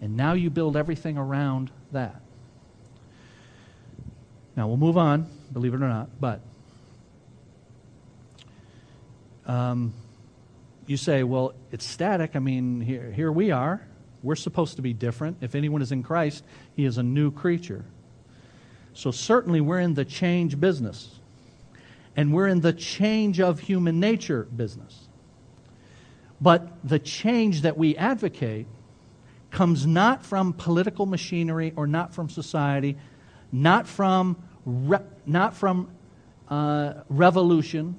And 0.00 0.16
now 0.16 0.32
you 0.32 0.50
build 0.50 0.76
everything 0.76 1.16
around 1.16 1.70
that. 1.92 2.20
Now 4.56 4.66
we'll 4.66 4.76
move 4.76 4.98
on, 4.98 5.26
believe 5.52 5.74
it 5.74 5.76
or 5.76 5.88
not, 5.88 6.08
but 6.20 6.40
um, 9.46 9.94
you 10.86 10.96
say, 10.96 11.22
well, 11.22 11.54
it's 11.70 11.84
static. 11.84 12.34
I 12.34 12.40
mean, 12.40 12.80
here, 12.80 13.12
here 13.12 13.30
we 13.30 13.52
are. 13.52 13.86
We're 14.22 14.36
supposed 14.36 14.76
to 14.76 14.82
be 14.82 14.92
different. 14.92 15.38
If 15.40 15.54
anyone 15.54 15.82
is 15.82 15.92
in 15.92 16.02
Christ, 16.02 16.44
he 16.74 16.84
is 16.84 16.98
a 16.98 17.02
new 17.02 17.30
creature. 17.30 17.84
So 18.92 19.10
certainly 19.12 19.60
we're 19.60 19.80
in 19.80 19.94
the 19.94 20.04
change 20.04 20.58
business. 20.58 21.19
And 22.20 22.34
we're 22.34 22.48
in 22.48 22.60
the 22.60 22.74
change 22.74 23.40
of 23.40 23.60
human 23.60 23.98
nature 23.98 24.42
business. 24.54 25.08
But 26.38 26.68
the 26.86 26.98
change 26.98 27.62
that 27.62 27.78
we 27.78 27.96
advocate 27.96 28.66
comes 29.50 29.86
not 29.86 30.22
from 30.22 30.52
political 30.52 31.06
machinery 31.06 31.72
or 31.76 31.86
not 31.86 32.12
from 32.12 32.28
society, 32.28 32.98
not 33.50 33.86
from, 33.88 34.36
re- 34.66 34.98
not 35.24 35.56
from 35.56 35.88
uh, 36.50 36.92
revolution, 37.08 37.96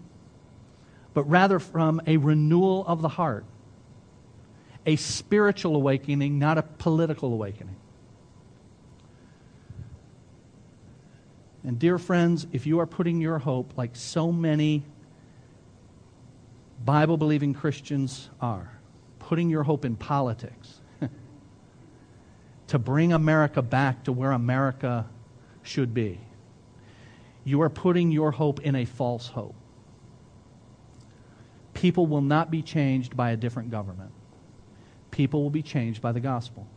but 1.15 1.23
rather 1.23 1.57
from 1.57 1.99
a 2.05 2.17
renewal 2.17 2.85
of 2.85 3.01
the 3.01 3.09
heart, 3.09 3.43
a 4.85 4.97
spiritual 4.97 5.75
awakening, 5.75 6.37
not 6.37 6.59
a 6.59 6.61
political 6.61 7.33
awakening. 7.33 7.75
And, 11.63 11.77
dear 11.77 11.97
friends, 11.97 12.47
if 12.51 12.65
you 12.65 12.79
are 12.79 12.87
putting 12.87 13.21
your 13.21 13.37
hope, 13.37 13.77
like 13.77 13.95
so 13.95 14.31
many 14.31 14.83
Bible 16.83 17.17
believing 17.17 17.53
Christians 17.53 18.29
are, 18.39 18.71
putting 19.19 19.49
your 19.49 19.63
hope 19.63 19.85
in 19.85 19.95
politics 19.95 20.81
to 22.67 22.79
bring 22.79 23.13
America 23.13 23.61
back 23.61 24.05
to 24.05 24.11
where 24.11 24.31
America 24.31 25.07
should 25.61 25.93
be, 25.93 26.19
you 27.43 27.61
are 27.61 27.69
putting 27.69 28.11
your 28.11 28.31
hope 28.31 28.59
in 28.61 28.75
a 28.75 28.85
false 28.85 29.27
hope. 29.27 29.55
People 31.73 32.07
will 32.07 32.21
not 32.21 32.49
be 32.49 32.61
changed 32.61 33.15
by 33.15 33.31
a 33.31 33.37
different 33.37 33.69
government. 33.69 34.11
People 35.11 35.43
will 35.43 35.49
be 35.49 35.61
changed 35.61 36.01
by 36.01 36.11
the 36.11 36.19
gospel. 36.19 36.67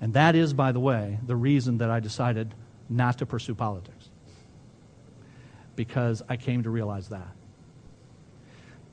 And 0.00 0.14
that 0.14 0.34
is, 0.34 0.52
by 0.52 0.72
the 0.72 0.80
way, 0.80 1.18
the 1.26 1.36
reason 1.36 1.78
that 1.78 1.90
I 1.90 2.00
decided 2.00 2.54
not 2.92 3.18
to 3.18 3.26
pursue 3.26 3.54
politics. 3.54 4.08
Because 5.76 6.22
I 6.28 6.36
came 6.36 6.62
to 6.62 6.70
realize 6.70 7.08
that. 7.08 7.34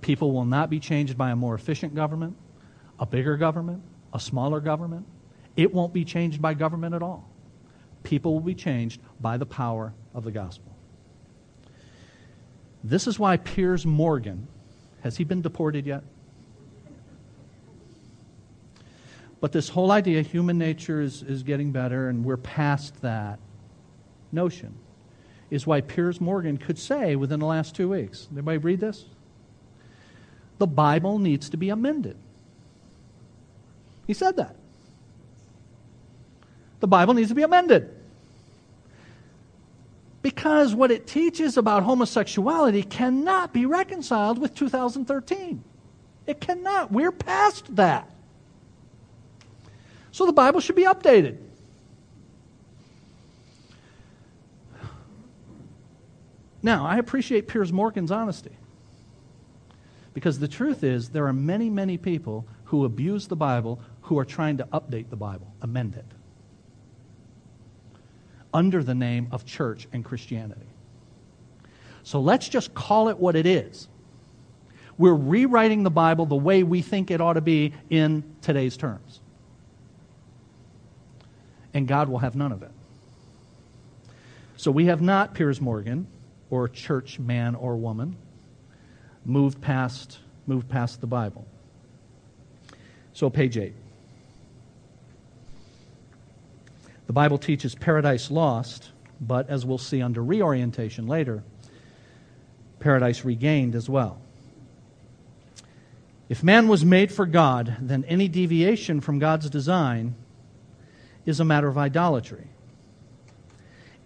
People 0.01 0.31
will 0.31 0.45
not 0.45 0.69
be 0.69 0.79
changed 0.79 1.17
by 1.17 1.31
a 1.31 1.35
more 1.35 1.55
efficient 1.55 1.93
government, 1.93 2.37
a 2.99 3.05
bigger 3.05 3.35
government, 3.37 3.83
a 4.13 4.19
smaller 4.19 4.59
government. 4.59 5.05
It 5.57 5.73
won't 5.73 5.93
be 5.93 6.05
changed 6.05 6.41
by 6.41 6.53
government 6.53 6.95
at 6.95 7.03
all. 7.03 7.29
People 8.03 8.33
will 8.33 8.39
be 8.41 8.55
changed 8.55 9.01
by 9.19 9.37
the 9.37 9.45
power 9.45 9.93
of 10.13 10.23
the 10.23 10.31
gospel. 10.31 10.73
This 12.83 13.07
is 13.07 13.19
why 13.19 13.35
Piers 13.37 13.85
Morgan, 13.85 14.47
has 15.01 15.17
he 15.17 15.25
been 15.25 15.41
deported 15.41 15.85
yet? 15.85 16.03
But 19.41 19.51
this 19.51 19.69
whole 19.69 19.91
idea, 19.91 20.21
human 20.21 20.57
nature 20.57 21.01
is, 21.01 21.23
is 21.23 21.43
getting 21.43 21.71
better, 21.71 22.09
and 22.09 22.23
we're 22.23 22.37
past 22.37 23.01
that 23.01 23.39
notion 24.31 24.75
is 25.49 25.65
why 25.65 25.81
Piers 25.81 26.21
Morgan 26.21 26.57
could 26.57 26.77
say 26.77 27.15
within 27.15 27.39
the 27.39 27.45
last 27.45 27.75
two 27.75 27.89
weeks. 27.89 28.27
Anybody 28.31 28.57
read 28.57 28.79
this? 28.79 29.05
The 30.59 30.67
Bible 30.67 31.19
needs 31.19 31.49
to 31.49 31.57
be 31.57 31.69
amended. 31.69 32.17
He 34.05 34.13
said 34.13 34.37
that. 34.37 34.55
The 36.79 36.87
Bible 36.87 37.13
needs 37.13 37.29
to 37.29 37.35
be 37.35 37.43
amended. 37.43 37.95
Because 40.21 40.75
what 40.75 40.91
it 40.91 41.07
teaches 41.07 41.57
about 41.57 41.83
homosexuality 41.83 42.83
cannot 42.83 43.53
be 43.53 43.65
reconciled 43.65 44.37
with 44.37 44.53
2013. 44.53 45.63
It 46.27 46.41
cannot. 46.41 46.91
We're 46.91 47.11
past 47.11 47.75
that. 47.75 48.09
So 50.11 50.25
the 50.25 50.33
Bible 50.33 50.59
should 50.59 50.75
be 50.75 50.83
updated. 50.83 51.37
Now, 56.61 56.85
I 56.85 56.97
appreciate 56.97 57.47
Piers 57.47 57.71
Morgan's 57.71 58.11
honesty. 58.11 58.51
Because 60.13 60.39
the 60.39 60.47
truth 60.47 60.83
is, 60.83 61.09
there 61.09 61.27
are 61.27 61.33
many, 61.33 61.69
many 61.69 61.97
people 61.97 62.45
who 62.65 62.85
abuse 62.85 63.27
the 63.27 63.35
Bible 63.35 63.79
who 64.01 64.17
are 64.19 64.25
trying 64.25 64.57
to 64.57 64.65
update 64.65 65.09
the 65.09 65.15
Bible, 65.15 65.53
amend 65.61 65.95
it, 65.95 66.05
under 68.53 68.83
the 68.83 68.95
name 68.95 69.27
of 69.31 69.45
church 69.45 69.87
and 69.93 70.03
Christianity. 70.03 70.65
So 72.03 72.19
let's 72.19 72.49
just 72.49 72.73
call 72.73 73.09
it 73.09 73.17
what 73.17 73.35
it 73.35 73.45
is. 73.45 73.87
We're 74.97 75.13
rewriting 75.13 75.83
the 75.83 75.91
Bible 75.91 76.25
the 76.25 76.35
way 76.35 76.63
we 76.63 76.81
think 76.81 77.11
it 77.11 77.21
ought 77.21 77.33
to 77.33 77.41
be 77.41 77.73
in 77.89 78.23
today's 78.41 78.75
terms. 78.75 79.21
And 81.73 81.87
God 81.87 82.09
will 82.09 82.19
have 82.19 82.35
none 82.35 82.51
of 82.51 82.63
it. 82.63 82.71
So 84.57 84.71
we 84.71 84.87
have 84.87 85.01
not 85.01 85.35
Piers 85.35 85.61
Morgan 85.61 86.07
or 86.49 86.67
church 86.67 87.19
man 87.19 87.55
or 87.55 87.75
woman 87.75 88.15
moved 89.25 89.61
past, 89.61 90.19
moved 90.47 90.69
past 90.69 91.01
the 91.01 91.07
Bible. 91.07 91.45
So, 93.13 93.29
page 93.29 93.57
8. 93.57 93.73
The 97.07 97.13
Bible 97.13 97.37
teaches 97.37 97.75
paradise 97.75 98.29
lost, 98.29 98.91
but 99.19 99.49
as 99.49 99.65
we'll 99.65 99.77
see 99.77 100.01
under 100.01 100.23
reorientation 100.23 101.07
later, 101.07 101.43
paradise 102.79 103.25
regained 103.25 103.75
as 103.75 103.89
well. 103.89 104.21
If 106.29 106.43
man 106.43 106.67
was 106.67 106.85
made 106.85 107.11
for 107.11 107.25
God, 107.25 107.77
then 107.81 108.05
any 108.05 108.27
deviation 108.27 109.01
from 109.01 109.17
God's 109.17 109.49
design 109.49 110.15
is 111.25 111.39
a 111.39 111.45
matter 111.45 111.67
of 111.67 111.77
idolatry 111.77 112.47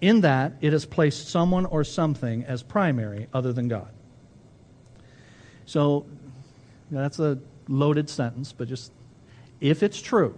in 0.04 0.20
that 0.20 0.52
it 0.60 0.74
has 0.74 0.86
placed 0.86 1.30
someone 1.30 1.66
or 1.66 1.86
something 1.86 2.44
as 2.44 2.62
primary 2.62 3.28
other 3.34 3.54
than 3.54 3.70
God. 3.70 3.88
So 5.66 6.06
that's 6.92 7.20
a 7.20 7.40
loaded 7.70 8.10
sentence, 8.10 8.52
but 8.52 8.68
just 8.68 8.92
if 9.62 9.82
it's 9.82 10.02
true 10.02 10.38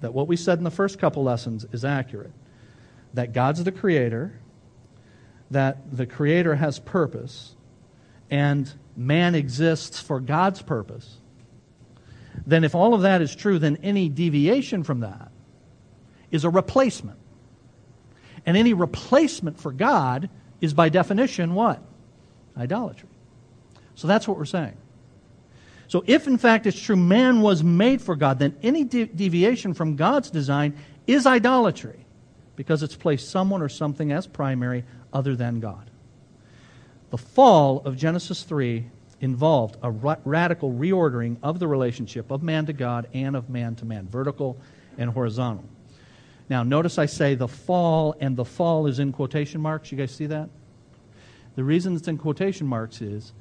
that 0.00 0.12
what 0.12 0.26
we 0.26 0.36
said 0.36 0.58
in 0.58 0.64
the 0.64 0.72
first 0.72 0.98
couple 0.98 1.22
lessons 1.22 1.64
is 1.70 1.84
accurate, 1.84 2.32
that 3.14 3.32
God's 3.32 3.62
the 3.62 3.70
creator, 3.70 4.40
that 5.52 5.96
the 5.96 6.06
creator 6.06 6.56
has 6.56 6.80
purpose, 6.80 7.54
and 8.28 8.72
man 8.96 9.36
exists 9.36 10.00
for 10.00 10.18
God's 10.18 10.62
purpose, 10.62 11.18
then 12.44 12.64
if 12.64 12.74
all 12.74 12.92
of 12.92 13.02
that 13.02 13.22
is 13.22 13.36
true, 13.36 13.60
then 13.60 13.78
any 13.84 14.08
deviation 14.08 14.82
from 14.82 14.98
that 15.00 15.30
is 16.32 16.42
a 16.42 16.50
replacement 16.50 17.20
and 18.46 18.56
any 18.56 18.72
replacement 18.72 19.60
for 19.60 19.72
God 19.72 20.30
is 20.60 20.72
by 20.72 20.88
definition 20.88 21.54
what? 21.54 21.82
Idolatry. 22.56 23.08
So 23.96 24.06
that's 24.06 24.26
what 24.26 24.38
we're 24.38 24.44
saying. 24.44 24.76
So 25.88 26.04
if 26.06 26.26
in 26.26 26.38
fact 26.38 26.66
it's 26.66 26.80
true 26.80 26.96
man 26.96 27.42
was 27.42 27.62
made 27.62 28.00
for 28.00 28.16
God, 28.16 28.38
then 28.38 28.56
any 28.62 28.84
de- 28.84 29.06
deviation 29.06 29.74
from 29.74 29.96
God's 29.96 30.30
design 30.30 30.76
is 31.06 31.26
idolatry 31.26 32.06
because 32.56 32.82
it's 32.82 32.96
placed 32.96 33.30
someone 33.30 33.62
or 33.62 33.68
something 33.68 34.12
as 34.12 34.26
primary 34.26 34.84
other 35.12 35.36
than 35.36 35.60
God. 35.60 35.90
The 37.10 37.18
fall 37.18 37.82
of 37.84 37.96
Genesis 37.96 38.42
3 38.42 38.86
involved 39.20 39.76
a 39.82 39.90
ra- 39.90 40.16
radical 40.24 40.72
reordering 40.72 41.36
of 41.42 41.58
the 41.58 41.68
relationship 41.68 42.30
of 42.30 42.42
man 42.42 42.66
to 42.66 42.72
God 42.72 43.08
and 43.14 43.36
of 43.36 43.48
man 43.48 43.76
to 43.76 43.84
man, 43.84 44.08
vertical 44.08 44.58
and 44.98 45.10
horizontal. 45.10 45.64
Now, 46.48 46.62
notice 46.62 46.98
I 46.98 47.06
say 47.06 47.34
the 47.34 47.48
fall, 47.48 48.14
and 48.20 48.36
the 48.36 48.44
fall 48.44 48.86
is 48.86 48.98
in 48.98 49.12
quotation 49.12 49.60
marks. 49.60 49.90
You 49.90 49.98
guys 49.98 50.12
see 50.12 50.26
that? 50.26 50.48
The 51.56 51.64
reason 51.64 51.96
it's 51.96 52.06
in 52.06 52.18
quotation 52.18 52.66
marks 52.66 53.00
is 53.00 53.32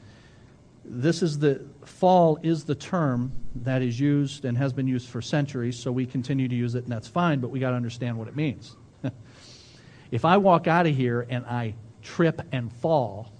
this 0.83 1.21
is 1.21 1.39
the 1.39 1.65
fall 1.83 2.39
is 2.41 2.63
the 2.63 2.75
term 2.75 3.31
that 3.55 3.81
is 3.81 3.99
used 3.99 4.45
and 4.45 4.57
has 4.57 4.73
been 4.73 4.87
used 4.87 5.09
for 5.09 5.21
centuries, 5.21 5.77
so 5.77 5.91
we 5.91 6.05
continue 6.05 6.47
to 6.47 6.55
use 6.55 6.75
it, 6.75 6.83
and 6.83 6.91
that's 6.91 7.07
fine, 7.07 7.39
but 7.39 7.49
we 7.49 7.59
got 7.59 7.71
to 7.71 7.75
understand 7.75 8.17
what 8.17 8.27
it 8.27 8.35
means. 8.35 8.75
if 10.11 10.25
I 10.25 10.37
walk 10.37 10.67
out 10.67 10.87
of 10.87 10.95
here 10.95 11.25
and 11.29 11.45
I 11.45 11.75
trip 12.01 12.41
and 12.51 12.71
fall, 12.71 13.31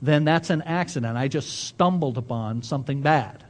then 0.00 0.24
that's 0.24 0.50
an 0.50 0.62
accident. 0.62 1.16
I 1.16 1.28
just 1.28 1.64
stumbled 1.66 2.18
upon 2.18 2.62
something 2.62 3.02
bad. 3.02 3.44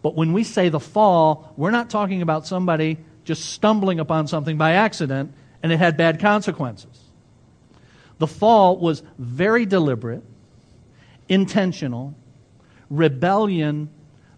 But 0.00 0.16
when 0.16 0.32
we 0.32 0.42
say 0.42 0.68
the 0.68 0.80
fall, 0.80 1.52
we're 1.56 1.70
not 1.70 1.90
talking 1.90 2.22
about 2.22 2.46
somebody 2.46 2.98
just 3.24 3.50
stumbling 3.50 4.00
upon 4.00 4.26
something 4.26 4.56
by 4.56 4.72
accident 4.72 5.32
and 5.62 5.72
it 5.72 5.78
had 5.78 5.96
bad 5.96 6.20
consequences. 6.20 6.98
The 8.18 8.26
fall 8.26 8.76
was 8.76 9.02
very 9.18 9.66
deliberate, 9.66 10.22
intentional, 11.28 12.14
rebellion, 12.90 13.88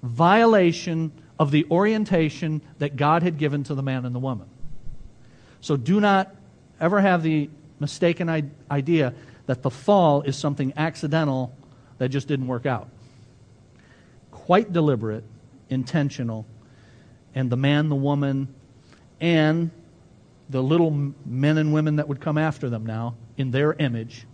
violation 0.03 1.12
of 1.39 1.51
the 1.51 1.66
orientation 1.70 2.62
that 2.78 2.97
God 2.97 3.22
had 3.22 3.39
given 3.39 3.64
to 3.64 3.74
the 3.74 3.82
man 3.82 4.05
and 4.05 4.14
the 4.14 4.20
woman. 4.20 4.49
So 5.61 5.76
do 5.76 6.01
not 6.01 6.35
ever 6.80 7.01
have 7.01 7.22
the 7.22 7.51
mistaken 7.80 8.53
idea 8.70 9.14
that 9.47 9.62
the 9.62 9.70
fall 9.70 10.22
is 10.22 10.37
something 10.37 10.72
accidental 10.76 11.55
that 11.99 12.09
just 12.09 12.28
didn't 12.28 12.47
work 12.47 12.66
out. 12.66 12.89
Quite 14.30 14.72
deliberate, 14.72 15.24
intentional, 15.68 16.47
and 17.35 17.51
the 17.51 17.57
man, 17.57 17.89
the 17.89 17.97
woman, 17.97 18.55
and 19.25 19.70
the 20.51 20.62
little 20.62 20.91
men 21.25 21.57
and 21.57 21.72
women 21.72 21.97
that 21.97 22.09
would 22.09 22.20
come 22.20 22.37
after 22.37 22.68
them 22.68 22.85
now 22.85 23.14
in 23.39 23.51
their 23.53 23.72
image 23.72 24.27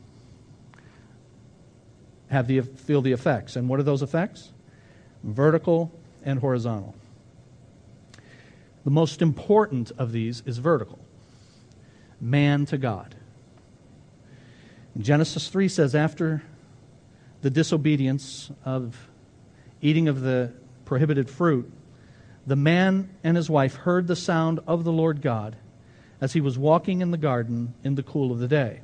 have 2.29 2.49
the 2.49 2.63
feel 2.63 3.01
the 3.01 3.13
effects. 3.13 3.55
And 3.55 3.69
what 3.69 3.79
are 3.79 3.85
those 3.85 4.03
effects? 4.03 4.51
Vertical 5.23 5.93
and 6.25 6.41
horizontal. 6.41 6.97
The 8.85 8.91
most 8.91 9.23
important 9.23 9.93
of 9.97 10.11
these 10.11 10.43
is 10.45 10.59
vertical. 10.59 10.99
Man 12.21 12.67
to 12.67 12.77
God. 12.77 13.15
Genesis 14.99 15.47
3 15.51 15.69
says, 15.69 15.95
after 15.95 16.43
the 17.43 17.51
disobedience 17.51 18.51
of 18.65 19.09
eating 19.81 20.09
of 20.09 20.21
the 20.21 20.53
prohibited 20.85 21.31
fruit, 21.31 21.71
the 22.51 22.57
man 22.57 23.09
and 23.23 23.37
his 23.37 23.49
wife 23.49 23.77
heard 23.77 24.09
the 24.09 24.17
sound 24.17 24.59
of 24.67 24.83
the 24.83 24.91
Lord 24.91 25.23
God 25.23 25.55
as 26.21 26.33
he 26.33 26.41
was 26.41 26.59
walking 26.59 27.01
in 27.01 27.13
the 27.13 27.17
garden 27.17 27.75
in 27.85 27.95
the 27.95 28.03
cool 28.03 28.33
of 28.33 28.41
the 28.41 28.49
day. 28.49 28.81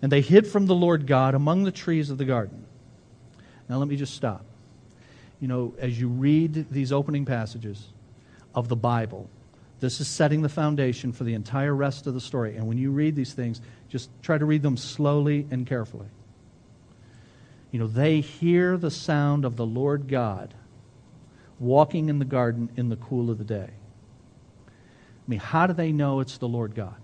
And 0.00 0.12
they 0.12 0.20
hid 0.20 0.46
from 0.46 0.66
the 0.66 0.76
Lord 0.76 1.08
God 1.08 1.34
among 1.34 1.64
the 1.64 1.72
trees 1.72 2.08
of 2.08 2.16
the 2.16 2.24
garden. 2.24 2.64
Now, 3.68 3.78
let 3.78 3.88
me 3.88 3.96
just 3.96 4.14
stop. 4.14 4.44
You 5.40 5.48
know, 5.48 5.74
as 5.80 5.98
you 5.98 6.06
read 6.06 6.70
these 6.70 6.92
opening 6.92 7.24
passages 7.24 7.84
of 8.54 8.68
the 8.68 8.76
Bible, 8.76 9.28
this 9.80 10.00
is 10.00 10.06
setting 10.06 10.42
the 10.42 10.48
foundation 10.48 11.10
for 11.10 11.24
the 11.24 11.34
entire 11.34 11.74
rest 11.74 12.06
of 12.06 12.14
the 12.14 12.20
story. 12.20 12.54
And 12.54 12.68
when 12.68 12.78
you 12.78 12.92
read 12.92 13.16
these 13.16 13.32
things, 13.32 13.60
just 13.88 14.08
try 14.22 14.38
to 14.38 14.44
read 14.44 14.62
them 14.62 14.76
slowly 14.76 15.48
and 15.50 15.66
carefully. 15.66 16.06
You 17.72 17.80
know, 17.80 17.88
they 17.88 18.20
hear 18.20 18.76
the 18.76 18.92
sound 18.92 19.44
of 19.44 19.56
the 19.56 19.66
Lord 19.66 20.06
God 20.06 20.54
walking 21.58 22.08
in 22.08 22.18
the 22.18 22.24
garden 22.24 22.70
in 22.76 22.88
the 22.88 22.96
cool 22.96 23.30
of 23.30 23.38
the 23.38 23.44
day. 23.44 23.68
I 23.68 25.30
mean, 25.30 25.40
how 25.40 25.66
do 25.66 25.72
they 25.72 25.92
know 25.92 26.20
it's 26.20 26.38
the 26.38 26.48
Lord 26.48 26.74
God? 26.74 26.94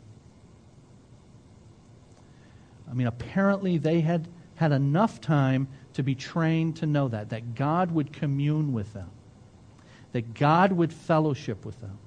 I 2.90 2.94
mean, 2.94 3.06
apparently 3.06 3.78
they 3.78 4.00
had 4.00 4.28
had 4.56 4.72
enough 4.72 5.20
time 5.20 5.68
to 5.94 6.02
be 6.02 6.14
trained 6.14 6.76
to 6.76 6.86
know 6.86 7.08
that, 7.08 7.30
that 7.30 7.54
God 7.54 7.90
would 7.90 8.12
commune 8.12 8.72
with 8.72 8.92
them, 8.92 9.10
that 10.12 10.34
God 10.34 10.72
would 10.72 10.92
fellowship 10.92 11.64
with 11.64 11.80
them, 11.80 11.98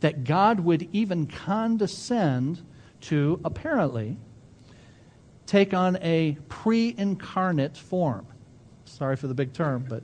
that 0.00 0.24
God 0.24 0.60
would 0.60 0.88
even 0.92 1.26
condescend 1.26 2.62
to, 3.02 3.40
apparently, 3.44 4.16
take 5.46 5.72
on 5.72 5.96
a 6.02 6.36
pre 6.48 6.94
incarnate 6.98 7.76
form. 7.76 8.26
Sorry 8.84 9.16
for 9.16 9.26
the 9.28 9.34
big 9.34 9.52
term, 9.52 9.84
but 9.88 10.02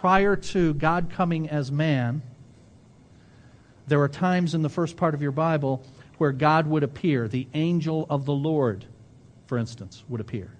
prior 0.00 0.34
to 0.34 0.72
God 0.72 1.10
coming 1.10 1.50
as 1.50 1.70
man, 1.70 2.22
there 3.86 4.00
are 4.00 4.08
times 4.08 4.54
in 4.54 4.62
the 4.62 4.70
first 4.70 4.96
part 4.96 5.12
of 5.12 5.20
your 5.20 5.30
Bible 5.30 5.84
where 6.16 6.32
God 6.32 6.66
would 6.66 6.82
appear. 6.82 7.28
The 7.28 7.46
angel 7.52 8.06
of 8.08 8.24
the 8.24 8.32
Lord, 8.32 8.86
for 9.46 9.58
instance, 9.58 10.02
would 10.08 10.22
appear. 10.22 10.50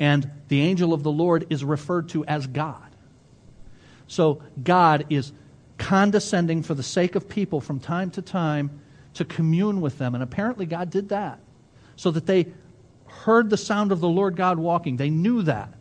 And 0.00 0.28
the 0.48 0.62
angel 0.62 0.92
of 0.92 1.04
the 1.04 1.12
Lord 1.12 1.46
is 1.48 1.64
referred 1.64 2.08
to 2.08 2.24
as 2.24 2.48
God. 2.48 2.90
So 4.08 4.42
God 4.60 5.06
is 5.08 5.32
condescending 5.78 6.64
for 6.64 6.74
the 6.74 6.82
sake 6.82 7.14
of 7.14 7.28
people 7.28 7.60
from 7.60 7.78
time 7.78 8.10
to 8.12 8.22
time 8.22 8.80
to 9.14 9.24
commune 9.24 9.80
with 9.80 9.96
them. 9.98 10.14
And 10.14 10.24
apparently, 10.24 10.66
God 10.66 10.90
did 10.90 11.10
that 11.10 11.38
so 11.94 12.10
that 12.10 12.26
they 12.26 12.46
heard 13.06 13.48
the 13.48 13.56
sound 13.56 13.92
of 13.92 14.00
the 14.00 14.08
Lord 14.08 14.34
God 14.34 14.58
walking. 14.58 14.96
They 14.96 15.10
knew 15.10 15.42
that. 15.42 15.72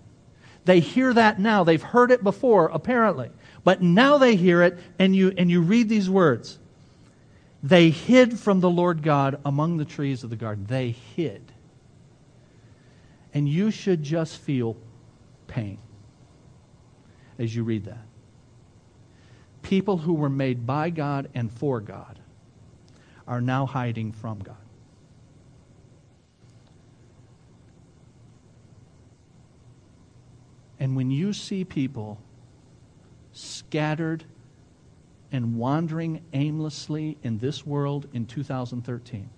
They 0.66 0.80
hear 0.80 1.14
that 1.14 1.40
now. 1.40 1.64
They've 1.64 1.82
heard 1.82 2.12
it 2.12 2.24
before, 2.24 2.68
apparently. 2.68 3.30
But 3.64 3.82
now 3.82 4.18
they 4.18 4.36
hear 4.36 4.62
it, 4.62 4.80
and 5.00 5.16
you, 5.16 5.34
and 5.38 5.50
you 5.50 5.62
read 5.62 5.90
these 5.90 6.10
words. 6.10 6.60
They 7.62 7.90
hid 7.90 8.38
from 8.40 8.60
the 8.60 8.70
Lord 8.70 9.04
God 9.04 9.40
among 9.46 9.78
the 9.78 9.86
trees 9.86 10.24
of 10.24 10.30
the 10.30 10.36
garden. 10.36 10.66
They 10.68 10.92
hid. 10.92 11.52
And 13.34 13.48
you 13.48 13.72
should 13.72 14.04
just 14.04 14.38
feel 14.38 14.78
pain 15.48 15.80
as 17.40 17.56
you 17.56 17.64
read 17.64 17.86
that. 17.86 18.06
People 19.62 19.98
who 19.98 20.14
were 20.14 20.30
made 20.30 20.68
by 20.68 20.90
God 20.90 21.30
and 21.34 21.52
for 21.52 21.80
God 21.80 22.20
are 23.28 23.42
now 23.42 23.66
hiding 23.66 24.12
from 24.12 24.40
God. 24.40 24.58
And 30.84 30.98
when 30.98 31.10
you 31.10 31.32
see 31.32 31.64
people 31.64 32.20
scattered 33.32 34.26
and 35.32 35.56
wandering 35.56 36.22
aimlessly 36.34 37.18
in 37.24 37.38
this 37.38 37.66
world 37.66 38.10
in 38.12 38.26
2013, 38.26 39.30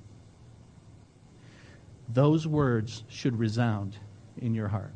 those 2.11 2.47
words 2.47 3.03
should 3.09 3.37
resound 3.37 3.95
in 4.39 4.55
your 4.55 4.67
heart. 4.67 4.91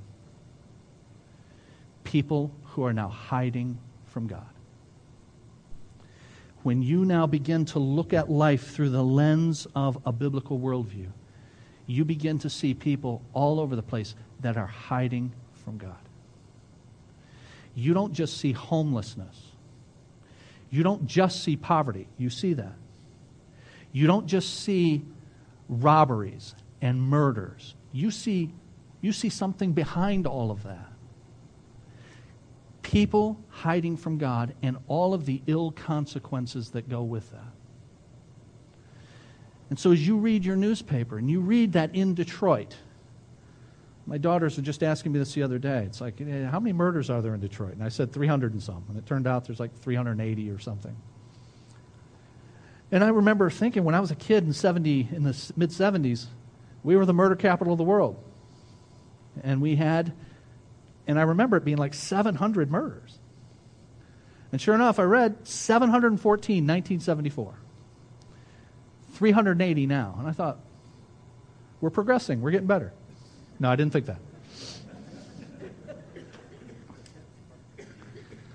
People 2.04 2.52
who 2.64 2.84
are 2.84 2.94
now 2.94 3.10
hiding 3.10 3.78
from 4.08 4.26
God. 4.26 4.50
When 6.64 6.82
you 6.82 7.06
now 7.06 7.28
begin 7.28 7.64
to 7.66 7.78
look 7.78 8.12
at 8.12 8.28
life 8.28 8.72
through 8.72 8.90
the 8.90 9.04
lens 9.04 9.68
of 9.76 10.00
a 10.04 10.12
biblical 10.12 10.58
worldview, 10.58 11.10
you 11.86 12.06
begin 12.06 12.40
to 12.40 12.50
see 12.50 12.74
people 12.74 13.22
all 13.34 13.60
over 13.60 13.76
the 13.76 13.84
place 13.84 14.16
that 14.40 14.58
are 14.58 14.66
hiding 14.66 15.32
from 15.64 15.78
God. 15.78 16.09
You 17.80 17.94
don't 17.94 18.14
just 18.14 18.38
see 18.38 18.52
homelessness. 18.52 19.38
You 20.70 20.84
don't 20.84 21.08
just 21.08 21.44
see 21.44 21.56
poverty. 21.56 22.08
You 22.18 22.30
see 22.30 22.54
that. 22.54 22.76
You 23.92 24.06
don't 24.06 24.28
just 24.28 24.62
see 24.62 25.04
robberies 25.68 26.56
and 26.82 27.02
murders. 27.02 27.76
You 27.92 28.12
see, 28.12 28.52
you 29.02 29.12
see 29.14 29.30
something 29.30 29.72
behind 29.72 30.28
all 30.28 30.52
of 30.52 30.64
that. 30.64 30.92
People 32.82 33.40
hiding 33.50 33.98
from 33.98 34.18
God 34.18 34.54
and 34.62 34.78
all 34.88 35.14
of 35.14 35.26
the 35.26 35.42
ill 35.48 35.72
consequences 35.72 36.72
that 36.72 36.90
go 36.90 37.04
with 37.04 37.32
that. 37.32 37.54
And 39.70 39.80
so, 39.80 39.92
as 39.92 40.06
you 40.06 40.18
read 40.18 40.44
your 40.44 40.56
newspaper 40.56 41.18
and 41.18 41.30
you 41.30 41.40
read 41.40 41.74
that 41.74 41.94
in 41.96 42.14
Detroit, 42.16 42.76
my 44.10 44.18
daughters 44.18 44.58
were 44.58 44.64
just 44.64 44.82
asking 44.82 45.12
me 45.12 45.20
this 45.20 45.36
the 45.36 45.44
other 45.44 45.60
day. 45.60 45.84
It's 45.84 46.02
like, 46.02 46.18
how 46.20 46.60
many 46.60 46.74
murders 46.74 47.12
are 47.12 47.22
there 47.22 47.36
in 47.36 47.40
Detroit? 47.40 47.74
And 47.74 47.84
I 47.84 47.90
said 47.90 48.12
300 48.12 48.54
and 48.54 48.62
some. 48.62 48.84
And 48.90 48.98
it 48.98 49.06
turned 49.06 49.28
out 49.28 49.46
there's 49.46 49.60
like 49.60 49.78
380 49.82 50.50
or 50.50 50.58
something. 50.58 50.96
And 52.92 53.04
I 53.04 53.10
remember 53.10 53.52
thinking 53.52 53.84
when 53.84 53.94
I 53.94 54.00
was 54.00 54.10
a 54.10 54.16
kid 54.16 54.44
in 54.46 54.52
70, 54.52 55.10
in 55.12 55.22
the 55.22 55.52
mid 55.56 55.70
70s, 55.70 56.26
we 56.84 56.96
were 56.96 57.06
the 57.06 57.14
murder 57.14 57.36
capital 57.36 57.72
of 57.72 57.78
the 57.78 57.84
world. 57.84 58.18
And 59.44 59.62
we 59.62 59.76
had, 59.76 60.12
and 61.06 61.20
I 61.20 61.22
remember 61.22 61.58
it 61.58 61.64
being 61.64 61.78
like 61.78 61.94
700 61.94 62.72
murders. 62.72 63.20
And 64.52 64.60
sure 64.60 64.74
enough, 64.74 64.98
I 64.98 65.04
read 65.04 65.48
714, 65.48 66.64
1974. 66.64 67.54
380 69.14 69.86
now. 69.86 70.16
And 70.18 70.28
I 70.28 70.32
thought, 70.32 70.58
we're 71.80 71.92
progressing, 71.92 72.42
we're 72.42 72.50
getting 72.50 72.66
better. 72.66 72.92
No, 73.60 73.70
I 73.70 73.76
didn't 73.76 73.92
think 73.94 74.06
that. 74.06 74.20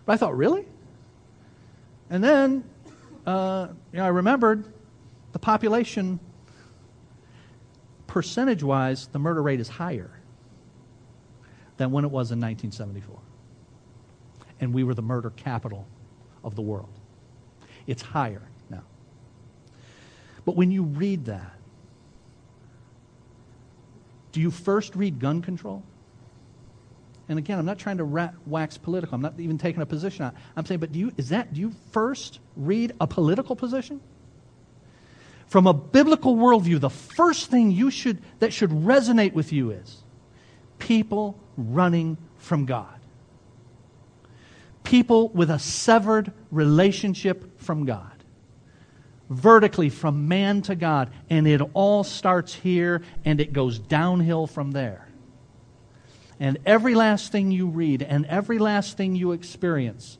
But 0.06 0.12
I 0.12 0.16
thought, 0.16 0.36
really? 0.36 0.66
And 2.10 2.22
then, 2.22 2.64
uh, 3.26 3.68
you 3.92 3.98
know, 3.98 4.04
I 4.04 4.08
remembered 4.08 4.72
the 5.32 5.38
population, 5.38 6.20
percentage 8.06 8.62
wise, 8.62 9.06
the 9.08 9.18
murder 9.18 9.42
rate 9.42 9.60
is 9.60 9.68
higher 9.68 10.10
than 11.76 11.90
when 11.90 12.04
it 12.04 12.08
was 12.08 12.30
in 12.30 12.40
1974. 12.40 13.18
And 14.60 14.72
we 14.72 14.84
were 14.84 14.94
the 14.94 15.02
murder 15.02 15.30
capital 15.30 15.86
of 16.42 16.54
the 16.54 16.62
world. 16.62 16.92
It's 17.86 18.02
higher 18.02 18.42
now. 18.70 18.84
But 20.44 20.56
when 20.56 20.70
you 20.70 20.84
read 20.84 21.24
that, 21.26 21.58
do 24.34 24.40
you 24.42 24.50
first 24.50 24.94
read 24.94 25.18
gun 25.18 25.40
control? 25.40 25.82
and 27.28 27.38
again, 27.38 27.58
I'm 27.58 27.64
not 27.64 27.78
trying 27.78 27.98
to 27.98 28.04
rat, 28.04 28.34
wax 28.46 28.76
political. 28.76 29.14
I'm 29.14 29.22
not 29.22 29.38
even 29.38 29.56
taking 29.56 29.80
a 29.80 29.86
position 29.86 30.26
on. 30.26 30.34
I'm 30.56 30.66
saying, 30.66 30.80
but 30.80 30.92
do 30.92 30.98
you 30.98 31.12
is 31.16 31.30
that 31.30 31.54
do 31.54 31.60
you 31.60 31.72
first 31.90 32.40
read 32.56 32.92
a 33.00 33.06
political 33.06 33.56
position? 33.56 34.00
From 35.46 35.66
a 35.66 35.72
biblical 35.72 36.36
worldview, 36.36 36.80
the 36.80 36.90
first 36.90 37.50
thing 37.50 37.70
you 37.70 37.90
should 37.90 38.18
that 38.40 38.52
should 38.52 38.70
resonate 38.70 39.32
with 39.32 39.52
you 39.52 39.70
is 39.70 40.02
people 40.78 41.38
running 41.56 42.18
from 42.36 42.66
God. 42.66 42.88
People 44.82 45.28
with 45.30 45.50
a 45.50 45.58
severed 45.58 46.30
relationship 46.50 47.58
from 47.58 47.86
God. 47.86 48.13
Vertically 49.30 49.88
from 49.88 50.28
man 50.28 50.62
to 50.62 50.74
God. 50.74 51.10
And 51.30 51.46
it 51.46 51.60
all 51.72 52.04
starts 52.04 52.54
here 52.54 53.02
and 53.24 53.40
it 53.40 53.52
goes 53.52 53.78
downhill 53.78 54.46
from 54.46 54.72
there. 54.72 55.08
And 56.40 56.58
every 56.66 56.94
last 56.94 57.32
thing 57.32 57.50
you 57.50 57.68
read 57.68 58.02
and 58.02 58.26
every 58.26 58.58
last 58.58 58.96
thing 58.96 59.14
you 59.14 59.32
experience 59.32 60.18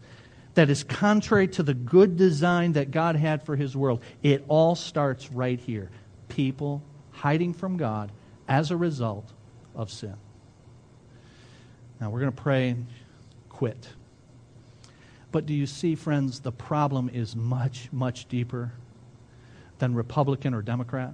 that 0.55 0.71
is 0.71 0.85
contrary 0.85 1.49
to 1.49 1.63
the 1.63 1.75
good 1.75 2.17
design 2.17 2.75
that 2.75 2.91
God 2.91 3.17
had 3.17 3.43
for 3.43 3.57
His 3.57 3.77
world, 3.77 4.03
it 4.23 4.45
all 4.49 4.77
starts 4.77 5.31
right 5.33 5.59
here. 5.59 5.91
People 6.29 6.83
hiding 7.11 7.53
from 7.55 7.77
God 7.77 8.13
as 8.49 8.71
a 8.71 8.77
result 8.77 9.33
of 9.75 9.91
sin. 9.91 10.15
Now 12.01 12.11
we're 12.11 12.21
going 12.21 12.33
to 12.33 12.43
pray 12.43 12.71
and 12.71 12.87
quit. 13.49 13.89
But 15.33 15.47
do 15.47 15.55
you 15.55 15.67
see, 15.67 15.97
friends, 15.97 16.41
the 16.41 16.53
problem 16.53 17.11
is 17.13 17.35
much, 17.35 17.89
much 17.93 18.29
deeper 18.29 18.73
than 19.85 19.95
Republican 19.95 20.55
or 20.55 20.63
Democrat? 20.63 21.13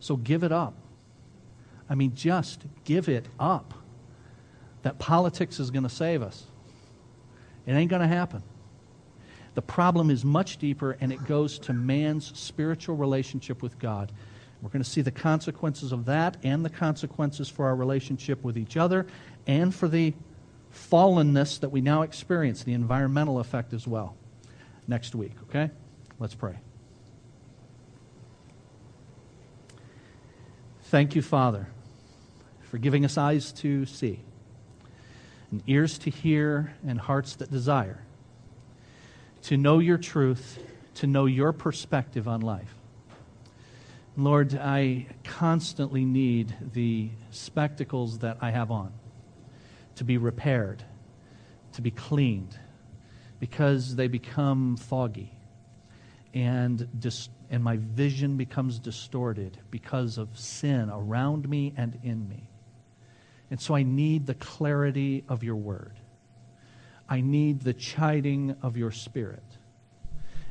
So 0.00 0.16
give 0.16 0.42
it 0.42 0.50
up. 0.50 0.74
I 1.88 1.94
mean, 1.94 2.12
just 2.14 2.62
give 2.84 3.08
it 3.08 3.26
up 3.38 3.72
that 4.82 4.98
politics 4.98 5.60
is 5.60 5.70
going 5.70 5.84
to 5.84 5.88
save 5.88 6.22
us. 6.22 6.44
It 7.66 7.72
ain't 7.72 7.90
going 7.90 8.02
to 8.02 8.08
happen. 8.08 8.42
The 9.54 9.62
problem 9.62 10.10
is 10.10 10.24
much 10.24 10.58
deeper, 10.58 10.96
and 11.00 11.12
it 11.12 11.24
goes 11.24 11.58
to 11.60 11.72
man's 11.72 12.36
spiritual 12.38 12.96
relationship 12.96 13.62
with 13.62 13.78
God. 13.78 14.12
We're 14.60 14.70
going 14.70 14.82
to 14.82 14.90
see 14.90 15.02
the 15.02 15.12
consequences 15.12 15.92
of 15.92 16.04
that 16.06 16.36
and 16.42 16.64
the 16.64 16.70
consequences 16.70 17.48
for 17.48 17.66
our 17.66 17.76
relationship 17.76 18.42
with 18.42 18.58
each 18.58 18.76
other 18.76 19.06
and 19.46 19.72
for 19.74 19.86
the 19.86 20.14
fallenness 20.74 21.60
that 21.60 21.68
we 21.68 21.80
now 21.80 22.02
experience, 22.02 22.64
the 22.64 22.72
environmental 22.72 23.38
effect 23.38 23.72
as 23.72 23.86
well, 23.86 24.16
next 24.88 25.14
week. 25.14 25.32
Okay? 25.48 25.70
Let's 26.18 26.34
pray. 26.34 26.58
Thank 30.84 31.14
you, 31.14 31.22
Father 31.22 31.68
for 32.76 32.78
giving 32.78 33.04
us 33.04 33.16
eyes 33.16 33.52
to 33.52 33.86
see, 33.86 34.20
and 35.50 35.62
ears 35.66 35.98
to 35.98 36.10
hear, 36.10 36.74
and 36.86 37.00
hearts 37.00 37.36
that 37.36 37.50
desire 37.50 38.02
to 39.42 39.56
know 39.56 39.78
your 39.78 39.96
truth, 39.96 40.58
to 40.94 41.06
know 41.06 41.26
your 41.26 41.52
perspective 41.52 42.26
on 42.26 42.40
life. 42.40 42.74
Lord, 44.16 44.54
I 44.54 45.06
constantly 45.24 46.04
need 46.04 46.54
the 46.72 47.10
spectacles 47.30 48.18
that 48.18 48.38
I 48.40 48.50
have 48.50 48.70
on 48.70 48.92
to 49.94 50.04
be 50.04 50.18
repaired, 50.18 50.82
to 51.74 51.82
be 51.82 51.90
cleaned, 51.90 52.58
because 53.38 53.96
they 53.96 54.08
become 54.08 54.76
foggy 54.76 55.36
and 56.34 56.88
dis- 56.98 57.28
and 57.50 57.62
my 57.62 57.76
vision 57.76 58.36
becomes 58.36 58.78
distorted 58.78 59.58
because 59.70 60.18
of 60.18 60.38
sin 60.38 60.90
around 60.90 61.48
me 61.48 61.72
and 61.76 61.98
in 62.02 62.28
me. 62.28 62.50
And 63.50 63.60
so 63.60 63.74
I 63.74 63.84
need 63.84 64.26
the 64.26 64.34
clarity 64.34 65.24
of 65.28 65.44
your 65.44 65.56
word. 65.56 65.98
I 67.08 67.20
need 67.20 67.60
the 67.60 67.72
chiding 67.72 68.56
of 68.62 68.76
your 68.76 68.90
spirit. 68.90 69.44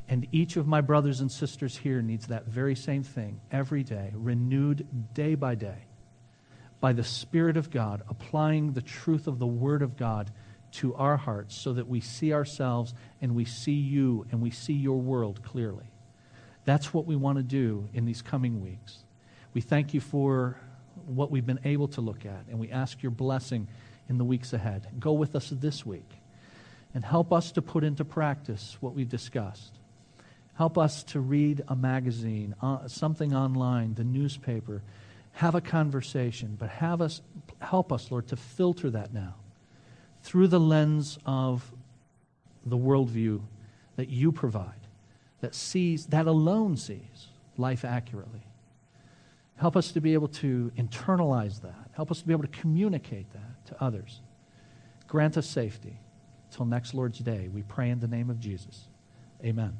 And 0.07 0.27
each 0.31 0.55
of 0.55 0.67
my 0.67 0.81
brothers 0.81 1.19
and 1.19 1.31
sisters 1.31 1.75
here 1.75 2.01
needs 2.01 2.27
that 2.27 2.45
very 2.45 2.75
same 2.75 3.03
thing 3.03 3.41
every 3.51 3.83
day, 3.83 4.11
renewed 4.13 5.13
day 5.13 5.35
by 5.35 5.55
day 5.55 5.85
by 6.79 6.93
the 6.93 7.03
Spirit 7.03 7.57
of 7.57 7.71
God, 7.71 8.03
applying 8.09 8.73
the 8.73 8.81
truth 8.81 9.27
of 9.27 9.39
the 9.39 9.47
Word 9.47 9.81
of 9.81 9.97
God 9.97 10.31
to 10.75 10.93
our 10.95 11.17
hearts 11.17 11.55
so 11.55 11.73
that 11.73 11.87
we 11.87 12.01
see 12.01 12.33
ourselves 12.33 12.93
and 13.21 13.35
we 13.35 13.45
see 13.45 13.73
you 13.73 14.25
and 14.31 14.41
we 14.41 14.51
see 14.51 14.73
your 14.73 14.99
world 14.99 15.41
clearly. 15.43 15.85
That's 16.65 16.93
what 16.93 17.05
we 17.05 17.15
want 17.15 17.37
to 17.37 17.43
do 17.43 17.87
in 17.93 18.05
these 18.05 18.21
coming 18.21 18.61
weeks. 18.61 18.97
We 19.53 19.61
thank 19.61 19.93
you 19.93 20.01
for 20.01 20.57
what 21.05 21.31
we've 21.31 21.45
been 21.45 21.59
able 21.63 21.87
to 21.89 22.01
look 22.01 22.25
at, 22.25 22.45
and 22.49 22.59
we 22.59 22.71
ask 22.71 23.01
your 23.03 23.11
blessing 23.11 23.67
in 24.09 24.17
the 24.17 24.25
weeks 24.25 24.53
ahead. 24.53 24.87
Go 24.99 25.13
with 25.13 25.35
us 25.35 25.49
this 25.49 25.85
week 25.85 26.09
and 26.93 27.05
help 27.05 27.31
us 27.31 27.51
to 27.53 27.61
put 27.61 27.83
into 27.83 28.03
practice 28.03 28.77
what 28.79 28.93
we've 28.93 29.09
discussed. 29.09 29.73
Help 30.55 30.77
us 30.77 31.03
to 31.03 31.19
read 31.19 31.63
a 31.67 31.75
magazine, 31.75 32.55
uh, 32.61 32.87
something 32.87 33.35
online, 33.35 33.93
the 33.93 34.03
newspaper, 34.03 34.81
have 35.33 35.53
a 35.53 35.61
conversation, 35.61 36.55
but 36.57 36.69
have 36.69 37.01
us 37.01 37.21
help 37.59 37.91
us, 37.91 38.09
Lord, 38.09 38.27
to 38.27 38.37
filter 38.37 38.89
that 38.91 39.13
now 39.13 39.35
through 40.25 40.47
the 40.47 40.59
lens 40.59 41.19
of 41.23 41.71
the 42.65 42.75
worldview 42.75 43.39
that 43.95 44.09
you 44.09 44.31
provide, 44.31 44.87
that 45.41 45.53
sees, 45.53 46.07
that 46.07 46.25
alone 46.25 46.75
sees 46.75 47.27
life 47.57 47.85
accurately. 47.85 48.41
Help 49.57 49.77
us 49.77 49.91
to 49.91 50.01
be 50.01 50.15
able 50.15 50.27
to 50.27 50.71
internalize 50.75 51.61
that. 51.61 51.91
Help 51.91 52.09
us 52.09 52.21
to 52.21 52.25
be 52.25 52.33
able 52.33 52.41
to 52.41 52.59
communicate 52.59 53.31
that 53.33 53.67
to 53.67 53.83
others. 53.83 54.21
Grant 55.07 55.37
us 55.37 55.47
safety. 55.47 55.99
Till 56.49 56.65
next 56.65 56.95
Lord's 56.95 57.19
Day, 57.19 57.47
we 57.53 57.61
pray 57.61 57.91
in 57.91 57.99
the 57.99 58.07
name 58.07 58.31
of 58.31 58.39
Jesus. 58.39 58.87
Amen. 59.43 59.77